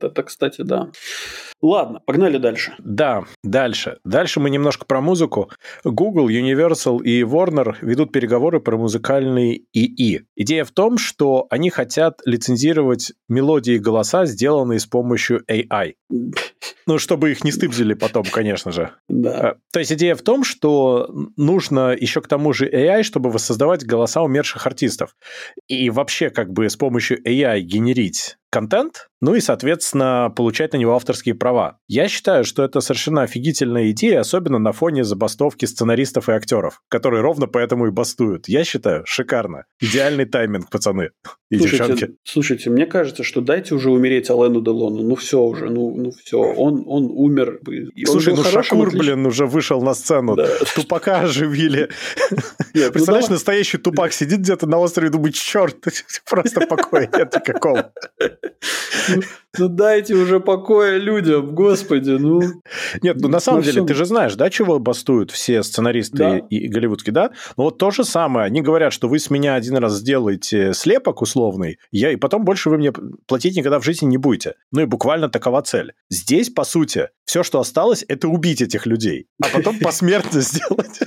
Это, 0.00 0.22
кстати, 0.22 0.62
да. 0.62 0.90
Ладно, 1.64 2.00
погнали 2.04 2.36
дальше. 2.36 2.74
Да, 2.78 3.24
дальше. 3.42 3.96
Дальше 4.04 4.38
мы 4.38 4.50
немножко 4.50 4.84
про 4.84 5.00
музыку. 5.00 5.50
Google, 5.82 6.28
Universal 6.28 7.02
и 7.02 7.22
Warner 7.22 7.76
ведут 7.80 8.12
переговоры 8.12 8.60
про 8.60 8.76
музыкальный 8.76 9.64
ИИ. 9.72 10.26
Идея 10.36 10.66
в 10.66 10.72
том, 10.72 10.98
что 10.98 11.46
они 11.48 11.70
хотят 11.70 12.20
лицензировать 12.26 13.14
мелодии 13.30 13.76
и 13.76 13.78
голоса, 13.78 14.26
сделанные 14.26 14.78
с 14.78 14.84
помощью 14.84 15.42
AI. 15.50 15.94
Ну, 16.86 16.98
чтобы 16.98 17.30
их 17.30 17.44
не 17.44 17.50
стыбзили 17.50 17.94
потом, 17.94 18.24
конечно 18.30 18.70
же. 18.70 18.90
Да. 19.08 19.52
Э, 19.52 19.54
то 19.72 19.78
есть 19.78 19.90
идея 19.90 20.16
в 20.16 20.22
том, 20.22 20.44
что 20.44 21.08
нужно 21.38 21.96
еще 21.98 22.20
к 22.20 22.28
тому 22.28 22.52
же 22.52 22.68
AI, 22.70 23.04
чтобы 23.04 23.30
воссоздавать 23.30 23.86
голоса 23.86 24.20
умерших 24.20 24.66
артистов. 24.66 25.16
И 25.66 25.88
вообще 25.88 26.28
как 26.28 26.52
бы 26.52 26.68
с 26.68 26.76
помощью 26.76 27.26
AI 27.26 27.60
генерить 27.60 28.36
контент, 28.54 29.08
ну 29.20 29.34
и, 29.34 29.40
соответственно, 29.40 30.30
получать 30.36 30.74
на 30.74 30.76
него 30.76 30.94
авторские 30.94 31.34
права. 31.34 31.78
Я 31.88 32.06
считаю, 32.06 32.44
что 32.44 32.62
это 32.62 32.80
совершенно 32.80 33.22
офигительная 33.22 33.90
идея, 33.90 34.20
особенно 34.20 34.60
на 34.60 34.70
фоне 34.70 35.02
забастовки 35.02 35.64
сценаристов 35.64 36.28
и 36.28 36.32
актеров, 36.32 36.82
которые 36.88 37.20
ровно 37.22 37.48
поэтому 37.48 37.88
и 37.88 37.90
бастуют. 37.90 38.46
Я 38.46 38.62
считаю, 38.62 39.02
шикарно. 39.06 39.64
Идеальный 39.80 40.24
тайминг, 40.24 40.70
пацаны 40.70 41.10
и 41.50 41.56
слушайте, 41.56 41.86
девчонки. 41.86 42.16
Слушайте, 42.22 42.70
мне 42.70 42.86
кажется, 42.86 43.24
что 43.24 43.40
дайте 43.40 43.74
уже 43.74 43.90
умереть 43.90 44.30
Алену 44.30 44.60
Делону. 44.60 45.02
Ну 45.02 45.16
все 45.16 45.40
уже, 45.40 45.68
ну, 45.68 45.96
ну 45.96 46.12
все, 46.12 46.38
он, 46.38 46.84
он 46.86 47.10
умер. 47.10 47.60
И 47.96 48.04
Слушай, 48.04 48.34
ну 48.36 48.44
Шакур, 48.44 48.88
отлично. 48.88 48.98
блин, 48.98 49.26
уже 49.26 49.46
вышел 49.46 49.82
на 49.82 49.94
сцену. 49.94 50.36
Да. 50.36 50.46
Тупака 50.76 51.20
оживили. 51.22 51.88
Нет, 52.74 52.92
Представляешь, 52.92 53.28
ну, 53.28 53.34
настоящий 53.34 53.78
тупак 53.78 54.12
сидит 54.12 54.40
где-то 54.40 54.66
на 54.66 54.78
острове 54.78 55.08
и 55.08 55.10
думает, 55.10 55.34
черт, 55.34 55.76
просто 56.28 56.66
покоя 56.66 57.08
нет 57.12 57.34
никакого. 57.34 57.92
Ну 59.56 59.68
дайте 59.68 60.14
уже 60.14 60.40
покоя 60.40 60.98
людям, 60.98 61.54
господи, 61.54 62.10
ну. 62.10 62.40
Нет, 63.02 63.16
ну 63.20 63.28
на 63.28 63.38
самом 63.38 63.62
деле, 63.62 63.72
всем... 63.72 63.86
ты 63.86 63.94
же 63.94 64.04
знаешь, 64.04 64.34
да, 64.34 64.50
чего 64.50 64.78
бастуют 64.78 65.30
все 65.30 65.62
сценаристы 65.62 66.16
да. 66.16 66.38
и, 66.38 66.56
и 66.56 66.68
голливудские, 66.68 67.12
да? 67.12 67.30
Ну 67.56 67.64
вот 67.64 67.78
то 67.78 67.90
же 67.90 68.04
самое, 68.04 68.46
они 68.46 68.62
говорят, 68.62 68.92
что 68.92 69.08
вы 69.08 69.18
с 69.18 69.30
меня 69.30 69.54
один 69.54 69.76
раз 69.76 69.94
сделаете 69.94 70.74
слепок 70.74 71.22
условный, 71.22 71.78
я, 71.92 72.10
и 72.10 72.16
потом 72.16 72.44
больше 72.44 72.68
вы 72.68 72.78
мне 72.78 72.92
платить 73.26 73.56
никогда 73.56 73.78
в 73.78 73.84
жизни 73.84 74.06
не 74.06 74.18
будете. 74.18 74.54
Ну 74.72 74.80
и 74.80 74.86
буквально 74.86 75.28
такова 75.28 75.62
цель. 75.62 75.92
Здесь, 76.10 76.50
по 76.50 76.64
сути, 76.64 77.10
все, 77.24 77.44
что 77.44 77.60
осталось, 77.60 78.04
это 78.08 78.28
убить 78.28 78.60
этих 78.60 78.86
людей, 78.86 79.28
а 79.40 79.46
потом 79.52 79.78
посмертно 79.78 80.40
сделать. 80.40 81.00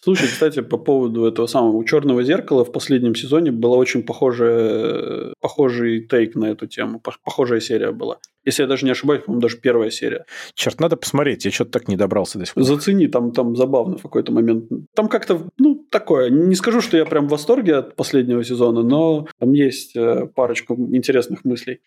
Слушай, 0.00 0.28
кстати, 0.28 0.60
по 0.60 0.78
поводу 0.78 1.24
этого 1.24 1.46
самого 1.46 1.76
у 1.76 1.84
черного 1.84 2.22
зеркала 2.22 2.64
в 2.64 2.72
последнем 2.72 3.14
сезоне 3.14 3.52
была 3.52 3.76
очень 3.76 4.02
похожая, 4.02 5.34
похожий 5.40 6.06
тейк 6.06 6.34
на 6.34 6.46
эту 6.46 6.66
тему, 6.66 7.00
похожая 7.00 7.60
серия 7.60 7.92
была. 7.92 8.18
Если 8.44 8.62
я 8.62 8.68
даже 8.68 8.84
не 8.84 8.90
ошибаюсь, 8.92 9.22
по-моему, 9.22 9.40
даже 9.40 9.56
первая 9.58 9.90
серия. 9.90 10.24
Черт, 10.54 10.80
надо 10.80 10.96
посмотреть, 10.96 11.44
я 11.44 11.50
что-то 11.50 11.72
так 11.72 11.88
не 11.88 11.96
добрался 11.96 12.38
до 12.38 12.46
сих 12.46 12.54
пор. 12.54 12.64
Зацени, 12.64 13.06
там, 13.08 13.32
там 13.32 13.56
забавно 13.56 13.96
в 13.96 14.02
какой-то 14.02 14.32
момент. 14.32 14.64
Там 14.94 15.08
как-то, 15.08 15.48
ну, 15.58 15.86
такое. 15.90 16.30
Не 16.30 16.54
скажу, 16.54 16.80
что 16.80 16.96
я 16.96 17.04
прям 17.04 17.28
в 17.28 17.30
восторге 17.30 17.76
от 17.76 17.96
последнего 17.96 18.42
сезона, 18.44 18.82
но 18.82 19.26
там 19.38 19.52
есть 19.52 19.96
э, 19.96 20.26
парочку 20.34 20.74
интересных 20.74 21.44
мыслей. 21.44 21.80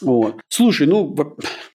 Вот. 0.00 0.36
Слушай, 0.48 0.86
ну, 0.86 1.16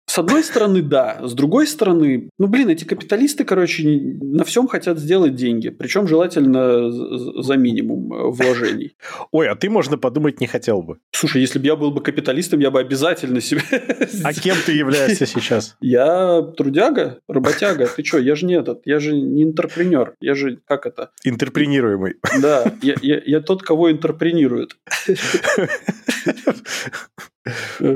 с 0.06 0.18
одной 0.18 0.44
стороны, 0.44 0.82
да. 0.82 1.20
С 1.24 1.34
другой 1.34 1.68
стороны, 1.68 2.30
ну, 2.38 2.48
блин, 2.48 2.70
эти 2.70 2.84
капиталисты, 2.84 3.44
короче, 3.44 3.84
на 4.22 4.44
всем 4.44 4.68
хотят 4.68 5.00
сделать 5.00 5.36
деньги. 5.36 5.70
Причем 5.70 6.08
желательно 6.08 6.92
за 6.92 7.58
минимум 7.58 8.14
э, 8.14 8.30
вложений. 8.32 8.96
Ой, 9.32 9.50
а 9.50 9.56
ты, 9.56 9.70
можно 9.70 9.98
подумать, 9.98 10.40
не 10.40 10.48
хотел 10.48 10.82
бы. 10.82 11.00
Слушай, 11.12 11.42
если 11.42 11.60
бы 11.60 11.66
я 11.66 11.76
был 11.76 11.92
бы 11.92 12.02
капиталистом, 12.02 12.60
я 12.60 12.72
бы 12.72 12.80
обязательно 12.80 13.42
себе... 13.42 13.62
А 14.24 14.34
кем 14.34 14.58
ты 14.66 14.74
являешься 14.74 15.26
сейчас? 15.26 15.76
Я 15.82 16.42
трудяга, 16.58 17.20
работяга. 17.28 17.88
Ты 17.88 18.04
что, 18.04 18.20
я 18.20 18.36
же 18.36 18.46
не 18.46 18.56
этот, 18.56 18.82
я 18.86 19.00
же 19.00 19.14
не 19.14 19.44
интерпренер. 19.44 20.16
Я 20.20 20.36
же, 20.36 20.60
как 20.68 20.86
это? 20.86 21.12
Интерпренируемый. 21.24 22.16
Да, 22.42 22.66
я, 22.82 22.96
я, 23.02 23.22
я 23.26 23.40
тот, 23.42 23.64
кого 23.64 23.92
интерпренируют. 23.92 24.78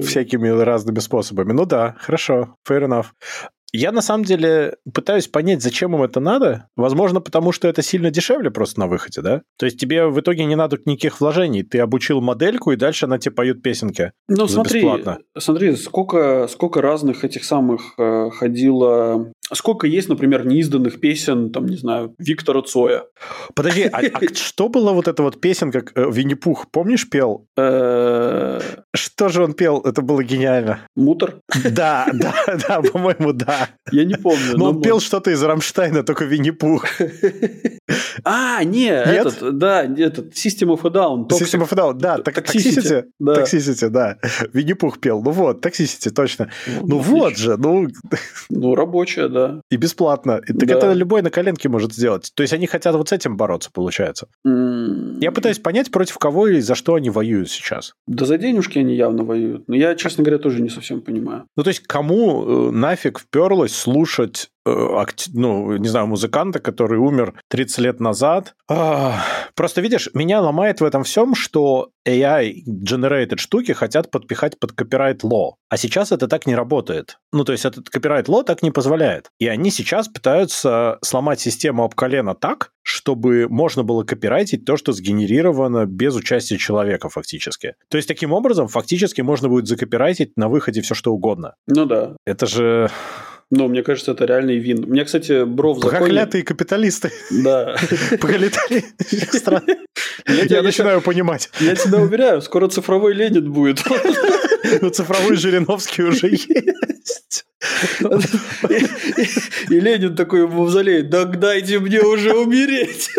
Всякими 0.01 0.49
разными 0.49 0.99
способами. 0.99 1.53
Ну 1.53 1.65
да, 1.65 1.95
хорошо, 1.99 2.55
fair 2.67 2.87
enough. 2.87 3.07
Я 3.77 3.91
на 3.91 4.01
самом 4.01 4.23
деле 4.23 4.75
пытаюсь 4.91 5.27
понять, 5.27 5.61
зачем 5.61 5.95
им 5.95 6.01
это 6.01 6.19
надо. 6.19 6.67
Возможно, 6.75 7.21
потому 7.21 7.51
что 7.51 7.67
это 7.67 7.83
сильно 7.83 8.09
дешевле 8.09 8.49
просто 8.49 8.79
на 8.79 8.87
выходе, 8.87 9.21
да? 9.21 9.43
То 9.59 9.67
есть 9.67 9.79
тебе 9.79 10.07
в 10.07 10.19
итоге 10.19 10.45
не 10.45 10.55
надо 10.55 10.79
никаких 10.85 11.21
вложений. 11.21 11.61
Ты 11.61 11.77
обучил 11.77 12.19
модельку, 12.19 12.71
и 12.71 12.75
дальше 12.75 13.05
она 13.05 13.19
тебе 13.19 13.35
поет 13.35 13.61
песенки. 13.61 14.13
Ну, 14.27 14.47
смотри, 14.47 14.81
бесплатно. 14.81 15.19
смотри, 15.37 15.75
сколько, 15.75 16.47
сколько 16.49 16.81
разных 16.81 17.23
этих 17.23 17.43
самых 17.43 17.93
э, 17.99 18.31
ходило 18.31 19.31
Сколько 19.53 19.87
есть, 19.87 20.09
например, 20.09 20.45
неизданных 20.45 20.99
песен, 20.99 21.51
там, 21.51 21.67
не 21.67 21.77
знаю, 21.77 22.13
Виктора 22.19 22.61
Цоя? 22.61 23.05
Подожди, 23.55 23.83
а, 23.83 23.99
а 23.99 24.19
что 24.33 24.67
была 24.67 24.91
вот 24.91 25.07
эта 25.07 25.23
вот 25.23 25.39
песенка 25.39 25.85
э, 25.95 26.11
Винни-Пух, 26.11 26.69
помнишь, 26.69 27.09
пел? 27.09 27.47
Э, 27.57 28.59
что 28.93 29.29
же 29.29 29.43
он 29.43 29.53
пел? 29.53 29.79
Это 29.81 30.01
было 30.01 30.21
гениально. 30.23 30.81
Мутор? 30.95 31.39
Да, 31.71 32.07
да, 32.13 32.33
да, 32.67 32.81
по-моему, 32.81 33.31
да. 33.31 33.69
Я 33.91 34.03
не 34.03 34.15
помню. 34.15 34.57
Но 34.57 34.71
он 34.71 34.81
пел 34.81 34.99
что-то 34.99 35.31
из 35.31 35.41
Рамштайна, 35.41 36.03
только 36.03 36.25
Винни-Пух. 36.25 36.85
А, 38.23 38.63
не, 38.65 38.89
этот, 38.89 39.57
да, 39.57 39.83
этот, 39.83 40.33
System 40.33 40.75
of 40.75 40.81
a 40.83 40.89
Down. 40.89 41.29
System 41.29 41.65
of 41.65 41.69
a 41.71 41.75
Down, 41.75 41.93
да, 41.93 42.17
Toxicity. 42.17 43.05
Toxicity, 43.21 43.89
да. 43.89 44.17
Винни-Пух 44.51 44.99
пел. 44.99 45.21
Ну 45.21 45.31
вот, 45.31 45.65
Toxicity, 45.65 46.09
точно. 46.09 46.49
Ну, 46.81 46.87
ну 46.87 46.99
вот 46.99 47.37
же, 47.37 47.55
ну... 47.55 47.87
Ну, 48.49 48.75
рабочая, 48.75 49.29
да. 49.37 49.61
И 49.69 49.77
бесплатно. 49.77 50.41
И, 50.47 50.53
так 50.53 50.67
да. 50.67 50.75
это 50.75 50.93
любой 50.93 51.21
на 51.21 51.29
коленке 51.29 51.69
может 51.69 51.93
сделать. 51.93 52.31
То 52.33 52.41
есть 52.41 52.53
они 52.53 52.67
хотят 52.67 52.95
вот 52.95 53.09
с 53.09 53.11
этим 53.11 53.37
бороться, 53.37 53.69
получается. 53.71 54.27
Mm. 54.45 55.19
Я 55.21 55.31
пытаюсь 55.31 55.59
понять, 55.59 55.91
против 55.91 56.17
кого 56.17 56.47
и 56.47 56.59
за 56.59 56.75
что 56.75 56.95
они 56.95 57.09
воюют 57.09 57.49
сейчас. 57.49 57.93
Да 58.07 58.25
за 58.25 58.37
денежки 58.37 58.79
они 58.79 58.95
явно 58.95 59.23
воюют. 59.23 59.67
Но 59.67 59.75
я, 59.75 59.95
честно 59.95 60.23
говоря, 60.23 60.39
тоже 60.39 60.61
не 60.61 60.69
совсем 60.69 61.01
понимаю. 61.01 61.45
Ну, 61.55 61.63
то 61.63 61.69
есть 61.69 61.81
кому 61.81 62.69
э, 62.69 62.71
нафиг 62.71 63.19
вперлось 63.19 63.75
слушать 63.75 64.49
ну, 65.33 65.77
не 65.77 65.87
знаю, 65.87 66.07
музыканта, 66.07 66.59
который 66.59 66.99
умер 66.99 67.33
30 67.49 67.77
лет 67.79 67.99
назад. 67.99 68.55
Просто, 68.67 69.81
видишь, 69.81 70.09
меня 70.13 70.41
ломает 70.41 70.81
в 70.81 70.85
этом 70.85 71.03
всем, 71.03 71.35
что 71.35 71.89
AI-generated 72.07 73.37
штуки 73.37 73.73
хотят 73.73 74.11
подпихать 74.11 74.59
под 74.59 74.71
copyright 74.71 75.21
law. 75.21 75.53
А 75.69 75.77
сейчас 75.77 76.11
это 76.11 76.27
так 76.27 76.47
не 76.47 76.55
работает. 76.55 77.17
Ну, 77.33 77.43
то 77.43 77.51
есть 77.51 77.65
этот 77.65 77.87
copyright 77.93 78.25
law 78.25 78.43
так 78.43 78.63
не 78.63 78.71
позволяет. 78.71 79.29
И 79.39 79.47
они 79.47 79.71
сейчас 79.71 80.07
пытаются 80.07 80.99
сломать 81.01 81.39
систему 81.39 81.83
об 81.83 81.95
колено 81.95 82.33
так, 82.35 82.71
чтобы 82.81 83.47
можно 83.49 83.83
было 83.83 84.03
копирайтить 84.03 84.63
то, 84.63 84.77
что 84.77 84.93
сгенерировано 84.93 85.85
без 85.85 86.15
участия 86.15 86.57
человека 86.57 87.09
фактически. 87.09 87.75
То 87.89 87.97
есть 87.97 88.07
таким 88.07 88.31
образом 88.31 88.67
фактически 88.67 89.21
можно 89.21 89.49
будет 89.49 89.67
закопирайтить 89.67 90.37
на 90.37 90.47
выходе 90.47 90.81
все 90.81 90.95
что 90.95 91.13
угодно. 91.13 91.55
Ну 91.67 91.85
да. 91.85 92.15
Это 92.25 92.45
же... 92.45 92.89
Ну, 93.49 93.69
мне 93.69 93.81
кажется, 93.81 94.11
это 94.11 94.25
реальный 94.25 94.57
вин. 94.57 94.83
Мне, 94.87 95.05
кстати, 95.05 95.45
Бро 95.45 95.73
в 95.73 95.79
законе... 95.79 95.99
Проклятые 95.99 96.43
капиталисты. 96.43 97.11
Да. 97.31 97.77
Пролетарии 98.19 98.83
Я 100.49 100.61
начинаю 100.61 101.01
понимать. 101.01 101.49
Я 101.61 101.75
тебя 101.75 101.99
уверяю, 101.99 102.41
скоро 102.41 102.67
цифровой 102.67 103.13
Ленин 103.13 103.51
будет. 103.51 103.83
Ну, 104.81 104.89
цифровой 104.89 105.37
Жириновский 105.37 106.03
уже 106.03 106.27
есть. 106.27 107.45
И 109.69 109.79
Ленин 109.79 110.15
такой 110.15 110.45
в 110.45 110.53
мавзолее, 110.53 111.03
да 111.03 111.23
дайте 111.23 111.79
мне 111.79 112.01
уже 112.01 112.33
умереть. 112.33 113.09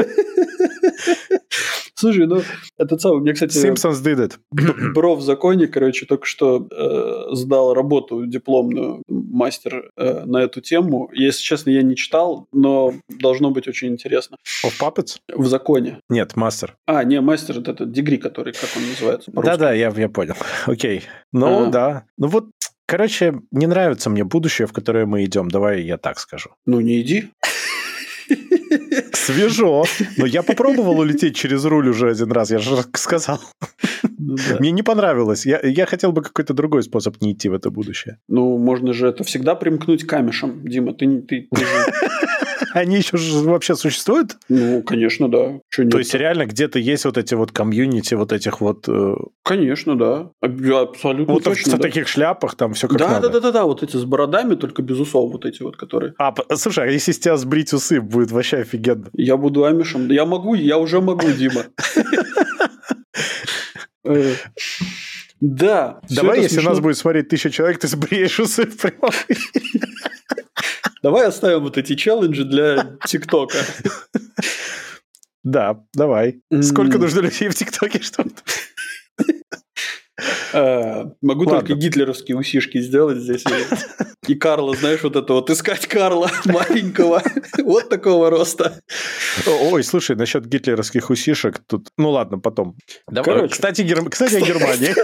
Слушай, 1.99 2.29
ну, 2.29 2.43
этот 2.79 3.01
самый, 3.01 3.23
мне, 3.23 3.33
кстати... 3.33 3.57
Simpsons 3.57 4.01
did 4.05 4.19
it. 4.21 4.93
Бро 4.95 5.17
в 5.17 5.21
законе, 5.23 5.67
короче, 5.67 6.07
только 6.07 6.27
что 6.27 6.69
э, 6.71 7.35
сдал 7.35 7.75
работу 7.75 8.25
дипломную 8.25 9.03
мастер 9.09 9.91
э, 9.97 10.25
на 10.25 10.39
эту 10.43 10.61
тему. 10.61 11.11
Если 11.13 11.43
честно, 11.43 11.71
я 11.71 11.83
не 11.83 11.97
читал, 11.97 12.47
но 12.53 12.95
должно 13.09 13.51
быть 13.51 13.67
очень 13.67 13.89
интересно. 13.89 14.37
Of 14.65 14.81
Puppets? 14.81 15.17
В 15.35 15.47
законе. 15.47 15.99
Нет, 16.09 16.37
мастер. 16.37 16.77
А, 16.87 17.03
не, 17.03 17.21
мастер, 17.21 17.59
это 17.59 17.85
дегри, 17.85 18.19
который, 18.19 18.53
как 18.53 18.71
он 18.77 18.89
называется 18.89 19.33
Да-да, 19.33 19.73
я, 19.73 19.93
я 19.97 20.09
понял. 20.09 20.37
Окей. 20.67 21.03
Ну, 21.33 21.67
а. 21.67 21.71
да. 21.71 22.05
Ну, 22.17 22.29
вот 22.29 22.47
Короче, 22.87 23.35
не 23.51 23.67
нравится 23.67 24.09
мне 24.09 24.25
будущее, 24.25 24.67
в 24.67 24.73
которое 24.73 25.05
мы 25.05 25.23
идем. 25.25 25.49
Давай 25.49 25.83
я 25.83 25.99
так 25.99 26.19
скажу. 26.19 26.51
Ну, 26.65 26.81
не 26.81 27.03
иди. 27.03 27.33
Свежо. 29.13 29.85
Но 30.17 30.27
я 30.27 30.43
попробовал 30.43 30.99
улететь 30.99 31.37
через 31.37 31.65
руль 31.65 31.89
уже 31.89 32.11
один 32.11 32.33
раз, 32.33 32.51
я 32.51 32.59
же 32.59 32.77
сказал. 32.95 33.41
Ну, 34.19 34.37
да. 34.37 34.57
Мне 34.59 34.71
не 34.71 34.83
понравилось. 34.83 35.47
Я, 35.47 35.61
я 35.63 35.87
хотел 35.87 36.13
бы 36.13 36.23
какой-то 36.23 36.55
другой 36.55 36.83
способ 36.83 37.21
не 37.21 37.33
идти 37.33 37.49
в 37.49 37.55
это 37.55 37.71
будущее. 37.71 38.19
Ну, 38.29 38.59
можно 38.59 38.93
же 38.93 39.09
это 39.09 39.25
всегда 39.25 39.55
примкнуть 39.55 40.07
камешем. 40.07 40.69
Дима, 40.69 40.93
ты, 40.93 41.21
ты, 41.23 41.49
ты 41.51 41.61
же... 41.61 41.67
Они 42.75 42.97
еще 42.97 43.17
вообще 43.43 43.75
существуют? 43.75 44.37
Ну, 44.49 44.83
конечно, 44.83 45.29
да. 45.29 45.61
Что 45.69 45.89
То 45.89 45.99
есть 45.99 46.15
реально 46.15 46.47
где-то 46.47 46.79
есть 46.79 47.05
вот 47.05 47.19
эти 47.19 47.35
вот 47.35 47.53
комьюнити 47.53 48.15
вот 48.15 48.33
этих 48.33 48.61
вот... 48.61 48.89
Э... 48.89 49.15
Конечно, 49.43 49.97
да. 49.97 50.31
Абсолютно 50.41 51.35
Вот 51.35 51.45
точно, 51.45 51.73
в 51.73 51.77
да. 51.77 51.83
таких 51.83 52.09
шляпах 52.09 52.55
там 52.55 52.75
все 52.75 52.89
как 52.89 52.99
да, 52.99 53.09
надо. 53.09 53.29
Да, 53.29 53.35
да, 53.35 53.41
да, 53.41 53.53
да, 53.53 53.65
вот 53.65 53.83
эти 53.83 53.97
с 53.97 54.05
бородами, 54.05 54.55
только 54.55 54.83
без 54.83 54.99
усов 54.99 55.33
вот 55.33 55.45
эти 55.45 55.63
вот, 55.63 55.77
которые... 55.77 56.15
А, 56.19 56.35
слушай, 56.55 56.85
а 56.85 56.91
если 56.91 57.13
с 57.13 57.19
тебя 57.19 57.37
сбрить 57.37 57.73
усы, 57.73 58.01
будет 58.01 58.31
вообще 58.31 58.59
офигенно. 58.59 59.09
Я 59.13 59.37
буду 59.37 59.65
амишем. 59.65 60.11
Я 60.11 60.25
могу, 60.25 60.55
я 60.55 60.79
уже 60.79 61.01
могу, 61.01 61.29
Дима. 61.31 61.65
Э, 64.05 64.33
да. 65.41 66.01
Давай, 66.09 66.41
если 66.41 66.61
нас 66.61 66.81
будет 66.81 66.97
смотреть 66.97 67.29
тысяча 67.29 67.51
человек, 67.51 67.79
ты 67.79 67.89
сбреешь 67.89 68.41
усы 68.41 68.65
в 68.65 68.77
прямом 68.77 69.13
Давай 71.03 71.27
оставим 71.27 71.61
вот 71.63 71.79
эти 71.79 71.95
челленджи 71.95 72.45
для 72.45 72.97
ТикТока. 73.07 73.59
Да, 75.45 75.81
давай. 75.95 76.43
Сколько 76.63 76.99
нужно 76.99 77.21
людей 77.21 77.49
в 77.49 77.55
ТикТоке, 77.55 78.03
чтобы... 78.03 78.31
А, 80.53 81.05
могу 81.23 81.47
только 81.47 81.75
гитлеровские 81.75 82.37
усишки 82.37 82.81
сделать 82.81 83.19
здесь. 83.19 83.45
И 84.27 84.35
Карла, 84.35 84.75
знаешь, 84.75 85.03
вот 85.03 85.17
это 85.17 85.33
вот 85.33 85.49
искать 85.51 85.87
Карла 85.87 86.31
маленького, 86.45 87.23
вот 87.59 87.89
такого 87.89 88.31
роста. 88.31 88.81
Ой, 89.47 89.85
слушай, 89.85 90.17
насчет 90.17 90.47
гитлеровских 90.47 91.11
усишек 91.11 91.61
тут... 91.67 91.89
Ну 91.97 92.11
ладно, 92.11 92.39
потом. 92.39 92.77
Короче. 93.07 93.53
Кстати. 93.53 93.87
Кстати, 94.11 94.35
о 94.35 94.41
Германии. 94.41 94.95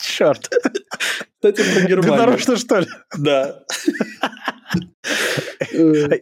Черт. 0.02 0.50
Кстати, 1.34 1.62
про 1.72 1.88
Германию. 1.88 2.02
Ты 2.02 2.08
нарочно, 2.18 2.56
что 2.56 2.80
ли? 2.80 2.86
Да. 3.16 3.64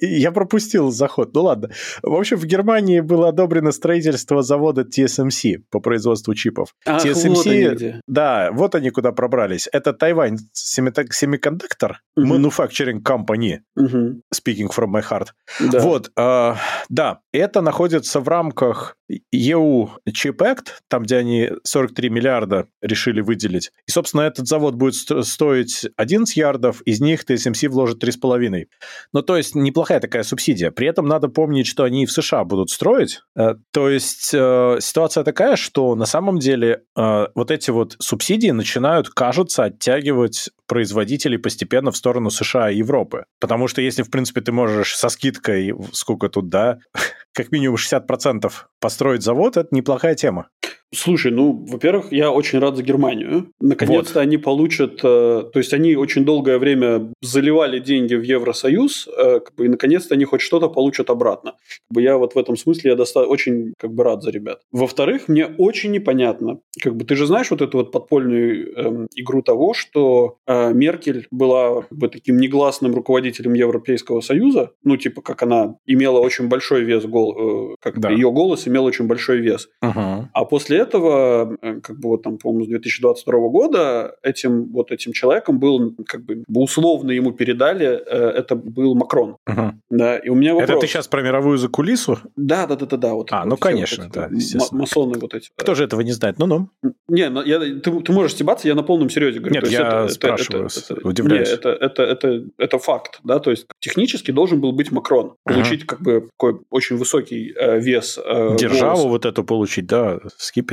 Я 0.00 0.32
пропустил 0.32 0.90
заход. 0.90 1.34
Ну 1.34 1.42
ладно. 1.42 1.70
В 2.02 2.14
общем, 2.14 2.36
в 2.36 2.44
Германии 2.44 3.00
было 3.00 3.28
одобрено 3.28 3.72
строительство 3.72 4.42
завода 4.42 4.82
TSMC 4.82 5.62
по 5.70 5.80
производству 5.80 6.34
чипов. 6.34 6.74
Ах, 6.86 7.04
TSMC, 7.04 7.28
вот 7.28 7.46
они 7.46 7.94
да, 8.06 8.50
вот 8.52 8.74
они 8.74 8.90
куда 8.90 9.12
пробрались. 9.12 9.68
Это 9.72 9.92
Тайвань 9.92 10.38
Semiconductor 10.54 11.94
Manufacturing 12.18 13.02
Company. 13.02 13.58
Speaking 13.78 14.70
from 14.74 14.92
my 14.92 15.02
heart. 15.02 15.28
Да. 15.60 15.80
Вот, 15.80 16.10
э, 16.16 16.54
да, 16.88 17.20
это 17.32 17.60
находится 17.60 18.20
в 18.20 18.28
рамках 18.28 18.96
EU 19.10 19.88
Chip 20.08 20.36
Act, 20.38 20.68
там, 20.88 21.02
где 21.02 21.16
они 21.16 21.50
43 21.62 22.08
миллиарда 22.08 22.68
решили 22.80 23.20
выделить. 23.20 23.70
И, 23.86 23.90
собственно, 23.90 24.22
этот 24.22 24.46
завод 24.46 24.74
будет 24.74 24.94
стоить 24.94 25.86
11 25.96 26.36
ярдов, 26.36 26.80
из 26.82 27.00
них 27.00 27.24
TSMC 27.24 27.68
вложит 27.68 28.02
3,5. 28.02 28.66
Ну, 29.12 29.22
то 29.22 29.36
есть, 29.36 29.54
неплохая 29.54 30.00
такая 30.00 30.22
субсидия. 30.22 30.70
При 30.70 30.86
этом 30.86 31.06
надо 31.06 31.28
помнить, 31.28 31.66
что 31.66 31.84
они 31.84 32.04
и 32.04 32.06
в 32.06 32.12
США 32.12 32.44
будут 32.44 32.70
строить. 32.70 33.20
Э, 33.36 33.54
то 33.72 33.88
есть, 33.88 34.30
э, 34.32 34.78
ситуация 34.80 35.24
такая, 35.24 35.56
что 35.56 35.94
на 35.94 36.06
самом 36.06 36.38
деле 36.38 36.82
э, 36.96 37.26
вот 37.34 37.50
эти 37.50 37.70
вот 37.70 37.96
субсидии 37.98 38.50
начинают, 38.50 39.10
кажется, 39.10 39.64
оттягивать 39.64 40.50
производителей 40.66 41.38
постепенно 41.38 41.90
в 41.90 41.96
сторону 41.96 42.30
США 42.30 42.70
и 42.70 42.78
Европы. 42.78 43.26
Потому 43.40 43.68
что 43.68 43.82
если, 43.82 44.02
в 44.02 44.10
принципе, 44.10 44.40
ты 44.40 44.52
можешь 44.52 44.96
со 44.96 45.08
скидкой, 45.08 45.74
сколько 45.92 46.28
тут, 46.28 46.48
да, 46.48 46.78
как 47.32 47.52
минимум 47.52 47.76
60% 47.76 48.50
построить 48.94 49.24
завод, 49.24 49.56
это 49.56 49.74
неплохая 49.74 50.14
тема. 50.14 50.46
Слушай, 50.94 51.32
ну, 51.32 51.64
во-первых, 51.68 52.12
я 52.12 52.30
очень 52.30 52.58
рад 52.58 52.76
за 52.76 52.82
Германию. 52.82 53.50
Наконец-то 53.60 54.14
вот. 54.14 54.20
они 54.20 54.38
получат... 54.38 55.00
Э, 55.02 55.42
то 55.52 55.58
есть 55.58 55.74
они 55.74 55.96
очень 55.96 56.24
долгое 56.24 56.58
время 56.58 57.12
заливали 57.20 57.78
деньги 57.80 58.14
в 58.14 58.22
Евросоюз, 58.22 59.08
э, 59.08 59.40
как 59.40 59.54
бы, 59.54 59.66
и 59.66 59.68
наконец-то 59.68 60.14
они 60.14 60.24
хоть 60.24 60.40
что-то 60.40 60.68
получат 60.68 61.10
обратно. 61.10 61.52
Как 61.52 61.94
бы 61.94 62.02
я 62.02 62.16
вот 62.16 62.34
в 62.34 62.38
этом 62.38 62.56
смысле 62.56 62.92
я 62.92 62.96
доста- 62.96 63.26
очень 63.26 63.74
как 63.78 63.92
бы 63.92 64.04
рад 64.04 64.22
за 64.22 64.30
ребят. 64.30 64.60
Во-вторых, 64.72 65.28
мне 65.28 65.46
очень 65.46 65.90
непонятно. 65.90 66.60
Как 66.82 66.94
бы 66.94 67.04
ты 67.04 67.16
же 67.16 67.26
знаешь 67.26 67.50
вот 67.50 67.60
эту 67.60 67.78
вот 67.78 67.92
подпольную 67.92 68.72
э, 68.76 69.06
игру 69.16 69.42
того, 69.42 69.74
что 69.74 70.36
э, 70.46 70.72
Меркель 70.72 71.26
была 71.30 71.82
как 71.82 71.98
бы 71.98 72.08
таким 72.08 72.36
негласным 72.36 72.94
руководителем 72.94 73.54
Европейского 73.54 74.20
Союза, 74.20 74.70
ну, 74.84 74.96
типа, 74.96 75.22
как 75.22 75.42
она 75.42 75.76
имела 75.86 76.20
очень 76.20 76.48
большой 76.48 76.84
вес, 76.84 77.04
гол, 77.04 77.72
э, 77.72 77.76
как 77.80 77.98
да. 77.98 78.10
ее 78.10 78.30
голос 78.30 78.68
имел 78.68 78.84
очень 78.84 79.06
большой 79.06 79.38
вес. 79.38 79.68
Угу. 79.82 80.28
А 80.32 80.44
после 80.44 80.83
этого, 80.84 81.56
э, 81.62 81.80
как 81.80 81.98
бы 81.98 82.08
вот 82.10 82.22
там, 82.22 82.38
по-моему, 82.38 82.64
с 82.64 82.68
2022 82.68 83.48
года 83.48 84.16
этим 84.22 84.72
вот 84.72 84.90
этим 84.92 85.12
человеком 85.12 85.58
был, 85.58 85.94
как 86.06 86.24
бы 86.24 86.44
условно 86.54 87.10
ему 87.10 87.32
передали, 87.32 87.86
э, 87.86 88.40
это 88.40 88.56
был 88.56 88.94
Макрон. 88.94 89.36
Угу. 89.46 89.72
Да, 89.90 90.18
и 90.18 90.28
у 90.28 90.34
меня 90.34 90.54
вопрос. 90.54 90.70
Это 90.70 90.80
ты 90.80 90.86
сейчас 90.86 91.08
про 91.08 91.22
мировую 91.22 91.58
закулису? 91.58 92.18
Да, 92.36 92.66
да, 92.66 92.76
да, 92.76 92.86
да, 92.86 92.96
да. 92.96 93.14
Вот, 93.14 93.28
а, 93.30 93.40
вот 93.40 93.50
ну 93.50 93.56
конечно, 93.56 94.04
вот 94.04 94.12
да, 94.12 94.28
Масоны 94.72 95.18
вот 95.18 95.34
эти. 95.34 95.50
Кто 95.56 95.74
же 95.74 95.84
этого 95.84 96.00
не 96.00 96.12
знает? 96.12 96.38
Ну-ну. 96.38 96.68
Не, 97.08 97.28
ну, 97.28 97.42
я, 97.42 97.58
ты, 97.58 98.00
ты 98.00 98.12
можешь 98.12 98.32
стебаться, 98.32 98.68
я 98.68 98.74
на 98.74 98.82
полном 98.82 99.10
серьезе 99.10 99.40
говорю. 99.40 99.54
Нет, 99.54 99.70
я 99.70 100.04
это, 100.04 100.08
спрашиваю, 100.08 100.66
это, 100.66 100.94
это, 100.94 101.08
удивляюсь. 101.08 101.48
Не, 101.48 101.54
это, 101.54 101.68
это, 101.70 102.02
это, 102.02 102.44
это 102.58 102.78
факт, 102.78 103.20
да, 103.24 103.38
то 103.38 103.50
есть 103.50 103.66
технически 103.80 104.30
должен 104.30 104.60
был 104.60 104.72
быть 104.72 104.90
Макрон, 104.90 105.34
получить 105.44 105.82
uh 105.82 105.86
как 105.86 106.02
бы 106.02 106.28
такой 106.38 106.60
очень 106.70 106.96
высокий 106.96 107.52
э, 107.56 107.78
вес. 107.78 108.18
Э, 108.24 108.56
Державу 108.56 108.96
голос. 108.96 109.10
вот 109.10 109.26
эту 109.26 109.44
получить, 109.44 109.86
да, 109.86 110.18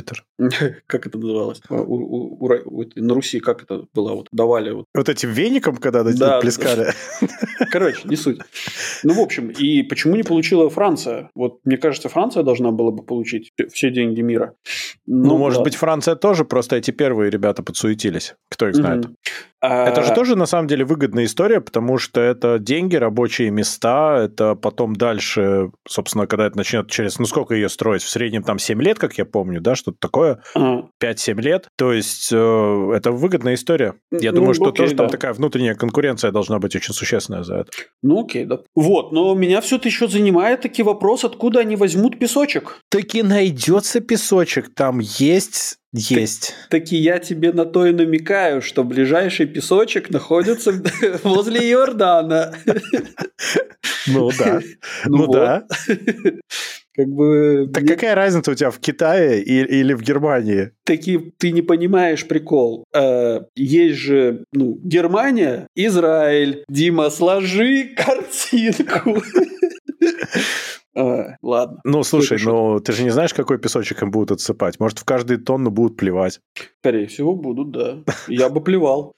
скипетр. 0.02 0.26
как 0.88 1.08
это 1.08 1.18
называлось? 1.18 1.62
У, 1.70 1.76
у, 1.76 2.46
у, 2.46 2.82
у, 2.82 2.86
на 2.96 3.14
Руси 3.14 3.40
как 3.40 3.64
это 3.64 3.86
было? 3.94 4.14
Вот 4.14 4.28
давали 4.32 4.72
вот. 4.72 4.86
Вот 4.94 5.10
этим 5.10 5.32
веником, 5.32 5.78
когда 5.78 6.04
да, 6.04 6.40
плескали. 6.40 6.94
Короче, 7.72 8.08
не 8.08 8.16
суть. 8.16 8.40
Ну, 9.04 9.14
в 9.14 9.20
общем, 9.20 9.50
и 9.50 9.84
почему 9.84 10.16
не 10.16 10.24
получила 10.24 10.70
Франция? 10.70 11.30
Вот 11.36 11.60
мне 11.66 11.78
кажется, 11.78 12.10
Франция 12.10 12.44
должна 12.44 12.72
была 12.72 12.92
бы 12.92 13.04
получить 13.04 13.52
все 13.72 13.92
деньги 13.92 14.22
мира. 14.22 14.54
Ну, 15.06 15.30
ну 15.30 15.38
может 15.38 15.64
быть, 15.64 15.76
Франция 15.76 16.16
тоже, 16.16 16.46
просто 16.46 16.76
эти 16.76 16.92
первые 16.92 17.30
ребята 17.32 17.64
подсуетились. 17.64 18.36
Кто 18.50 18.68
их 18.68 18.76
знает. 18.76 19.06
Угу. 19.06 19.16
Это 19.62 20.04
же 20.04 20.14
тоже 20.14 20.36
на 20.36 20.46
самом 20.46 20.68
деле 20.68 20.86
выгодная 20.86 21.26
история, 21.26 21.62
потому 21.62 21.98
что 21.98 22.20
это 22.20 22.58
деньги, 22.58 22.96
рабочие 22.96 23.52
места, 23.52 24.18
это 24.24 24.56
потом 24.56 24.96
дальше, 24.96 25.72
собственно, 25.88 26.26
когда 26.26 26.48
это 26.48 26.58
начнет 26.58 26.90
через, 26.90 27.20
ну 27.20 27.26
сколько 27.26 27.54
ее 27.54 27.70
строить, 27.70 28.02
в 28.02 28.10
среднем 28.10 28.44
там 28.44 28.58
7 28.58 28.82
лет, 28.82 28.98
как 28.98 29.18
я 29.18 29.26
помню, 29.26 29.62
да, 29.62 29.76
что-то 29.76 29.98
такое, 30.00 30.42
5-7 30.56 31.42
лет, 31.42 31.68
то 31.78 31.94
есть 31.94 32.32
э, 32.34 32.92
это 32.96 33.12
выгодная 33.12 33.54
история. 33.54 33.94
Я 34.12 34.32
ну, 34.32 34.38
думаю, 34.38 34.54
что 34.56 34.66
окей, 34.66 34.78
тоже 34.78 34.96
да. 34.96 35.04
там 35.04 35.12
такая 35.12 35.34
внутренняя 35.34 35.76
конкуренция 35.76 36.32
должна 36.32 36.60
быть 36.60 36.76
очень 36.76 36.94
существенная 36.94 37.44
за 37.44 37.58
это. 37.58 37.72
Ну 38.02 38.24
окей, 38.26 38.46
да. 38.46 38.60
Вот, 38.76 39.12
но 39.12 39.34
меня 39.36 39.62
все-таки 39.62 39.90
еще 39.90 40.08
занимает 40.08 40.62
таки 40.62 40.82
вопрос, 40.82 41.24
откуда 41.24 41.60
они 41.60 41.76
возьмут 41.76 42.18
песочек. 42.18 42.80
Таки 42.90 43.22
найдется 43.22 44.02
песочек, 44.02 44.74
там 44.74 45.00
есть 45.00 45.78
есть. 45.94 46.56
Так, 46.70 46.82
таки 46.82 46.98
я 46.98 47.20
тебе 47.20 47.52
на 47.52 47.66
то 47.66 47.86
и 47.86 47.92
намекаю, 47.92 48.62
что 48.62 48.84
ближайший 48.84 49.46
песочек 49.46 50.10
находится 50.10 50.74
возле 51.24 51.72
Иордана. 51.72 52.54
Ну 54.08 54.30
да. 54.38 54.62
Ну, 55.06 55.28
да. 55.28 55.68
Как 56.94 57.08
бы... 57.08 57.70
Так 57.74 57.84
мне... 57.84 57.94
какая 57.94 58.16
разница 58.16 58.52
у 58.52 58.54
тебя 58.54 58.70
в 58.70 58.80
Китае 58.80 59.42
или 59.42 59.94
в 59.94 60.02
Германии? 60.02 60.72
Таки 60.84 61.18
ты 61.38 61.52
не 61.52 61.62
понимаешь 61.62 62.28
прикол. 62.28 62.84
Э, 62.94 63.42
есть 63.56 63.98
же, 63.98 64.44
ну, 64.52 64.78
Германия, 64.84 65.68
Израиль. 65.74 66.66
Дима, 66.68 67.10
сложи 67.10 67.96
картинку. 67.96 69.24
А, 70.96 71.36
ладно. 71.42 71.80
Ну, 71.84 72.04
слушай, 72.04 72.38
ну 72.44 72.80
ты 72.80 72.92
же 72.92 73.04
не 73.04 73.10
знаешь, 73.12 73.34
какой 73.34 73.58
песочек 73.58 74.02
им 74.04 74.12
будут 74.12 74.32
отсыпать. 74.32 74.80
Может, 74.80 75.00
в 75.00 75.06
каждую 75.06 75.42
тонну 75.42 75.72
будут 75.72 75.98
плевать. 75.98 76.40
Скорее 76.80 77.08
всего, 77.08 77.36
будут, 77.36 77.72
да. 77.72 78.04
Я 78.28 78.50
бы 78.50 78.62
плевал. 78.62 79.16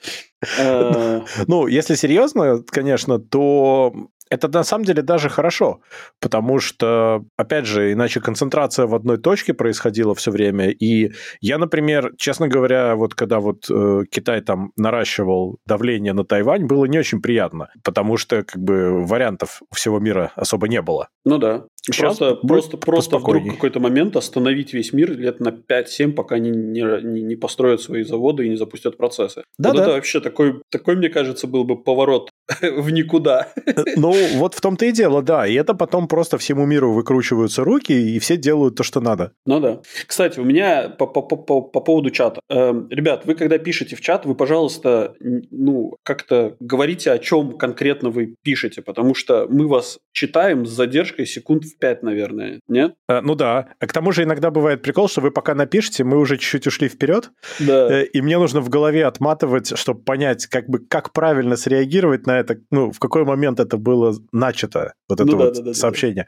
Э, 0.60 1.22
ну, 1.48 1.68
если 1.68 1.96
серьезно, 1.96 2.64
конечно, 2.70 3.20
то 3.20 3.94
это 4.34 4.48
на 4.48 4.64
самом 4.64 4.86
деле 4.86 5.02
даже 5.02 5.30
хорошо, 5.30 5.82
потому 6.20 6.60
что, 6.60 7.24
опять 7.38 7.66
же, 7.66 7.92
иначе 7.92 8.20
концентрация 8.20 8.88
в 8.88 8.96
одной 8.96 9.18
точке 9.18 9.54
происходила 9.54 10.16
все 10.16 10.32
время. 10.32 10.70
И 10.70 11.12
я, 11.42 11.58
например, 11.58 12.14
честно 12.18 12.48
говоря, 12.48 12.96
вот 12.96 13.14
когда 13.14 13.40
вот 13.40 13.70
э, 13.70 14.02
Китай 14.10 14.42
там 14.42 14.72
наращивал 14.76 15.58
давление 15.66 16.14
на 16.14 16.26
Тайвань, 16.26 16.66
было 16.66 16.86
не 16.86 16.98
очень 16.98 17.22
приятно, 17.22 17.70
потому 17.84 18.18
что 18.18 18.44
как 18.44 18.62
бы 18.62 19.06
вариантов 19.06 19.62
всего 19.72 20.00
мира 20.00 20.32
особо 20.36 20.68
не 20.68 20.82
было. 20.82 21.10
Ну 21.26 21.38
да. 21.38 21.66
Сейчас 21.86 22.18
просто, 22.18 22.48
просто, 22.48 22.78
просто 22.78 23.18
вдруг 23.18 23.46
какой-то 23.56 23.82
момент 23.82 24.16
остановить 24.16 24.74
весь 24.74 24.94
мир 24.94 25.18
лет 25.18 25.42
на 25.42 25.50
5-7, 25.50 26.14
пока 26.14 26.36
они 26.36 26.50
не, 26.50 26.82
не, 27.04 27.22
не 27.22 27.36
построят 27.36 27.82
свои 27.82 28.04
заводы 28.04 28.46
и 28.46 28.50
не 28.50 28.56
запустят 28.56 28.96
процессы. 28.96 29.44
Да, 29.58 29.70
вот 29.70 29.78
да. 29.78 29.84
это 29.84 29.92
вообще 29.94 30.22
такой, 30.22 30.62
такой, 30.70 30.96
мне 30.96 31.10
кажется, 31.10 31.46
был 31.46 31.66
бы 31.66 31.76
поворот 31.76 32.30
в 32.62 32.90
никуда. 32.90 33.50
Ну, 33.98 34.16
вот 34.36 34.54
в 34.54 34.62
том-то 34.62 34.86
и 34.86 34.92
дело, 34.92 35.22
да. 35.22 35.48
И 35.48 35.54
это 35.54 35.74
потом 35.74 36.08
просто 36.08 36.38
всему 36.38 36.66
миру 36.66 36.94
выкручиваются 36.94 37.64
руки, 37.64 37.94
и 37.94 38.20
все 38.20 38.38
делают 38.38 38.76
то, 38.76 38.84
что 38.84 39.02
надо. 39.02 39.34
Ну 39.46 39.60
да. 39.60 39.82
Кстати, 40.08 40.40
у 40.40 40.44
меня 40.44 40.90
по, 40.90 41.06
по, 41.06 41.22
по, 41.22 41.62
по 41.62 41.80
поводу 41.80 42.10
чата. 42.10 42.42
Э, 42.50 42.74
ребят, 42.90 43.26
вы 43.26 43.36
когда 43.36 43.58
пишете 43.58 43.96
в 43.96 44.02
чат, 44.02 44.26
вы, 44.26 44.36
пожалуйста, 44.36 45.16
ну, 45.20 45.96
как-то 46.04 46.56
говорите, 46.60 47.12
о 47.12 47.20
чем 47.20 47.58
конкретно 47.58 48.10
вы 48.10 48.36
пишете, 48.44 48.82
потому 48.82 49.16
что 49.16 49.48
мы 49.50 49.68
вас 49.68 50.00
читаем 50.12 50.66
с 50.66 50.70
задержкой 50.70 51.26
секунд 51.26 51.66
в 51.66 51.78
5, 51.78 52.04
наверное, 52.04 52.60
нет? 52.68 52.94
А, 53.08 53.22
ну 53.22 53.36
да. 53.36 53.68
А 53.80 53.88
к 53.88 53.94
тому 53.94 54.12
же 54.12 54.24
иногда 54.24 54.52
бывает 54.52 54.82
прикол, 54.82 55.10
что 55.10 55.22
вы 55.22 55.32
пока 55.32 55.56
напишете, 55.56 56.04
мы 56.04 56.18
уже 56.18 56.38
чуть-чуть 56.38 56.68
ушли 56.68 56.88
вперед, 56.88 57.32
да. 57.60 58.02
Э, 58.02 58.06
и 58.06 58.22
мне 58.22 58.38
нужно 58.38 58.62
в 58.62 58.70
голове 58.70 59.06
отматывать, 59.06 59.78
чтобы 59.78 60.02
понять, 60.02 60.48
как 60.48 60.68
бы 60.70 60.80
как 60.80 61.14
правильно 61.14 61.56
среагировать 61.56 62.28
на 62.28 62.40
это, 62.40 62.58
ну, 62.72 62.92
в 62.92 63.00
какой 63.00 63.24
момент 63.24 63.60
это 63.60 63.78
было 63.78 64.13
начато, 64.32 64.94
вот 65.10 65.20
это 65.20 65.32
ну, 65.32 65.38
вот 65.38 65.54
да, 65.56 65.62
да, 65.62 65.74
сообщение. 65.74 66.28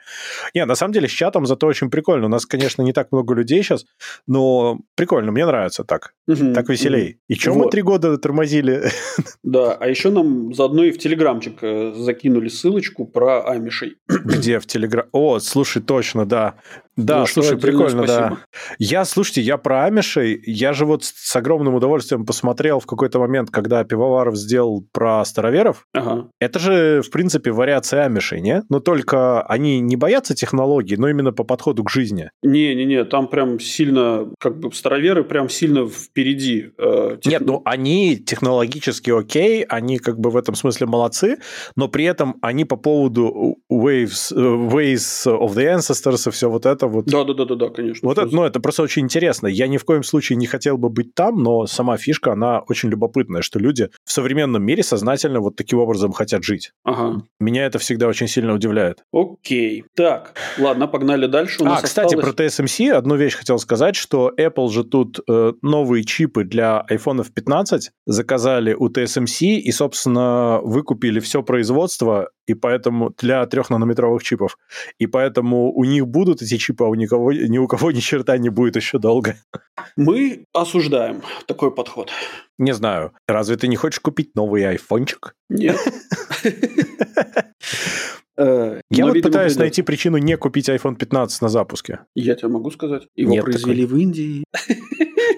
Да. 0.53 0.59
Не, 0.59 0.65
на 0.65 0.75
самом 0.75 0.93
деле 0.93 1.07
с 1.07 1.11
чатом 1.11 1.45
зато 1.45 1.67
очень 1.67 1.89
прикольно. 1.89 2.25
У 2.25 2.29
нас, 2.29 2.45
конечно, 2.45 2.81
не 2.81 2.93
так 2.93 3.11
много 3.11 3.33
людей 3.33 3.63
сейчас, 3.63 3.85
но 4.27 4.79
прикольно, 4.95 5.31
мне 5.31 5.45
нравится 5.45 5.83
так. 5.83 6.13
Угу, 6.27 6.53
так 6.53 6.69
веселей. 6.69 7.09
Угу. 7.09 7.19
И 7.29 7.35
что 7.35 7.51
вот. 7.53 7.65
мы 7.65 7.71
три 7.71 7.81
года 7.81 8.17
тормозили? 8.17 8.89
Да, 9.43 9.73
а 9.73 9.87
еще 9.87 10.09
нам 10.09 10.53
заодно 10.53 10.83
и 10.83 10.91
в 10.91 10.97
Телеграмчик 10.97 11.59
э, 11.61 11.93
закинули 11.95 12.47
ссылочку 12.47 13.05
про 13.05 13.47
Амишей. 13.47 13.97
Где 14.07 14.59
в 14.59 14.65
Телеграм? 14.65 15.05
О, 15.11 15.39
слушай, 15.39 15.81
точно, 15.81 16.25
да. 16.25 16.55
Да, 16.97 17.25
слушай, 17.25 17.57
прикольно, 17.57 18.03
спасибо. 18.05 18.29
да. 18.29 18.37
Я, 18.79 19.05
слушайте, 19.05 19.41
я 19.41 19.57
про 19.57 19.85
Амишей, 19.85 20.41
я 20.45 20.73
же 20.73 20.85
вот 20.85 21.03
с 21.03 21.35
огромным 21.35 21.75
удовольствием 21.75 22.25
посмотрел 22.25 22.79
в 22.79 22.85
какой-то 22.85 23.19
момент, 23.19 23.49
когда 23.51 23.83
Пивоваров 23.83 24.37
сделал 24.37 24.85
про 24.93 25.23
староверов. 25.25 25.85
Ага. 25.93 26.29
Это 26.39 26.59
же, 26.59 27.01
в 27.01 27.11
принципе, 27.11 27.51
вариация 27.51 28.05
Амишей, 28.05 28.39
не? 28.41 28.63
Но 28.69 28.79
только 28.79 29.41
они 29.41 29.79
не 29.81 29.97
боятся 29.97 30.35
технологий, 30.35 30.95
но 30.95 31.09
именно 31.09 31.33
по 31.33 31.43
подходу 31.43 31.83
к 31.83 31.89
жизни. 31.89 32.29
Не-не-не, 32.43 33.03
там 33.03 33.27
прям 33.27 33.59
сильно, 33.59 34.31
как 34.39 34.59
бы 34.59 34.71
староверы 34.73 35.23
прям 35.23 35.49
сильно 35.49 35.87
впереди. 35.87 36.71
Э, 36.77 37.17
тех... 37.21 37.31
Нет, 37.31 37.41
ну 37.45 37.61
они 37.65 38.17
технологически 38.17 39.11
окей, 39.11 39.63
они 39.63 39.99
как 39.99 40.19
бы 40.19 40.29
в 40.29 40.37
этом 40.37 40.55
смысле 40.55 40.87
молодцы, 40.87 41.37
но 41.75 41.89
при 41.89 42.05
этом 42.05 42.37
они 42.41 42.63
по 42.63 42.77
поводу 42.77 43.57
waves, 43.71 44.33
э, 44.33 44.39
ways 44.39 45.25
of 45.25 45.55
the 45.55 45.75
ancestors 45.75 46.27
и 46.27 46.31
все 46.31 46.49
вот 46.49 46.65
это 46.65 46.84
вот. 46.87 47.05
Да-да-да, 47.05 47.69
конечно. 47.69 48.07
Вот 48.07 48.17
это, 48.17 48.33
ну, 48.33 48.43
это 48.43 48.59
просто 48.59 48.83
очень 48.83 49.03
интересно. 49.03 49.47
Я 49.47 49.67
ни 49.67 49.77
в 49.77 49.85
коем 49.85 50.03
случае 50.03 50.37
не 50.37 50.47
хотел 50.47 50.77
бы 50.77 50.89
быть 50.89 51.13
там, 51.13 51.41
но 51.41 51.65
сама 51.65 51.97
фишка, 51.97 52.33
она 52.33 52.59
очень 52.59 52.89
любопытная, 52.89 53.41
что 53.41 53.59
люди 53.59 53.89
в 54.03 54.11
современном 54.11 54.63
мире 54.63 54.83
сознательно 54.83 55.39
вот 55.39 55.55
таким 55.55 55.79
образом 55.79 56.11
хотят 56.11 56.43
жить. 56.43 56.71
Ага. 56.83 57.23
Меня 57.39 57.65
это 57.65 57.79
всегда 57.79 58.07
очень 58.07 58.27
сильно 58.27 58.53
удивляет. 58.53 59.03
Окей. 59.13 59.85
Так, 59.95 60.33
ладно, 60.57 60.87
погнали 60.87 61.27
дальше. 61.27 61.63
У 61.63 61.67
а, 61.67 61.81
кстати, 61.81 62.15
осталось... 62.15 62.35
про 62.35 62.43
TSMC 62.43 62.91
одну 62.91 63.15
вещь 63.15 63.35
хотел 63.35 63.59
сказать, 63.59 63.95
что 63.95 64.31
Apple 64.37 64.69
же 64.69 64.83
тут 64.83 65.19
э, 65.27 65.53
новые 65.61 66.03
чипы 66.03 66.43
для 66.43 66.85
iPhone 66.89 67.25
15 67.33 67.91
заказали 68.05 68.73
у 68.73 68.89
TSMC 68.89 69.57
и, 69.57 69.71
собственно, 69.71 70.59
выкупили 70.63 71.19
все 71.19 71.43
производство 71.43 72.29
и 72.47 72.53
поэтому 72.53 73.13
для 73.17 73.45
трехнанометровых 73.45 74.23
чипов. 74.23 74.57
И 74.99 75.07
поэтому 75.07 75.71
у 75.73 75.83
них 75.83 76.07
будут 76.07 76.41
эти 76.41 76.57
чипы, 76.57 76.83
а 76.83 76.87
у 76.87 76.95
никого, 76.95 77.31
ни 77.31 77.57
у 77.57 77.67
кого 77.67 77.91
ни 77.91 77.99
черта 77.99 78.37
не 78.37 78.49
будет 78.49 78.75
еще 78.75 78.99
долго. 78.99 79.35
Мы 79.95 80.45
осуждаем 80.53 81.21
такой 81.47 81.71
подход. 81.71 82.11
Не 82.57 82.73
знаю. 82.73 83.11
Разве 83.27 83.57
ты 83.57 83.67
не 83.67 83.75
хочешь 83.75 83.99
купить 83.99 84.35
новый 84.35 84.67
айфончик? 84.67 85.35
Нет. 85.49 85.77
Э, 88.37 88.81
Я 88.89 89.05
вот 89.05 89.21
пытаюсь 89.21 89.55
найти 89.55 89.81
причину 89.81 90.17
не 90.17 90.35
купить 90.35 90.67
iPhone 90.67 90.95
15 90.97 91.41
на 91.41 91.47
запуске. 91.47 91.99
Я 92.15 92.35
тебе 92.35 92.49
могу 92.49 92.69
сказать. 92.69 93.07
Его 93.15 93.37
произвели 93.41 93.85
в 93.85 93.95
Индии. 93.95 94.43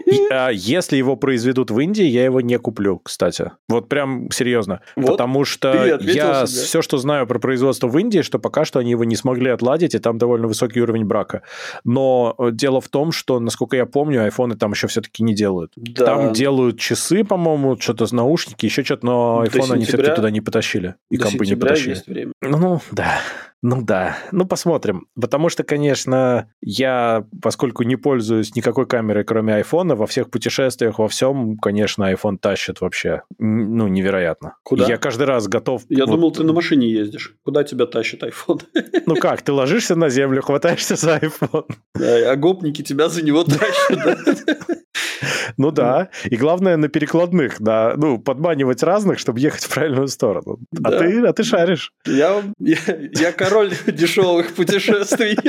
А 0.32 0.50
если 0.50 0.98
его 0.98 1.16
произведут 1.16 1.72
в 1.72 1.80
Индии, 1.80 2.04
я 2.04 2.26
его 2.26 2.42
не 2.42 2.58
куплю, 2.58 3.00
кстати. 3.00 3.52
Вот 3.70 3.90
прям 3.90 4.30
серьезно. 4.32 4.82
Вот, 4.96 5.08
Потому 5.08 5.46
что 5.46 5.86
я 6.00 6.46
себе. 6.46 6.46
все, 6.46 6.82
что 6.82 6.98
знаю 6.98 7.28
про 7.28 7.40
производство 7.40 7.88
в 7.88 7.98
Индии, 7.98 8.22
что 8.22 8.40
пока 8.40 8.66
что 8.66 8.80
они 8.80 8.92
его 8.92 9.04
не 9.04 9.16
смогли 9.16 9.50
отладить, 9.50 9.96
и 9.96 10.00
там 10.00 10.18
довольно 10.18 10.48
высокий 10.48 10.82
уровень 10.82 11.06
брака. 11.06 11.44
Но 11.84 12.36
э, 12.38 12.52
дело 12.52 12.82
в 12.82 12.88
том, 12.90 13.12
что, 13.12 13.40
насколько 13.40 13.76
я 13.76 13.86
помню, 13.86 14.24
айфоны 14.24 14.56
там 14.56 14.72
еще 14.72 14.88
все-таки 14.88 15.24
не 15.24 15.34
делают. 15.34 15.72
Да. 15.76 16.06
Там 16.06 16.34
делают 16.34 16.80
часы, 16.80 17.24
по-моему, 17.24 17.78
что-то 17.80 18.14
наушники, 18.14 18.66
еще 18.66 18.84
что-то, 18.84 19.06
но 19.06 19.44
iPhone 19.46 19.74
они 19.74 19.86
все-таки 19.86 20.12
туда 20.16 20.30
не 20.30 20.42
потащили. 20.42 20.96
И 21.10 21.18
компы 21.18 21.46
не 21.46 21.56
потащили. 21.56 22.32
Ну, 22.42 22.82
да. 22.92 23.20
Ну 23.64 23.82
да, 23.82 24.18
ну 24.32 24.46
посмотрим. 24.46 25.08
Потому 25.20 25.50
что, 25.50 25.64
конечно, 25.64 26.50
я, 26.62 27.26
поскольку 27.42 27.84
не 27.84 27.96
пользуюсь 27.96 28.56
никакой 28.56 28.86
камерой, 28.86 29.24
кроме 29.24 29.56
айфона, 29.56 29.96
во 29.96 30.06
всех 30.06 30.30
путешествиях, 30.30 31.00
во 31.00 31.08
всем, 31.08 31.58
конечно, 31.58 32.12
iPhone 32.12 32.38
тащит 32.38 32.82
вообще, 32.82 33.24
ну, 33.40 33.88
невероятно. 33.88 34.56
Куда? 34.64 34.86
Я 34.86 34.98
каждый 34.98 35.24
раз 35.24 35.48
готов... 35.48 35.84
Я 35.90 36.06
вот... 36.06 36.12
думал, 36.12 36.32
ты 36.32 36.44
на 36.44 36.54
машине 36.54 36.90
ездишь. 36.90 37.36
Куда 37.44 37.64
тебя 37.64 37.86
тащит 37.86 38.24
iPhone? 38.24 38.62
Ну 39.06 39.16
как, 39.16 39.42
ты 39.42 39.54
ложишься 39.54 39.96
на 39.96 40.10
землю, 40.10 40.42
хватаешься 40.42 40.96
за 40.96 41.18
iPhone. 41.18 41.66
Да, 41.96 42.32
а 42.32 42.36
гопники 42.36 42.82
тебя 42.82 43.08
за 43.10 43.24
него 43.24 43.44
тащат. 43.44 44.46
Ну 45.58 45.72
да. 45.72 46.10
И 46.26 46.36
главное 46.36 46.78
на 46.78 46.88
перекладных, 46.88 47.62
да. 47.62 47.94
Ну, 47.98 48.20
подманивать 48.20 48.84
разных, 48.84 49.20
чтобы 49.20 49.40
ехать 49.40 49.64
в 49.64 49.74
правильную 49.74 50.08
сторону. 50.08 50.60
А, 50.84 50.92
ты, 50.92 51.26
а 51.26 51.34
ты 51.34 51.44
шаришь. 51.44 51.92
Я, 52.06 52.44
я, 52.60 52.78
я 53.14 53.32
король 53.32 53.74
дешевых 53.88 54.54
путешествий. 54.54 55.38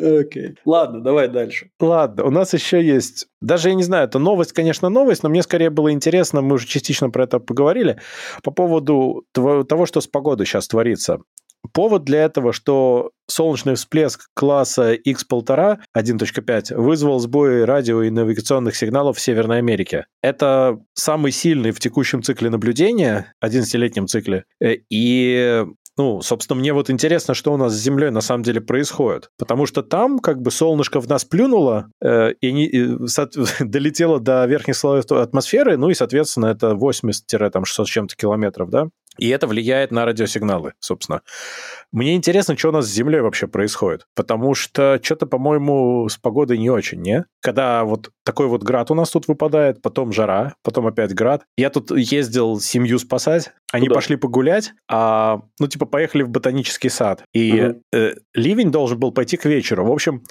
Окей. 0.00 0.48
Okay. 0.48 0.56
Ладно, 0.64 1.02
давай 1.02 1.28
дальше. 1.28 1.70
Ладно, 1.78 2.24
у 2.24 2.30
нас 2.30 2.54
еще 2.54 2.82
есть... 2.82 3.26
Даже 3.42 3.68
я 3.68 3.74
не 3.74 3.82
знаю, 3.82 4.06
это 4.06 4.18
новость, 4.18 4.52
конечно, 4.52 4.88
новость, 4.88 5.22
но 5.22 5.28
мне 5.28 5.42
скорее 5.42 5.68
было 5.70 5.92
интересно, 5.92 6.40
мы 6.40 6.54
уже 6.54 6.66
частично 6.66 7.10
про 7.10 7.24
это 7.24 7.38
поговорили, 7.38 7.98
по 8.42 8.50
поводу 8.50 9.24
того, 9.32 9.86
что 9.86 10.00
с 10.00 10.06
погодой 10.06 10.46
сейчас 10.46 10.68
творится. 10.68 11.20
Повод 11.72 12.04
для 12.04 12.24
этого, 12.24 12.52
что 12.52 13.10
солнечный 13.28 13.74
всплеск 13.74 14.28
класса 14.34 14.94
X1,5 14.94 15.78
1.5 15.96 16.76
вызвал 16.76 17.18
сбои 17.20 17.62
радио 17.62 18.02
и 18.02 18.10
навигационных 18.10 18.76
сигналов 18.76 19.16
в 19.16 19.20
Северной 19.20 19.58
Америке. 19.58 20.06
Это 20.22 20.78
самый 20.94 21.32
сильный 21.32 21.70
в 21.70 21.80
текущем 21.80 22.22
цикле 22.22 22.50
наблюдения, 22.50 23.34
11-летнем 23.44 24.06
цикле, 24.06 24.44
э, 24.60 24.76
и 24.90 25.64
ну, 25.96 26.22
собственно, 26.22 26.58
мне 26.58 26.72
вот 26.72 26.88
интересно, 26.88 27.34
что 27.34 27.52
у 27.52 27.58
нас 27.58 27.74
с 27.74 27.82
Землей 27.82 28.10
на 28.10 28.22
самом 28.22 28.42
деле 28.42 28.62
происходит. 28.62 29.28
Потому 29.36 29.66
что 29.66 29.82
там 29.82 30.18
как 30.18 30.40
бы 30.40 30.50
солнышко 30.50 30.98
в 30.98 31.06
нас 31.08 31.26
плюнуло 31.26 31.90
э, 32.02 32.32
и, 32.40 32.52
не, 32.52 32.66
и 32.66 33.06
со, 33.06 33.28
долетело 33.60 34.18
до 34.18 34.46
верхних 34.46 34.76
слоев 34.76 35.04
атмосферы, 35.12 35.76
ну 35.76 35.90
и, 35.90 35.94
соответственно, 35.94 36.46
это 36.46 36.70
80-600 36.70 37.84
с 37.84 37.86
чем-то 37.86 38.16
километров, 38.16 38.70
да? 38.70 38.86
И 39.20 39.28
это 39.28 39.46
влияет 39.46 39.90
на 39.90 40.06
радиосигналы, 40.06 40.72
собственно. 40.80 41.20
Мне 41.92 42.16
интересно, 42.16 42.56
что 42.56 42.70
у 42.70 42.72
нас 42.72 42.86
с 42.86 42.92
Землей 42.92 43.20
вообще 43.20 43.46
происходит, 43.46 44.06
потому 44.16 44.54
что 44.54 44.98
что-то, 45.02 45.26
по-моему, 45.26 46.08
с 46.08 46.16
погодой 46.16 46.56
не 46.56 46.70
очень, 46.70 47.02
не? 47.02 47.26
Когда 47.42 47.84
вот 47.84 48.10
такой 48.24 48.46
вот 48.46 48.62
град 48.62 48.90
у 48.90 48.94
нас 48.94 49.10
тут 49.10 49.28
выпадает, 49.28 49.82
потом 49.82 50.12
жара, 50.12 50.54
потом 50.62 50.86
опять 50.86 51.12
град. 51.14 51.42
Я 51.58 51.68
тут 51.68 51.90
ездил 51.90 52.60
семью 52.60 52.98
спасать, 52.98 53.52
они 53.72 53.88
Куда? 53.88 53.96
пошли 53.96 54.16
погулять, 54.16 54.72
а, 54.88 55.42
ну, 55.58 55.66
типа, 55.66 55.84
поехали 55.84 56.22
в 56.22 56.30
ботанический 56.30 56.88
сад. 56.88 57.22
И 57.34 57.60
угу. 57.60 57.82
э, 57.92 58.14
ливень 58.34 58.70
должен 58.70 58.98
был 58.98 59.12
пойти 59.12 59.36
к 59.36 59.44
вечеру. 59.44 59.84
В 59.84 59.92
общем, 59.92 60.22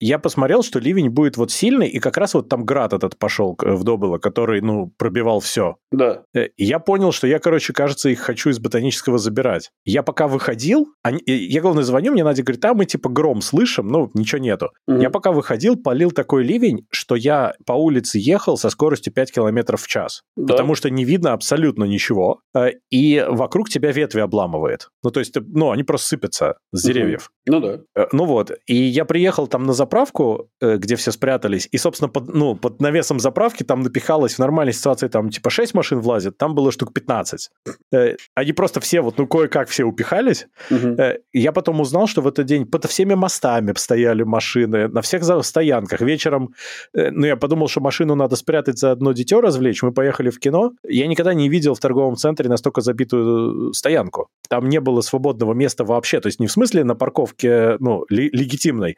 я 0.00 0.18
посмотрел, 0.18 0.62
что 0.62 0.78
ливень 0.78 1.10
будет 1.10 1.36
вот 1.36 1.50
сильный, 1.50 1.88
и 1.88 1.98
как 1.98 2.16
раз 2.16 2.34
вот 2.34 2.48
там 2.48 2.64
град 2.64 2.92
этот 2.92 3.18
пошел 3.18 3.56
в 3.58 3.84
Добыло, 3.84 4.18
который, 4.18 4.60
ну, 4.60 4.92
пробивал 4.98 5.40
все. 5.40 5.76
Да. 5.90 6.22
Э, 6.34 6.48
я 6.56 6.78
понял, 6.78 7.12
что 7.12 7.26
я, 7.26 7.38
короче, 7.38 7.72
кажется, 7.72 8.08
их 8.08 8.20
хочу 8.20 8.50
из 8.50 8.58
ботанического 8.58 9.18
забирать. 9.18 9.70
Я 9.84 10.02
пока 10.02 10.28
выходил, 10.28 10.88
они, 11.02 11.20
я, 11.26 11.60
главное, 11.60 11.84
звоню, 11.84 12.12
мне 12.12 12.24
Надя 12.24 12.42
говорит, 12.42 12.64
а 12.64 12.74
мы, 12.74 12.84
типа, 12.84 13.08
гром 13.08 13.40
слышим, 13.40 13.88
ну, 13.88 14.10
ничего 14.14 14.38
нету. 14.40 14.70
Угу. 14.86 15.00
Я 15.00 15.10
пока 15.10 15.32
выходил, 15.32 15.76
полил 15.76 16.10
такой 16.10 16.44
ливень, 16.44 16.86
что 16.90 17.14
я 17.14 17.54
по 17.64 17.72
улице 17.72 18.18
ехал 18.18 18.56
со 18.56 18.70
скоростью 18.70 19.12
5 19.12 19.32
километров 19.32 19.82
в 19.82 19.86
час. 19.86 20.22
Да. 20.36 20.54
Потому 20.54 20.74
что 20.74 20.90
не 20.90 21.04
видно 21.04 21.32
абсолютно 21.32 21.84
ничего, 21.84 22.40
э, 22.54 22.72
и 22.90 23.24
вокруг 23.28 23.68
тебя 23.68 23.92
ветви 23.92 24.20
обламывает. 24.20 24.88
Ну, 25.02 25.10
то 25.10 25.20
есть, 25.20 25.34
ну, 25.36 25.70
они 25.70 25.84
просто 25.84 26.08
сыпятся 26.08 26.56
с 26.72 26.82
деревьев. 26.82 27.30
Ну 27.46 27.60
да. 27.60 27.80
Э, 27.94 28.06
ну 28.12 28.24
вот, 28.24 28.50
и 28.66 28.74
я 28.74 29.04
приехал 29.04 29.46
там 29.46 29.64
на 29.64 29.72
заправку, 29.86 30.48
э, 30.60 30.76
где 30.76 30.96
все 30.96 31.12
спрятались, 31.12 31.68
и, 31.70 31.78
собственно, 31.78 32.08
под, 32.08 32.34
ну, 32.34 32.56
под 32.56 32.80
навесом 32.80 33.20
заправки 33.20 33.62
там 33.62 33.80
напихалось 33.80 34.34
в 34.34 34.38
нормальной 34.38 34.72
ситуации, 34.72 35.08
там 35.08 35.30
типа 35.30 35.50
6 35.50 35.74
машин 35.74 36.00
влазит, 36.00 36.36
там 36.38 36.54
было 36.54 36.72
штук 36.72 36.92
15. 36.92 37.50
Э, 37.92 38.16
они 38.34 38.52
просто 38.52 38.80
все 38.80 39.00
вот, 39.00 39.18
ну, 39.18 39.26
кое-как 39.26 39.68
все 39.68 39.84
упихались. 39.84 40.46
Угу. 40.70 40.96
Я 41.32 41.52
потом 41.52 41.80
узнал, 41.80 42.06
что 42.08 42.22
в 42.22 42.26
этот 42.26 42.46
день 42.46 42.66
под 42.66 42.84
всеми 42.86 43.14
мостами 43.14 43.72
стояли 43.76 44.24
машины, 44.24 44.88
на 44.88 45.00
всех 45.00 45.22
стоянках. 45.44 46.00
Вечером, 46.00 46.54
ну, 46.94 47.26
я 47.26 47.36
подумал, 47.36 47.68
что 47.68 47.80
машину 47.80 48.14
надо 48.14 48.36
спрятать 48.36 48.78
за 48.78 48.92
одно 48.92 49.12
дитё 49.12 49.40
развлечь. 49.40 49.82
Мы 49.82 49.92
поехали 49.92 50.30
в 50.30 50.38
кино. 50.38 50.72
Я 50.84 51.06
никогда 51.06 51.34
не 51.34 51.48
видел 51.48 51.74
в 51.74 51.80
торговом 51.80 52.16
центре 52.16 52.48
настолько 52.48 52.80
забитую 52.80 53.72
стоянку. 53.72 54.28
Там 54.48 54.68
не 54.68 54.80
было 54.80 55.00
свободного 55.00 55.54
места 55.54 55.84
вообще. 55.84 56.20
То 56.20 56.28
есть 56.28 56.40
не 56.40 56.46
в 56.46 56.52
смысле 56.52 56.84
на 56.84 56.94
парковке, 56.94 57.76
ну, 57.80 58.04
легитимной, 58.08 58.96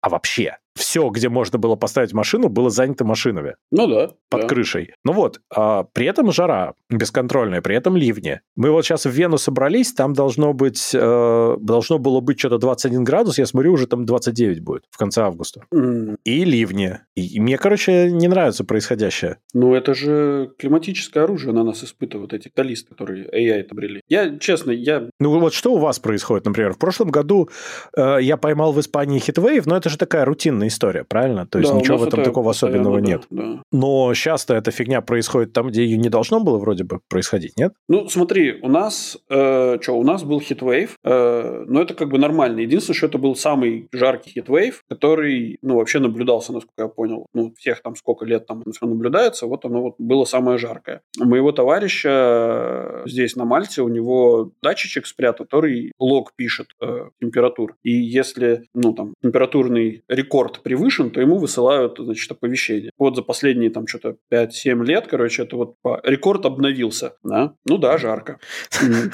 а 0.00 0.08
вообще 0.08 0.29
cheer. 0.30 0.60
Все, 0.80 1.08
где 1.10 1.28
можно 1.28 1.58
было 1.58 1.76
поставить 1.76 2.12
машину, 2.12 2.48
было 2.48 2.70
занято 2.70 3.04
машинами. 3.04 3.54
Ну 3.70 3.86
да. 3.86 4.10
Под 4.28 4.42
да. 4.42 4.46
крышей. 4.48 4.94
Ну 5.04 5.12
вот, 5.12 5.40
а 5.54 5.84
при 5.84 6.06
этом 6.06 6.32
жара 6.32 6.74
бесконтрольная, 6.88 7.60
при 7.60 7.76
этом 7.76 7.96
ливни. 7.96 8.40
Мы 8.56 8.70
вот 8.70 8.84
сейчас 8.84 9.04
в 9.04 9.10
Вену 9.10 9.38
собрались, 9.38 9.92
там 9.92 10.14
должно 10.14 10.52
быть, 10.52 10.90
э, 10.94 11.56
должно 11.60 11.98
было 11.98 12.20
быть 12.20 12.38
что-то 12.38 12.58
21 12.58 13.04
градус, 13.04 13.38
я 13.38 13.46
смотрю, 13.46 13.74
уже 13.74 13.86
там 13.86 14.06
29 14.06 14.60
будет 14.60 14.84
в 14.90 14.96
конце 14.96 15.22
августа. 15.22 15.64
Mm. 15.72 16.16
И 16.24 16.44
ливни. 16.44 16.98
И 17.14 17.38
мне, 17.40 17.58
короче, 17.58 18.10
не 18.10 18.28
нравится 18.28 18.64
происходящее. 18.64 19.36
Ну 19.52 19.74
это 19.74 19.94
же 19.94 20.52
климатическое 20.58 21.24
оружие 21.24 21.52
на 21.52 21.62
нас 21.62 21.84
испытывают, 21.84 22.32
эти 22.32 22.48
калисты, 22.48 22.94
которые 22.94 23.28
AI 23.28 23.60
отобрели. 23.60 24.00
Я, 24.08 24.38
честно, 24.38 24.70
я... 24.70 25.08
Ну 25.18 25.38
вот 25.38 25.52
что 25.52 25.74
у 25.74 25.78
вас 25.78 25.98
происходит, 25.98 26.46
например? 26.46 26.72
В 26.72 26.78
прошлом 26.78 27.10
году 27.10 27.50
э, 27.96 28.18
я 28.22 28.38
поймал 28.38 28.72
в 28.72 28.80
Испании 28.80 29.18
heatwave, 29.18 29.66
но 29.66 29.76
это 29.76 29.90
же 29.90 29.98
такая 29.98 30.24
рутинная 30.24 30.69
история, 30.70 31.04
правильно? 31.04 31.46
То 31.46 31.58
есть 31.58 31.70
да, 31.70 31.78
ничего 31.78 31.98
в 31.98 32.04
этом 32.04 32.22
такого 32.22 32.50
особенного 32.50 33.00
да, 33.00 33.06
нет. 33.06 33.22
Да. 33.30 33.62
Но 33.72 34.14
часто 34.14 34.54
эта 34.54 34.70
фигня 34.70 35.00
происходит 35.00 35.52
там, 35.52 35.68
где 35.68 35.84
ее 35.84 35.98
не 35.98 36.08
должно 36.08 36.40
было 36.40 36.58
вроде 36.58 36.84
бы 36.84 37.00
происходить, 37.08 37.58
нет? 37.58 37.74
Ну, 37.88 38.08
смотри, 38.08 38.58
у 38.62 38.68
нас, 38.68 39.18
э, 39.28 39.78
что, 39.80 39.98
у 39.98 40.02
нас 40.02 40.24
был 40.24 40.40
heatwave, 40.40 40.96
э, 41.04 41.64
но 41.66 41.82
это 41.82 41.94
как 41.94 42.08
бы 42.08 42.18
нормально. 42.18 42.60
Единственное, 42.60 42.96
что 42.96 43.06
это 43.06 43.18
был 43.18 43.36
самый 43.36 43.88
жаркий 43.92 44.30
heatwave, 44.30 44.82
который, 44.88 45.58
ну, 45.62 45.76
вообще 45.76 45.98
наблюдался, 45.98 46.52
насколько 46.52 46.82
я 46.82 46.88
понял. 46.88 47.26
Ну, 47.34 47.52
всех 47.58 47.82
там 47.82 47.96
сколько 47.96 48.24
лет 48.24 48.46
там 48.46 48.62
все 48.72 48.86
наблюдается, 48.86 49.46
вот 49.46 49.64
оно 49.64 49.82
вот 49.82 49.94
было 49.98 50.24
самое 50.24 50.58
жаркое. 50.58 51.02
У 51.20 51.24
моего 51.24 51.52
товарища 51.52 53.02
здесь 53.06 53.36
на 53.36 53.44
Мальте, 53.44 53.82
у 53.82 53.88
него 53.88 54.52
датчичек 54.62 55.06
спрятан, 55.06 55.46
который 55.46 55.92
лог 55.98 56.32
пишет 56.36 56.68
э, 56.80 57.08
температур. 57.20 57.76
И 57.82 57.92
если, 57.92 58.68
ну, 58.74 58.92
там, 58.92 59.14
температурный 59.22 60.02
рекорд 60.08 60.49
превышен, 60.58 61.10
то 61.10 61.20
ему 61.20 61.38
высылают, 61.38 61.98
значит, 61.98 62.30
оповещение. 62.30 62.90
Вот 62.98 63.16
за 63.16 63.22
последние 63.22 63.70
там 63.70 63.86
что-то 63.86 64.16
5-7 64.32 64.84
лет, 64.84 65.06
короче, 65.06 65.42
это 65.44 65.56
вот 65.56 65.74
рекорд 66.04 66.46
обновился. 66.46 67.14
Да? 67.22 67.54
Ну 67.64 67.78
да, 67.78 67.98
жарко. 67.98 68.38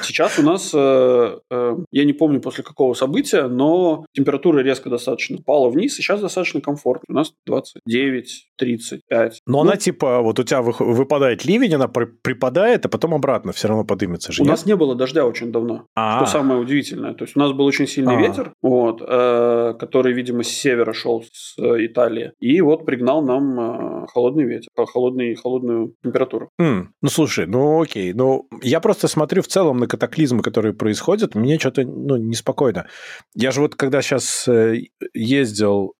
Сейчас 0.01 0.39
у 0.39 0.43
нас, 0.43 0.71
э, 0.73 1.37
э, 1.49 1.77
я 1.91 2.05
не 2.05 2.13
помню 2.13 2.41
после 2.41 2.63
какого 2.63 2.93
события, 2.93 3.47
но 3.47 4.05
температура 4.13 4.59
резко 4.59 4.89
достаточно 4.89 5.37
пала 5.37 5.69
вниз, 5.69 5.99
и 5.99 6.01
сейчас 6.01 6.21
достаточно 6.21 6.61
комфортно. 6.61 7.05
У 7.09 7.13
нас 7.13 7.33
29, 7.45 8.49
35. 8.57 9.41
Но 9.45 9.53
ну, 9.53 9.59
она 9.61 9.77
типа, 9.77 10.21
вот 10.21 10.39
у 10.39 10.43
тебя 10.43 10.61
выпадает 10.61 11.45
ливень, 11.45 11.75
она 11.75 11.87
припадает, 11.87 12.85
а 12.85 12.89
потом 12.89 13.13
обратно 13.13 13.51
все 13.51 13.67
равно 13.67 13.83
подымется 13.83 14.31
же. 14.31 14.41
У 14.41 14.45
нет? 14.45 14.51
нас 14.51 14.65
не 14.65 14.75
было 14.75 14.95
дождя 14.95 15.25
очень 15.25 15.51
давно. 15.51 15.85
А-а-а. 15.95 16.25
Что 16.25 16.39
самое 16.39 16.59
удивительное. 16.59 17.13
То 17.13 17.25
есть 17.25 17.35
у 17.35 17.39
нас 17.39 17.51
был 17.51 17.65
очень 17.65 17.87
сильный 17.87 18.15
А-а-а. 18.15 18.27
ветер, 18.27 18.53
вот, 18.61 19.01
э, 19.01 19.73
который, 19.79 20.13
видимо, 20.13 20.43
с 20.43 20.47
севера 20.47 20.93
шел 20.93 21.21
с 21.31 21.57
э, 21.57 21.85
Италии. 21.85 22.31
И 22.39 22.61
вот 22.61 22.85
пригнал 22.85 23.21
нам 23.21 23.59
э, 23.59 24.07
холодный 24.07 24.45
ветер, 24.45 24.69
холодный, 24.75 25.35
холодную 25.35 25.93
температуру. 26.03 26.49
Mm. 26.59 26.87
Ну, 27.01 27.09
слушай, 27.09 27.45
ну 27.45 27.81
окей. 27.81 28.13
Ну, 28.13 28.47
я 28.61 28.79
просто 28.79 29.07
смотрю 29.07 29.41
в 29.41 29.47
целом 29.47 29.77
на 29.77 29.87
катаклизмы, 29.87 30.41
которые 30.41 30.73
происходят, 30.73 31.35
мне 31.35 31.59
что-то 31.59 31.83
ну, 31.83 32.17
неспокойно. 32.17 32.87
Я 33.35 33.51
же 33.51 33.61
вот 33.61 33.75
когда 33.75 34.01
сейчас 34.01 34.47
э, 34.47 34.81
ездил 35.13 35.93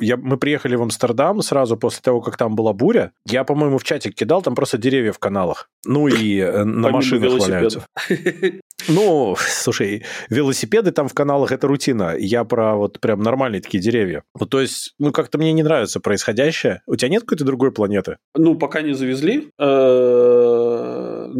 я, 0.00 0.16
мы 0.16 0.36
приехали 0.36 0.76
в 0.76 0.82
Амстердам 0.82 1.42
сразу 1.42 1.76
после 1.76 2.00
того, 2.02 2.20
как 2.20 2.36
там 2.36 2.54
была 2.54 2.72
буря. 2.72 3.12
Я, 3.26 3.42
по-моему, 3.42 3.78
в 3.78 3.84
чатик 3.84 4.14
кидал, 4.14 4.40
там 4.40 4.54
просто 4.54 4.78
деревья 4.78 5.12
в 5.12 5.18
каналах. 5.18 5.68
Ну 5.84 6.06
и 6.06 6.38
э, 6.38 6.64
на 6.64 6.90
машинах 6.90 7.40
валяются. 7.40 7.84
Ну, 8.88 9.36
слушай, 9.38 10.04
велосипеды 10.30 10.92
там 10.92 11.08
в 11.08 11.14
каналах 11.14 11.52
это 11.52 11.66
рутина. 11.66 12.16
Я 12.18 12.44
про 12.44 12.74
вот 12.74 13.00
прям 13.00 13.20
нормальные 13.20 13.60
такие 13.60 13.82
деревья. 13.82 14.22
Ну, 14.38 14.46
то 14.46 14.60
есть, 14.60 14.94
ну, 14.98 15.12
как-то 15.12 15.38
мне 15.38 15.52
не 15.52 15.62
нравится 15.62 16.00
происходящее. 16.00 16.82
У 16.86 16.96
тебя 16.96 17.10
нет 17.10 17.22
какой-то 17.22 17.44
другой 17.44 17.70
планеты? 17.70 18.16
Ну, 18.34 18.54
пока 18.54 18.80
не 18.80 18.94
завезли. 18.94 19.50
Э, 19.58 20.57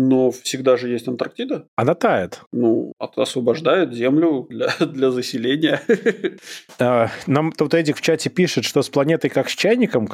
но 0.01 0.31
всегда 0.31 0.77
же 0.77 0.89
есть 0.89 1.09
Антарктида. 1.09 1.67
Она 1.75 1.95
тает. 1.97 2.43
Ну, 2.53 2.93
освобождает 2.99 3.93
землю 3.93 4.47
для, 4.49 4.69
для 4.81 5.11
заселения. 5.11 5.83
А, 6.79 7.09
нам 7.27 7.51
тут 7.51 7.75
Эдик 7.75 7.97
в 7.97 8.01
чате 8.01 8.31
пишет, 8.31 8.65
что 8.65 8.83
с 8.83 8.89
планетой 8.89 9.29
как 9.29 9.51
с 9.51 9.55
чайником, 9.55 10.09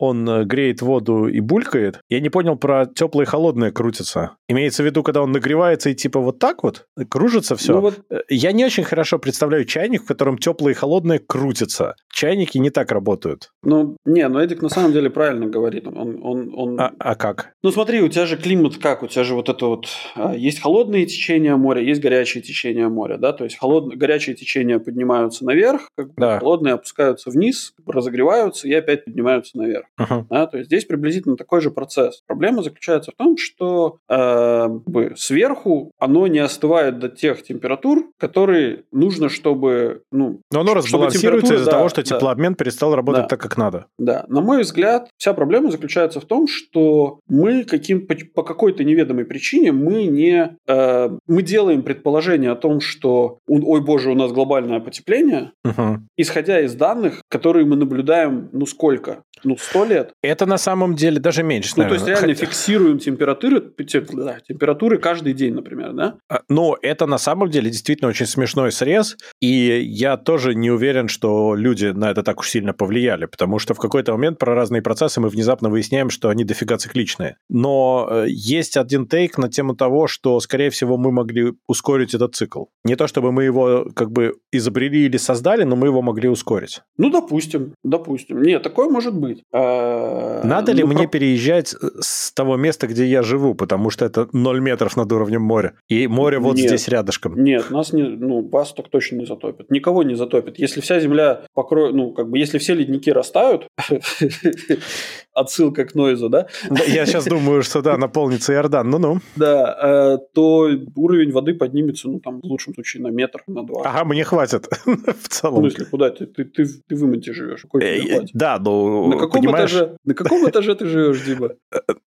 он 0.00 0.28
э, 0.28 0.44
греет 0.44 0.82
воду 0.82 1.26
и 1.26 1.40
булькает. 1.40 2.00
Я 2.08 2.20
не 2.20 2.28
понял 2.28 2.56
про 2.56 2.86
теплое 2.86 3.24
и 3.24 3.28
холодное 3.28 3.70
крутится. 3.70 4.36
Имеется 4.48 4.82
в 4.82 4.86
виду, 4.86 5.02
когда 5.02 5.22
он 5.22 5.32
нагревается 5.32 5.90
и 5.90 5.94
типа 5.94 6.20
вот 6.20 6.38
так 6.38 6.62
вот 6.62 6.86
кружится 7.08 7.56
все. 7.56 7.74
Ну, 7.74 7.80
вот... 7.80 8.00
Э, 8.10 8.20
я 8.28 8.52
не 8.52 8.64
очень 8.64 8.84
хорошо 8.84 9.18
представляю 9.18 9.64
чайник, 9.64 10.02
в 10.02 10.06
котором 10.06 10.36
теплое 10.36 10.72
и 10.72 10.76
холодное 10.76 11.18
крутится. 11.18 11.96
Чайники 12.12 12.58
не 12.58 12.70
так 12.70 12.92
работают. 12.92 13.52
Ну, 13.62 13.96
не, 14.04 14.26
ну 14.28 14.38
Эдик 14.38 14.62
на 14.62 14.68
самом 14.68 14.92
деле 14.92 15.08
правильно 15.08 15.46
говорит. 15.46 15.86
Он, 15.86 16.18
он, 16.22 16.52
он... 16.54 16.80
А, 16.80 16.92
а 16.98 17.14
как? 17.14 17.52
Ну 17.62 17.70
смотри, 17.70 18.02
у 18.02 18.08
тебя 18.08 18.26
же 18.26 18.36
климат 18.36 18.78
как? 18.78 19.02
У 19.02 19.06
тебя 19.06 19.24
же 19.24 19.29
вот 19.34 19.48
это 19.48 19.66
вот... 19.66 19.86
А, 20.14 20.34
есть 20.34 20.60
холодные 20.60 21.06
течения 21.06 21.56
моря, 21.56 21.82
есть 21.82 22.00
горячие 22.00 22.42
течения 22.42 22.88
моря, 22.88 23.16
да? 23.18 23.32
То 23.32 23.44
есть 23.44 23.58
холод... 23.58 23.94
горячие 23.94 24.34
течения 24.36 24.78
поднимаются 24.78 25.44
наверх, 25.44 25.88
как 25.96 26.08
бы, 26.08 26.14
да. 26.16 26.38
холодные 26.38 26.74
опускаются 26.74 27.30
вниз, 27.30 27.74
разогреваются 27.86 28.68
и 28.68 28.72
опять 28.72 29.04
поднимаются 29.04 29.58
наверх. 29.58 29.86
Uh-huh. 29.98 30.24
Да? 30.30 30.46
То 30.46 30.58
есть 30.58 30.68
здесь 30.68 30.84
приблизительно 30.84 31.36
такой 31.36 31.60
же 31.60 31.70
процесс. 31.70 32.22
Проблема 32.26 32.62
заключается 32.62 33.12
в 33.12 33.14
том, 33.14 33.36
что 33.36 33.98
э, 34.08 34.68
сверху 35.16 35.92
оно 35.98 36.26
не 36.26 36.38
остывает 36.38 36.98
до 36.98 37.08
тех 37.08 37.42
температур, 37.42 38.10
которые 38.18 38.84
нужно, 38.92 39.28
чтобы... 39.28 40.02
Ну, 40.10 40.40
Но 40.52 40.60
оно 40.60 40.74
разбалансируется 40.74 41.54
из-за 41.54 41.66
да, 41.66 41.72
того, 41.72 41.88
что 41.88 42.02
теплообмен 42.02 42.52
да, 42.52 42.56
перестал 42.56 42.94
работать 42.94 43.22
да, 43.22 43.28
так, 43.28 43.40
как 43.40 43.56
надо. 43.56 43.86
Да. 43.98 44.24
На 44.28 44.40
мой 44.40 44.62
взгляд, 44.62 45.08
вся 45.16 45.32
проблема 45.32 45.70
заключается 45.70 46.20
в 46.20 46.24
том, 46.24 46.46
что 46.46 47.20
мы 47.28 47.64
каким, 47.64 48.06
по, 48.06 48.14
по 48.34 48.42
какой-то 48.42 48.84
неведомой 48.84 49.19
причине 49.24 49.72
мы 49.72 50.04
не... 50.04 50.56
Э, 50.66 51.10
мы 51.26 51.42
делаем 51.42 51.82
предположение 51.82 52.50
о 52.50 52.56
том, 52.56 52.80
что, 52.80 53.38
ой 53.46 53.80
боже, 53.80 54.10
у 54.10 54.14
нас 54.14 54.32
глобальное 54.32 54.80
потепление, 54.80 55.52
uh-huh. 55.66 55.98
исходя 56.16 56.60
из 56.60 56.74
данных, 56.74 57.22
которые 57.28 57.66
мы 57.66 57.76
наблюдаем, 57.76 58.48
ну 58.52 58.66
сколько? 58.66 59.22
Ну, 59.44 59.56
сто 59.56 59.84
лет. 59.84 60.12
Это 60.22 60.46
на 60.46 60.58
самом 60.58 60.94
деле 60.94 61.18
даже 61.18 61.42
меньше, 61.42 61.72
Ну, 61.76 61.84
наверное. 61.84 62.04
то 62.04 62.10
есть 62.10 62.20
реально 62.20 62.34
Хотя... 62.34 62.46
фиксируем 62.46 62.98
температуры, 62.98 63.60
температуры 63.60 64.98
каждый 64.98 65.32
день, 65.32 65.54
например, 65.54 65.92
да? 65.92 66.14
А, 66.28 66.40
но 66.48 66.76
это 66.82 67.06
на 67.06 67.18
самом 67.18 67.50
деле 67.50 67.70
действительно 67.70 68.10
очень 68.10 68.26
смешной 68.26 68.72
срез, 68.72 69.16
и 69.40 69.80
я 69.82 70.16
тоже 70.16 70.54
не 70.54 70.70
уверен, 70.70 71.08
что 71.08 71.54
люди 71.54 71.86
на 71.86 72.10
это 72.10 72.22
так 72.22 72.40
уж 72.40 72.50
сильно 72.50 72.72
повлияли, 72.72 73.26
потому 73.26 73.58
что 73.58 73.74
в 73.74 73.78
какой-то 73.78 74.12
момент 74.12 74.38
про 74.38 74.54
разные 74.54 74.82
процессы 74.82 75.20
мы 75.20 75.28
внезапно 75.28 75.70
выясняем, 75.70 76.10
что 76.10 76.28
они 76.28 76.44
дофига 76.44 76.76
цикличные. 76.76 77.36
Но 77.48 78.08
э, 78.10 78.26
есть 78.28 78.76
один 78.76 79.06
тейк 79.10 79.38
на 79.38 79.48
тему 79.48 79.74
того, 79.74 80.06
что, 80.06 80.40
скорее 80.40 80.70
всего, 80.70 80.96
мы 80.96 81.10
могли 81.12 81.52
ускорить 81.66 82.14
этот 82.14 82.34
цикл. 82.34 82.64
Не 82.84 82.96
то 82.96 83.06
чтобы 83.06 83.32
мы 83.32 83.44
его 83.44 83.86
как 83.94 84.10
бы 84.10 84.36
изобрели 84.52 85.04
или 85.06 85.16
создали, 85.16 85.64
но 85.64 85.76
мы 85.76 85.88
его 85.88 86.02
могли 86.02 86.28
ускорить. 86.28 86.80
Ну, 86.96 87.10
допустим, 87.10 87.74
допустим. 87.84 88.42
Нет, 88.42 88.62
такое 88.62 88.88
может 88.88 89.14
быть. 89.14 89.42
А... 89.52 90.42
Надо 90.44 90.72
ли 90.72 90.82
ну, 90.82 90.88
мне 90.88 91.02
про... 91.02 91.08
переезжать 91.08 91.74
с 92.00 92.32
того 92.32 92.56
места, 92.56 92.86
где 92.86 93.04
я 93.06 93.22
живу, 93.22 93.54
потому 93.54 93.90
что 93.90 94.04
это 94.04 94.28
0 94.32 94.60
метров 94.60 94.96
над 94.96 95.12
уровнем 95.12 95.42
моря, 95.42 95.74
и 95.88 96.06
море 96.06 96.38
вот 96.38 96.56
нет, 96.56 96.68
здесь 96.68 96.88
рядышком? 96.88 97.42
Нет, 97.42 97.70
нас 97.70 97.92
не, 97.92 98.02
ну, 98.02 98.48
вас 98.48 98.72
так 98.72 98.88
точно 98.88 99.16
не 99.16 99.26
затопит. 99.26 99.70
Никого 99.70 100.02
не 100.02 100.14
затопит. 100.14 100.58
Если 100.58 100.80
вся 100.80 101.00
земля 101.00 101.42
покроет, 101.54 101.94
ну, 101.94 102.12
как 102.12 102.30
бы, 102.30 102.38
если 102.38 102.58
все 102.58 102.74
ледники 102.74 103.10
растают, 103.10 103.66
отсылка 105.40 105.84
к 105.84 105.94
Нойзу, 105.94 106.28
да? 106.28 106.46
Я 106.86 107.06
сейчас 107.06 107.26
думаю, 107.26 107.62
что 107.62 107.82
да, 107.82 107.96
наполнится 107.96 108.52
Иордан, 108.52 108.90
ну-ну. 108.90 109.18
Да, 109.36 109.76
э, 109.82 110.18
то 110.34 110.68
уровень 110.96 111.32
воды 111.32 111.54
поднимется, 111.54 112.08
ну, 112.08 112.20
там, 112.20 112.40
в 112.40 112.44
лучшем 112.44 112.74
случае, 112.74 113.02
на 113.02 113.08
метр, 113.08 113.42
на 113.46 113.64
два. 113.64 113.82
Ага, 113.84 114.04
мне 114.04 114.24
хватит 114.24 114.68
в 114.84 115.28
целом. 115.28 115.62
В 115.62 115.70
смысле, 115.70 115.86
куда 115.86 116.10
ты? 116.10 116.26
Ты, 116.26 116.44
ты, 116.44 116.66
ты 116.66 116.96
в 116.96 117.04
Имонте 117.04 117.32
живешь. 117.32 117.62
Какой 117.62 117.82
э, 117.82 118.20
да, 118.32 118.58
ну, 118.58 119.08
на 119.08 119.18
каком 119.18 119.42
понимаешь... 119.42 119.70
этаже? 119.70 119.96
На 120.04 120.14
каком 120.14 120.48
этаже 120.48 120.74
ты 120.74 120.86
живешь, 120.86 121.20
Дима? 121.22 121.50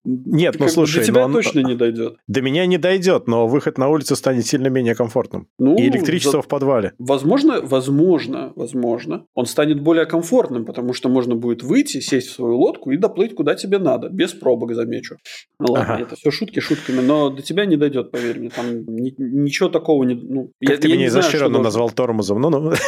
Нет, 0.04 0.56
ну, 0.60 0.68
слушай... 0.68 1.00
До 1.00 1.06
тебя 1.06 1.28
точно 1.28 1.60
не 1.60 1.76
дойдет. 1.76 2.18
До 2.28 2.42
меня 2.42 2.66
не 2.66 2.78
дойдет, 2.78 3.28
но 3.28 3.48
выход 3.48 3.78
на 3.78 3.90
улицу 3.90 4.16
станет 4.16 4.46
сильно 4.46 4.68
менее 4.68 4.96
комфортным. 4.96 5.48
Ну, 5.58 5.76
И 5.78 5.88
электричество 5.88 6.42
в 6.42 6.48
подвале. 6.48 6.94
Возможно, 7.00 7.62
возможно, 7.62 8.54
возможно, 8.56 9.26
он 9.34 9.46
станет 9.46 9.82
более 9.82 10.06
комфортным, 10.06 10.66
потому 10.66 10.94
что 10.94 11.10
можно 11.10 11.36
будет 11.36 11.64
выйти, 11.64 12.00
сесть 12.00 12.28
в 12.30 12.34
свою 12.34 12.58
лодку 12.58 12.92
и 12.92 12.98
доплыть 12.98 13.23
куда 13.30 13.56
тебе 13.56 13.80
надо, 13.80 14.10
без 14.10 14.34
пробок, 14.34 14.74
замечу. 14.74 15.18
Ну 15.60 15.74
ладно, 15.74 15.96
ага. 15.96 16.04
это 16.04 16.16
все 16.16 16.32
шутки 16.32 16.60
шутками, 16.60 17.00
но 17.00 17.30
до 17.30 17.42
тебя 17.42 17.66
не 17.66 17.78
дойдет, 17.78 18.12
поверь 18.12 18.40
мне. 18.40 18.50
Там 18.50 18.84
ни, 18.86 19.14
ничего 19.18 19.70
такого 19.70 20.04
не... 20.04 20.16
Ну, 20.16 20.52
как 20.60 20.76
я, 20.76 20.78
ты 20.78 20.88
я 20.90 20.96
меня 20.96 21.08
изощренно 21.08 21.60
назвал 21.60 21.90
тормозом? 21.92 22.42
Ну-ну. 22.42 22.74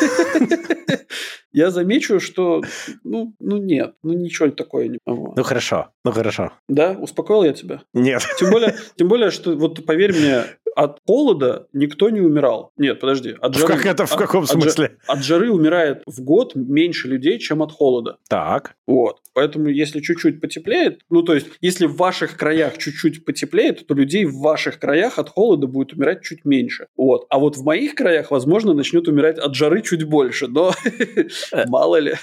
Я 1.55 1.71
замечу, 1.71 2.19
что 2.19 2.61
ну, 3.05 3.33
ну 3.39 3.55
нет, 3.55 3.95
ну 4.03 4.11
ничего 4.11 4.49
такое 4.49 4.89
не 4.89 4.99
Ну 5.05 5.41
хорошо, 5.41 5.87
ну 6.03 6.11
хорошо. 6.11 6.51
Да, 6.67 6.97
успокоил 6.99 7.45
я 7.45 7.53
тебя? 7.53 7.81
Нет. 7.93 8.23
Тем 8.37 8.51
более, 8.51 8.75
тем 8.97 9.07
более, 9.07 9.31
что 9.31 9.55
вот 9.55 9.85
поверь 9.85 10.11
мне, 10.11 10.43
от 10.75 10.99
холода 11.07 11.67
никто 11.73 12.09
не 12.09 12.19
умирал. 12.19 12.71
Нет, 12.77 12.99
подожди. 12.99 13.35
От 13.39 13.55
жары, 13.55 13.73
как 13.73 13.85
это 13.85 14.05
в 14.05 14.15
каком 14.15 14.43
от, 14.43 14.49
смысле? 14.49 14.97
От, 15.07 15.17
от 15.17 15.23
жары 15.23 15.49
умирает 15.51 16.03
в 16.05 16.21
год 16.21 16.53
меньше 16.55 17.07
людей, 17.07 17.39
чем 17.39 17.63
от 17.63 17.71
холода. 17.71 18.17
Так. 18.27 18.75
Вот. 18.85 19.21
Поэтому, 19.33 19.67
если 19.67 19.99
чуть-чуть 19.99 20.39
потеплеет, 20.39 21.01
ну, 21.09 21.21
то 21.21 21.33
есть, 21.33 21.47
если 21.61 21.87
в 21.87 21.95
ваших 21.95 22.37
краях 22.37 22.77
чуть-чуть 22.77 23.25
потеплеет, 23.25 23.87
то 23.87 23.93
людей 23.93 24.25
в 24.25 24.39
ваших 24.39 24.79
краях 24.79 25.17
от 25.17 25.29
холода 25.29 25.67
будет 25.67 25.93
умирать 25.93 26.21
чуть 26.21 26.45
меньше. 26.45 26.87
Вот. 26.95 27.25
А 27.29 27.39
вот 27.39 27.57
в 27.57 27.63
моих 27.63 27.95
краях, 27.95 28.31
возможно, 28.31 28.73
начнет 28.73 29.07
умирать 29.07 29.37
от 29.37 29.55
жары 29.55 29.81
чуть 29.81 30.03
больше, 30.03 30.47
но 30.47 30.73
мало 31.67 31.97
ли. 31.97 32.15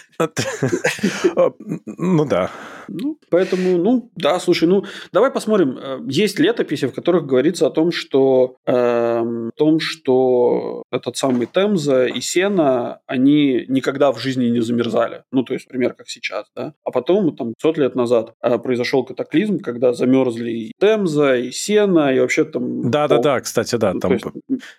Ну 1.87 2.25
да. 2.25 2.51
Ну, 2.89 3.19
поэтому, 3.31 3.79
ну, 3.79 4.11
да, 4.17 4.39
слушай, 4.41 4.69
ну, 4.69 4.85
давай 5.13 5.31
посмотрим. 5.31 5.79
Э, 5.79 5.99
есть 6.09 6.39
летописи, 6.39 6.87
в 6.87 6.95
которых 6.95 7.27
говорится 7.27 7.67
о 7.67 7.71
том, 7.71 7.93
что, 7.93 8.57
э, 8.67 8.73
о 8.73 9.51
том, 9.57 9.81
что 9.81 10.83
этот 10.91 11.17
самый 11.17 11.47
Темза 11.47 12.07
и 12.07 12.21
Сена, 12.21 13.01
они 13.07 13.65
никогда 13.69 14.13
в 14.13 14.19
жизни 14.19 14.47
не 14.47 14.61
замерзали. 14.61 15.23
Ну, 15.33 15.43
то 15.43 15.55
есть, 15.55 15.67
например, 15.67 15.95
как 15.95 16.09
сейчас, 16.09 16.47
да. 16.57 16.75
А 16.85 16.91
потом, 16.91 17.37
там, 17.37 17.55
500 17.55 17.79
лет 17.79 17.95
назад 17.95 18.35
э, 18.43 18.59
произошел 18.59 19.05
катаклизм, 19.05 19.59
когда 19.59 19.93
замерзли 19.93 20.51
и 20.51 20.73
Темза, 20.79 21.37
и 21.37 21.51
Сена, 21.51 22.15
и 22.15 22.21
вообще 22.21 22.45
там... 22.45 22.91
Да-да-да, 22.91 23.41
кстати, 23.41 23.77
да. 23.77 23.95
Ну, 23.95 24.01
там... 24.01 24.13
есть, 24.13 24.23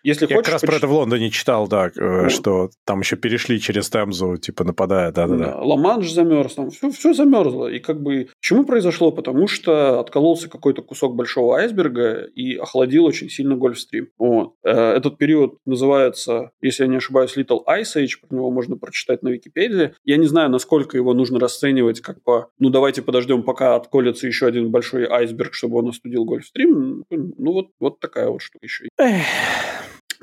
если 0.04 0.28
Я 0.28 0.36
хочешь, 0.36 0.46
как 0.46 0.54
раз 0.54 0.62
про 0.62 0.76
это 0.76 0.88
в 0.88 0.94
Лондоне 0.94 1.30
читал, 1.30 1.68
да, 1.68 1.92
ну, 1.96 2.30
что 2.30 2.70
там 2.86 3.00
еще 3.00 3.16
перешли 3.16 3.60
через 3.60 3.90
Темзу, 3.90 4.38
типа, 4.38 4.64
нападая, 4.64 5.12
да-да-да. 5.12 5.46
Да, 5.46 5.62
Ла-Манш 5.62 6.12
замерз, 6.12 6.54
там 6.56 6.70
все, 6.70 6.90
все 6.92 7.14
замерзло. 7.14 7.68
И 7.68 7.80
как 7.80 7.93
бы... 8.02 8.30
Почему 8.42 8.66
произошло? 8.66 9.12
Потому 9.12 9.48
что 9.48 10.00
откололся 10.00 10.50
какой-то 10.50 10.82
кусок 10.82 11.16
большого 11.16 11.58
айсберга 11.58 12.24
и 12.24 12.56
охладил 12.56 13.06
очень 13.06 13.30
сильно 13.30 13.56
Гольфстрим. 13.56 14.10
Вот. 14.18 14.54
Э, 14.64 14.94
этот 14.94 15.18
период 15.18 15.58
называется, 15.66 16.52
если 16.62 16.84
я 16.84 16.90
не 16.90 16.98
ошибаюсь, 16.98 17.38
Little 17.38 17.62
Ice 17.68 17.96
Age, 17.96 18.20
про 18.22 18.36
него 18.36 18.52
можно 18.52 18.78
прочитать 18.78 19.24
на 19.24 19.30
Википедии. 19.30 19.94
Я 20.04 20.18
не 20.18 20.28
знаю, 20.28 20.50
насколько 20.50 20.98
его 20.98 21.14
нужно 21.14 21.40
расценивать 21.40 22.02
как 22.02 22.22
по, 22.24 22.50
ну 22.60 22.70
давайте 22.70 23.02
подождем, 23.02 23.44
пока 23.44 23.76
отколется 23.76 24.28
еще 24.28 24.48
один 24.48 24.72
большой 24.72 25.06
айсберг, 25.06 25.54
чтобы 25.54 25.80
он 25.80 25.90
остудил 25.90 26.26
Гольфстрим. 26.26 27.04
Ну 27.10 27.52
вот, 27.52 27.68
вот 27.80 28.00
такая 28.00 28.30
вот 28.30 28.42
штука 28.42 28.66
еще. 28.66 28.88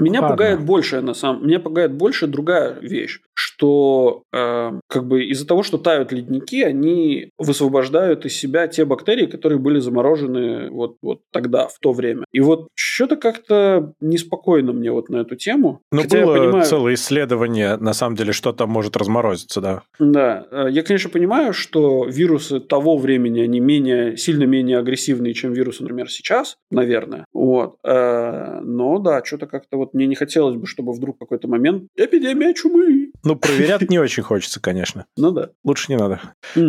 Меня 0.01 0.23
Ладно. 0.23 0.37
пугает 0.37 0.65
больше, 0.65 1.01
на 1.03 1.15
самом, 1.15 1.47
меня 1.47 1.61
пугает 1.61 1.93
больше 1.93 2.27
другая 2.27 2.79
вещь, 2.81 3.21
что 3.61 4.23
э, 4.33 4.73
как 4.89 5.07
бы 5.07 5.25
из-за 5.27 5.47
того, 5.47 5.63
что 5.63 5.77
тают 5.77 6.13
ледники, 6.13 6.63
они 6.63 7.31
высвобождают 7.37 8.25
из 8.25 8.35
себя 8.35 8.67
те 8.69 8.87
бактерии, 8.87 9.27
которые 9.27 9.59
были 9.59 9.81
заморожены 9.81 10.71
вот 10.71 10.97
вот 11.03 11.21
тогда 11.31 11.69
в 11.69 11.79
то 11.79 11.93
время. 11.93 12.25
И 12.33 12.41
вот 12.41 12.69
что-то 12.75 13.17
как-то 13.17 13.93
неспокойно 14.01 14.73
мне 14.73 14.91
вот 14.91 15.11
на 15.11 15.19
эту 15.19 15.37
тему. 15.37 15.81
Ну 15.93 16.03
было 16.09 16.37
я 16.37 16.43
понимаю... 16.43 16.65
целое 16.65 16.95
исследование, 16.95 17.77
на 17.77 17.93
самом 17.93 18.17
деле, 18.17 18.33
что 18.33 18.53
там 18.53 18.71
может 18.71 18.97
разморозиться, 18.97 19.61
да. 19.61 19.83
Да, 19.99 20.47
э, 20.51 20.69
я 20.71 20.83
конечно 20.83 21.11
понимаю, 21.11 21.53
что 21.53 22.07
вирусы 22.07 22.61
того 22.61 22.97
времени 22.97 23.41
они 23.41 23.61
менее 23.61 24.17
сильно 24.17 24.45
менее 24.45 24.79
агрессивные, 24.79 25.35
чем 25.35 25.53
вирусы, 25.53 25.83
например, 25.83 26.11
сейчас, 26.11 26.57
наверное. 26.71 27.27
Вот, 27.35 27.77
э, 27.85 28.61
но 28.63 28.99
да, 29.01 29.23
что-то 29.23 29.47
как-то 29.47 29.77
вот 29.77 29.93
мне 29.93 30.07
не 30.07 30.15
хотелось 30.15 30.57
бы, 30.57 30.67
чтобы 30.67 30.93
вдруг 30.93 31.19
какой-то 31.19 31.47
момент 31.47 31.85
эпидемия 31.97 32.55
чумы. 32.55 33.10
Ну, 33.23 33.37
проверять 33.37 33.89
не 33.91 33.99
очень 33.99 34.23
хочется, 34.23 34.61
конечно. 34.61 35.07
Ну 35.17 35.31
да. 35.33 35.51
Лучше 35.65 35.93
не 35.93 35.99
надо. 35.99 36.21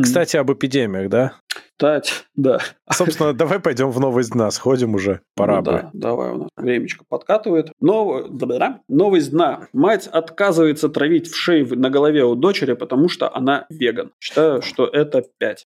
Кстати, 0.03 0.37
об 0.37 0.51
эпидемиях, 0.51 1.09
да? 1.09 1.33
Кстати, 1.81 2.13
да. 2.35 2.59
Собственно, 2.91 3.33
давай 3.33 3.59
пойдем 3.59 3.89
в 3.89 3.99
новость 3.99 4.31
дна, 4.31 4.51
сходим 4.51 4.93
уже, 4.93 5.21
пора 5.35 5.57
ну, 5.57 5.61
бы. 5.61 5.71
Да, 5.71 5.89
давай, 5.93 6.31
у 6.31 6.37
нас 6.37 6.49
времечко 6.55 7.05
подкатывает. 7.07 7.71
Нов... 7.79 8.29
Новость 8.87 9.31
дна. 9.31 9.67
Мать 9.73 10.07
отказывается 10.07 10.89
травить 10.89 11.27
в 11.31 11.35
шею 11.35 11.67
на 11.79 11.89
голове 11.89 12.23
у 12.23 12.35
дочери, 12.35 12.73
потому 12.73 13.09
что 13.09 13.33
она 13.33 13.65
веган. 13.69 14.11
Считаю, 14.19 14.61
что 14.61 14.85
это 14.85 15.23
5. 15.39 15.67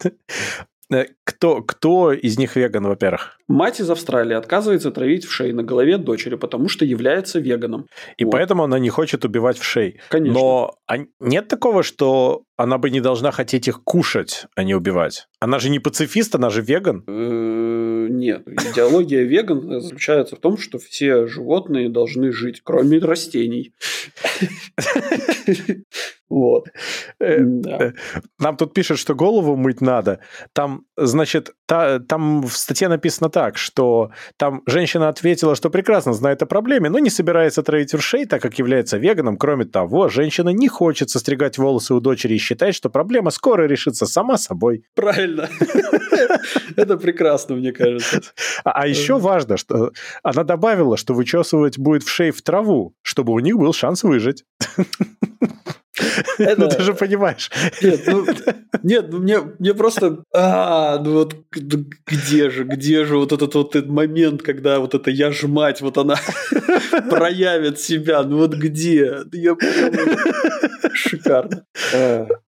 Э, 0.92 1.06
кто, 1.24 1.62
кто 1.62 2.12
из 2.12 2.38
них 2.38 2.56
веган, 2.56 2.86
во-первых? 2.86 3.38
Мать 3.48 3.80
из 3.80 3.90
Австралии 3.90 4.34
отказывается 4.34 4.90
травить 4.90 5.24
в 5.24 5.32
шей 5.32 5.52
на 5.52 5.62
голове 5.62 5.98
дочери, 5.98 6.36
потому 6.36 6.68
что 6.68 6.84
является 6.84 7.38
веганом. 7.38 7.86
И 8.16 8.24
вот. 8.24 8.32
поэтому 8.32 8.64
она 8.64 8.78
не 8.78 8.90
хочет 8.90 9.24
убивать 9.24 9.58
в 9.58 9.64
шей. 9.64 10.00
Конечно. 10.08 10.38
Но 10.38 10.74
а 10.86 10.98
нет 11.20 11.48
такого, 11.48 11.82
что 11.82 12.42
она 12.56 12.78
бы 12.78 12.90
не 12.90 13.00
должна 13.00 13.30
хотеть 13.30 13.68
их 13.68 13.82
кушать, 13.82 14.46
а 14.54 14.62
не 14.62 14.74
убивать? 14.74 15.28
Она 15.40 15.58
же 15.58 15.70
не 15.70 15.78
пацифист, 15.78 16.34
она 16.34 16.50
же 16.50 16.62
веган. 16.62 17.04
Э, 17.06 18.06
нет. 18.08 18.46
Идеология 18.46 19.22
веган 19.22 19.80
заключается 19.80 20.36
в 20.36 20.40
том, 20.40 20.56
что 20.56 20.78
все 20.78 21.26
животные 21.26 21.88
должны 21.88 22.32
жить, 22.32 22.60
кроме 22.62 22.98
растений. 22.98 23.74
Вот. 26.30 26.68
Э, 27.20 27.36
э, 27.36 27.92
нам 28.38 28.56
тут 28.56 28.74
пишут, 28.74 28.98
что 28.98 29.14
голову 29.14 29.56
мыть 29.56 29.80
надо. 29.80 30.18
Там, 30.52 30.84
значит, 30.96 31.52
та, 31.66 32.00
там 32.00 32.42
в 32.42 32.56
статье 32.56 32.88
написано 32.88 33.28
так, 33.30 33.56
что 33.58 34.10
там 34.36 34.62
женщина 34.66 35.08
ответила, 35.08 35.54
что 35.54 35.70
прекрасно 35.70 36.12
знает 36.12 36.42
о 36.42 36.46
проблеме, 36.46 36.88
но 36.88 36.98
не 36.98 37.10
собирается 37.10 37.62
травить 37.62 37.92
вершей, 37.92 38.26
так 38.26 38.42
как 38.42 38.58
является 38.58 38.96
веганом. 38.96 39.36
Кроме 39.36 39.64
того, 39.64 40.08
женщина 40.08 40.48
не 40.48 40.66
хочет 40.66 41.10
состригать 41.10 41.58
волосы 41.58 41.94
у 41.94 42.00
дочери 42.00 42.34
считает, 42.44 42.74
что 42.74 42.90
проблема 42.90 43.30
скоро 43.30 43.66
решится 43.66 44.06
сама 44.06 44.38
собой. 44.38 44.84
Правильно. 44.94 45.48
Это 46.76 46.96
прекрасно, 46.96 47.56
мне 47.56 47.72
кажется. 47.72 48.20
А, 48.64 48.70
а 48.82 48.86
еще 48.86 49.18
важно, 49.18 49.56
что 49.56 49.92
она 50.22 50.44
добавила, 50.44 50.96
что 50.96 51.14
вычесывать 51.14 51.78
будет 51.78 52.02
в 52.02 52.10
шей 52.10 52.30
в 52.30 52.42
траву, 52.42 52.94
чтобы 53.02 53.32
у 53.32 53.38
них 53.38 53.56
был 53.56 53.72
шанс 53.72 54.02
выжить. 54.02 54.44
Это... 56.38 56.60
Ну, 56.60 56.68
ты 56.68 56.82
же 56.82 56.94
понимаешь. 56.94 57.50
Нет, 57.82 58.00
ну, 58.06 58.26
нет, 58.82 59.06
ну, 59.10 59.18
мне, 59.18 59.38
мне 59.58 59.74
просто... 59.74 60.24
А, 60.34 60.98
ну 60.98 61.12
вот 61.12 61.36
где 61.50 62.50
же, 62.50 62.64
где 62.64 63.04
же 63.04 63.16
вот 63.16 63.32
этот 63.32 63.54
вот 63.54 63.76
этот 63.76 63.90
момент, 63.90 64.42
когда 64.42 64.80
вот 64.80 64.94
это 64.94 65.10
я 65.10 65.30
ж 65.30 65.44
мать, 65.44 65.80
вот 65.80 65.98
она 65.98 66.16
проявит 67.10 67.80
себя, 67.80 68.22
ну 68.22 68.38
вот 68.38 68.54
где? 68.54 69.18
Я 69.32 69.56
Шикарно. 70.92 71.64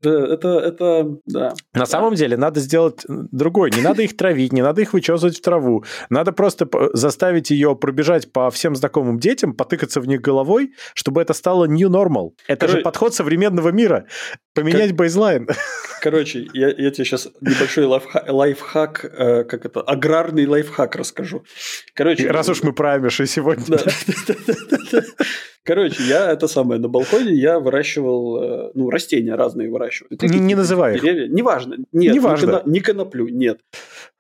Да, 0.01 0.33
это, 0.33 0.59
это, 0.59 1.17
да. 1.25 1.53
На 1.73 1.85
самом 1.85 2.15
деле 2.15 2.37
надо 2.37 2.59
сделать 2.59 3.03
другой. 3.07 3.71
Не 3.71 3.81
надо 3.81 4.01
их 4.01 4.17
травить, 4.17 4.51
не 4.51 4.61
надо 4.61 4.81
их 4.81 4.93
вычесывать 4.93 5.37
в 5.37 5.41
траву. 5.41 5.83
Надо 6.09 6.31
просто 6.31 6.67
заставить 6.93 7.51
ее 7.51 7.75
пробежать 7.75 8.31
по 8.31 8.49
всем 8.49 8.75
знакомым 8.75 9.19
детям, 9.19 9.53
потыкаться 9.53 10.01
в 10.01 10.07
них 10.07 10.21
головой, 10.21 10.73
чтобы 10.95 11.21
это 11.21 11.33
стало 11.33 11.65
new 11.65 11.89
normal. 11.89 12.31
Это 12.47 12.61
Короче, 12.61 12.79
же 12.79 12.83
подход 12.83 13.13
современного 13.13 13.69
мира. 13.69 14.07
Поменять 14.53 14.89
как... 14.89 14.97
бейзлайн. 14.97 15.47
Короче, 16.01 16.47
я, 16.53 16.69
я 16.69 16.91
тебе 16.91 17.05
сейчас 17.05 17.29
небольшой 17.41 17.85
лайфхак, 17.85 18.27
лайфхак 18.27 19.05
э, 19.05 19.43
как 19.43 19.65
это, 19.65 19.81
аграрный 19.81 20.47
лайфхак 20.47 20.95
расскажу. 20.95 21.43
Короче, 21.93 22.29
раз 22.29 22.49
уж 22.49 22.63
мы 22.63 22.73
про 22.73 22.93
Амиши 22.93 23.27
сегодня. 23.27 23.65
Да. 23.67 25.01
Короче, 25.63 26.03
я 26.03 26.31
это 26.31 26.47
самое, 26.47 26.81
на 26.81 26.87
балконе 26.87 27.33
я 27.33 27.59
выращивал, 27.59 28.41
э, 28.41 28.71
ну, 28.73 28.89
растения 28.89 29.35
разные 29.35 29.69
выращиваю. 29.69 30.17
Не, 30.21 30.39
не 30.39 30.55
называй 30.55 30.95
их. 30.95 31.03
Неважно. 31.03 31.77
Нет, 31.91 32.15
Неважно. 32.15 32.63
Не, 32.65 32.79
коноплю, 32.79 33.27
нет. 33.27 33.59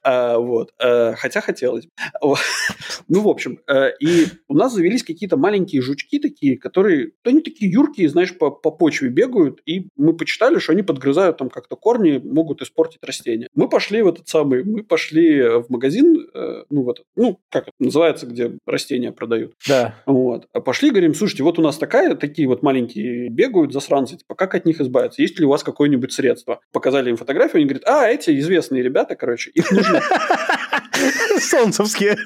А, 0.03 0.37
вот. 0.37 0.71
А, 0.79 1.13
хотя 1.15 1.41
хотелось. 1.41 1.87
ну, 2.21 3.21
в 3.21 3.27
общем, 3.27 3.59
а, 3.67 3.87
и 3.87 4.25
у 4.47 4.55
нас 4.55 4.73
завелись 4.73 5.03
какие-то 5.03 5.37
маленькие 5.37 5.81
жучки 5.81 6.19
такие, 6.19 6.57
которые, 6.57 7.11
они 7.23 7.41
такие 7.41 7.71
юркие, 7.71 8.09
знаешь, 8.09 8.37
по, 8.37 8.51
по 8.51 8.71
почве 8.71 9.09
бегают, 9.09 9.61
и 9.65 9.87
мы 9.95 10.15
почитали, 10.15 10.59
что 10.59 10.73
они 10.73 10.83
подгрызают 10.83 11.37
там 11.37 11.49
как-то 11.49 11.75
корни, 11.75 12.21
могут 12.23 12.61
испортить 12.61 12.99
растения. 13.03 13.47
Мы 13.55 13.69
пошли 13.69 14.01
в 14.01 14.07
этот 14.07 14.27
самый, 14.27 14.63
мы 14.63 14.83
пошли 14.83 15.41
в 15.41 15.65
магазин, 15.69 16.27
э, 16.33 16.63
ну, 16.69 16.83
вот, 16.83 17.03
ну, 17.15 17.39
как 17.49 17.63
это 17.63 17.75
называется, 17.79 18.25
где 18.25 18.57
растения 18.65 19.11
продают. 19.11 19.53
Да. 19.67 19.95
Вот. 20.05 20.47
А 20.53 20.61
пошли, 20.61 20.89
говорим, 20.89 21.13
слушайте, 21.13 21.43
вот 21.43 21.59
у 21.59 21.61
нас 21.61 21.77
такая, 21.77 22.15
такие 22.15 22.47
вот 22.47 22.63
маленькие 22.63 23.29
бегают, 23.29 23.73
засранцы, 23.73 24.17
типа, 24.17 24.35
как 24.35 24.55
от 24.55 24.65
них 24.65 24.81
избавиться? 24.81 25.21
Есть 25.21 25.39
ли 25.39 25.45
у 25.45 25.49
вас 25.49 25.63
какое-нибудь 25.63 26.11
средство? 26.11 26.61
Показали 26.71 27.09
им 27.09 27.17
фотографию, 27.17 27.57
они 27.57 27.65
говорят, 27.65 27.87
а, 27.87 28.07
эти 28.07 28.37
известные 28.39 28.81
ребята, 28.83 29.15
короче, 29.15 29.51
их 29.51 29.71
нужно 29.71 29.90
Солнцевские. 31.39 32.17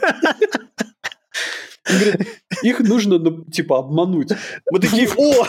говорит, 1.85 2.27
их 2.63 2.79
нужно, 2.79 3.19
ну, 3.19 3.45
типа, 3.45 3.79
обмануть. 3.79 4.31
Мы 4.71 4.79
такие, 4.79 5.09
о! 5.17 5.45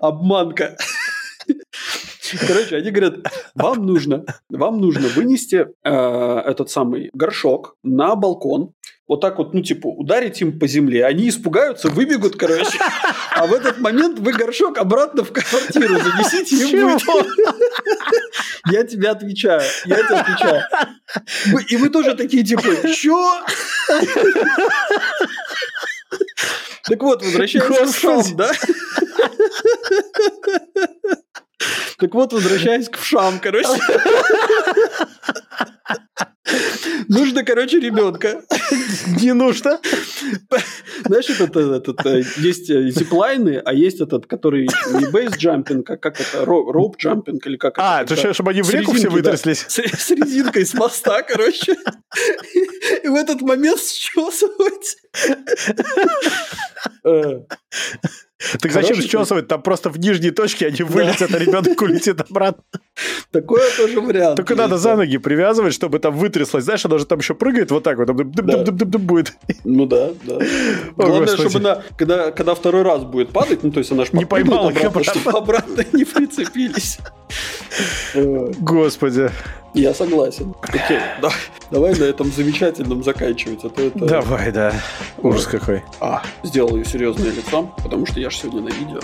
Обманка. 0.00 0.76
Короче, 2.46 2.76
они 2.76 2.90
говорят, 2.90 3.16
вам 3.54 3.86
нужно, 3.86 4.24
вам 4.48 4.80
нужно 4.80 5.08
вынести 5.08 5.66
э, 5.84 5.90
этот 5.90 6.70
самый 6.70 7.10
горшок 7.12 7.76
на 7.82 8.16
балкон, 8.16 8.72
вот 9.06 9.20
так 9.20 9.38
вот, 9.38 9.52
ну, 9.52 9.62
типа, 9.62 9.86
ударить 9.86 10.40
им 10.40 10.58
по 10.58 10.66
земле, 10.66 11.04
они 11.04 11.28
испугаются, 11.28 11.88
выбегут, 11.88 12.36
короче, 12.36 12.78
а 13.32 13.46
в 13.46 13.52
этот 13.52 13.78
момент 13.78 14.18
вы 14.18 14.32
горшок 14.32 14.78
обратно 14.78 15.24
в 15.24 15.32
квартиру 15.32 15.98
занесите 15.98 16.56
и 16.56 16.82
будет. 16.82 17.02
Я 18.70 18.84
тебе 18.84 19.10
отвечаю, 19.10 19.62
я 19.84 19.96
тебе 19.96 20.16
отвечаю. 20.16 20.62
И 21.68 21.76
вы 21.76 21.90
тоже 21.90 22.14
такие, 22.14 22.42
типа, 22.44 22.88
чё? 22.94 23.44
Так 26.84 27.02
вот, 27.02 27.22
возвращаясь 27.22 27.64
к 27.64 27.98
шам, 27.98 28.36
да? 28.36 28.52
Так 31.98 32.14
вот, 32.14 32.32
возвращаясь 32.32 32.88
к 32.88 32.98
вшам, 32.98 33.38
короче. 33.40 33.68
Нужно, 37.14 37.44
короче, 37.44 37.80
ребенка. 37.80 38.42
Не 39.20 39.32
нужно. 39.34 39.80
Знаешь, 41.04 41.30
этот, 41.30 41.56
этот, 41.56 42.06
э, 42.06 42.22
есть 42.36 42.70
э, 42.70 42.90
зиплайны, 42.90 43.62
а 43.64 43.72
есть 43.72 44.00
этот, 44.00 44.26
который 44.26 44.68
не 44.92 45.06
бейс-джампинг, 45.06 45.90
а 45.90 45.96
как 45.96 46.20
это, 46.20 46.44
роуп-джампинг 46.44 47.40
или 47.46 47.56
как 47.56 47.74
а, 47.78 48.02
это. 48.02 48.14
А, 48.30 48.34
чтобы 48.34 48.50
они 48.50 48.62
в 48.62 48.70
реку 48.70 48.92
все 48.92 49.08
вытряслись? 49.08 49.64
С 49.68 50.10
резинкой 50.10 50.66
с 50.66 50.74
моста, 50.74 51.22
короче. 51.22 51.76
И 53.02 53.08
в 53.08 53.14
этот 53.14 53.40
момент 53.40 53.80
счесывать. 53.84 54.96
Так 58.60 58.72
зачем 58.72 58.96
счесывать? 58.96 59.48
Там 59.48 59.62
просто 59.62 59.90
в 59.90 59.98
нижней 59.98 60.30
точке 60.30 60.66
они 60.66 60.82
вылетят, 60.82 61.34
а 61.34 61.38
ребенок 61.38 61.80
улетит 61.82 62.20
обратно. 62.20 62.62
Такое 63.30 63.64
тоже 63.76 64.00
вариант. 64.00 64.36
Только 64.36 64.54
надо 64.54 64.78
за 64.78 64.96
ноги 64.96 65.18
привязывать, 65.18 65.74
чтобы 65.74 65.98
там 65.98 66.14
вытряслось. 66.16 66.64
Знаешь, 66.64 66.84
оно 66.84 66.98
же 66.98 67.06
там 67.06 67.18
еще 67.18 67.34
прыгает 67.34 67.70
вот 67.70 67.82
так 67.82 67.98
вот. 67.98 68.10
будет. 68.10 69.32
Ну 69.64 69.86
да, 69.86 70.10
да. 70.24 70.38
Главное, 70.96 71.36
чтобы 71.36 71.58
она, 71.58 71.82
когда, 71.96 72.30
когда 72.30 72.54
второй 72.54 72.82
раз 72.82 73.02
будет 73.02 73.30
падать, 73.30 73.62
ну 73.62 73.70
то 73.70 73.78
есть 73.78 73.92
она 73.92 74.04
же 74.04 74.10
не 74.12 74.24
поймала 74.24 74.68
обратно, 74.68 75.04
чтобы 75.04 75.30
обратно 75.30 75.84
не 75.92 76.04
прицепились. 76.04 76.98
Господи. 78.14 79.30
Я 79.74 79.92
согласен. 79.92 80.54
Окей, 80.62 81.00
да, 81.22 81.30
давай 81.72 81.98
на 81.98 82.04
этом 82.04 82.30
замечательном 82.30 83.02
заканчивать. 83.02 83.64
А 83.64 83.68
то 83.68 83.82
это... 83.82 84.06
Давай, 84.06 84.52
да. 84.52 84.72
Ужас 85.18 85.46
какой. 85.46 85.82
А, 86.00 86.22
сделал 86.44 86.76
ее 86.76 86.84
серьезное 86.84 87.32
лицо, 87.32 87.74
потому 87.82 88.06
что 88.06 88.20
я 88.20 88.30
же 88.30 88.36
сегодня 88.36 88.62
на 88.62 88.68
видео. 88.68 89.00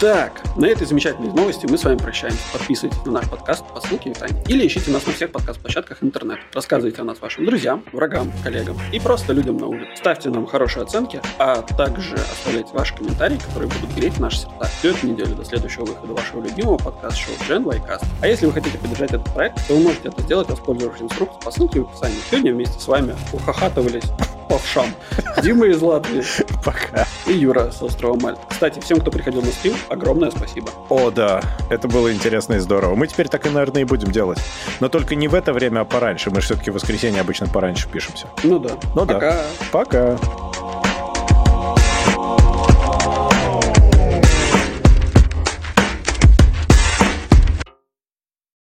Так, 0.00 0.42
на 0.56 0.66
этой 0.66 0.86
замечательной 0.86 1.32
новости 1.32 1.66
мы 1.66 1.78
с 1.78 1.84
вами 1.84 1.96
прощаемся. 1.96 2.40
Подписывайтесь 2.52 2.98
на 3.06 3.12
наш 3.12 3.30
подкаст 3.30 3.64
по 3.72 3.80
ссылке 3.80 4.12
в 4.12 4.16
описании. 4.16 4.42
Или 4.48 4.66
ищите 4.66 4.90
нас 4.90 5.06
на 5.06 5.12
всех 5.12 5.30
подкаст-площадках 5.30 6.02
интернета. 6.02 6.40
Рассказывайте 6.52 7.00
о 7.00 7.04
нас 7.04 7.20
вашим 7.20 7.46
друзьям, 7.46 7.84
врагам, 7.92 8.32
коллегам 8.42 8.76
и 8.92 8.98
просто 8.98 9.32
людям 9.32 9.56
на 9.58 9.68
улице. 9.68 9.92
Ставьте 9.94 10.30
нам 10.30 10.46
хорошие 10.46 10.82
оценки, 10.82 11.20
а 11.38 11.62
также 11.62 12.16
оставляйте 12.16 12.70
ваши 12.72 12.96
комментарии, 12.96 13.36
которые 13.36 13.70
будут 13.70 13.94
греть 13.96 14.18
наши 14.18 14.38
сердца. 14.38 14.68
Всю 14.78 14.88
эту 14.88 15.06
неделю 15.06 15.36
до 15.36 15.44
следующего 15.44 15.84
выхода 15.84 16.12
вашего 16.12 16.44
любимого 16.44 16.76
подкаст-шоу 16.78 17.34
Gen 17.48 17.64
Cast. 17.64 18.04
А 18.20 18.26
если 18.26 18.46
вы 18.46 18.52
хотите 18.52 18.76
поддержать 18.78 19.12
этот 19.12 19.32
проект, 19.32 19.64
то 19.68 19.74
вы 19.74 19.83
можете 19.84 20.08
это 20.08 20.22
сделать, 20.22 20.48
воспользовавшись 20.48 21.02
инструкцией 21.02 21.42
по 21.44 21.50
ссылке 21.50 21.80
в 21.80 21.88
описании. 21.88 22.16
Сегодня 22.30 22.52
вместе 22.52 22.80
с 22.80 22.88
вами 22.88 23.14
ухахатывались 23.32 24.04
по 24.48 24.58
вшам. 24.58 24.86
Дима 25.42 25.66
из 25.66 25.80
Латвии. 25.82 26.22
Пока. 26.64 27.06
И 27.26 27.32
Юра 27.32 27.70
с 27.70 27.82
острова 27.82 28.18
Мальт. 28.18 28.38
Кстати, 28.48 28.80
всем, 28.80 29.00
кто 29.00 29.10
приходил 29.10 29.42
на 29.42 29.50
стрим, 29.52 29.74
огромное 29.88 30.30
спасибо. 30.30 30.70
О, 30.88 31.10
да. 31.10 31.42
Это 31.70 31.88
было 31.88 32.12
интересно 32.12 32.54
и 32.54 32.58
здорово. 32.58 32.94
Мы 32.94 33.06
теперь 33.06 33.28
так 33.28 33.46
и, 33.46 33.50
наверное, 33.50 33.82
и 33.82 33.84
будем 33.84 34.10
делать. 34.10 34.38
Но 34.80 34.88
только 34.88 35.14
не 35.14 35.28
в 35.28 35.34
это 35.34 35.52
время, 35.52 35.80
а 35.80 35.84
пораньше. 35.84 36.30
Мы 36.30 36.40
же 36.40 36.46
все-таки 36.46 36.70
в 36.70 36.74
воскресенье 36.74 37.20
обычно 37.20 37.46
пораньше 37.46 37.88
пишемся. 37.88 38.26
Ну 38.42 38.58
да. 38.58 38.70
Ну 38.94 39.06
Пока. 39.06 39.20
да. 39.20 39.44
Пока. 39.72 40.18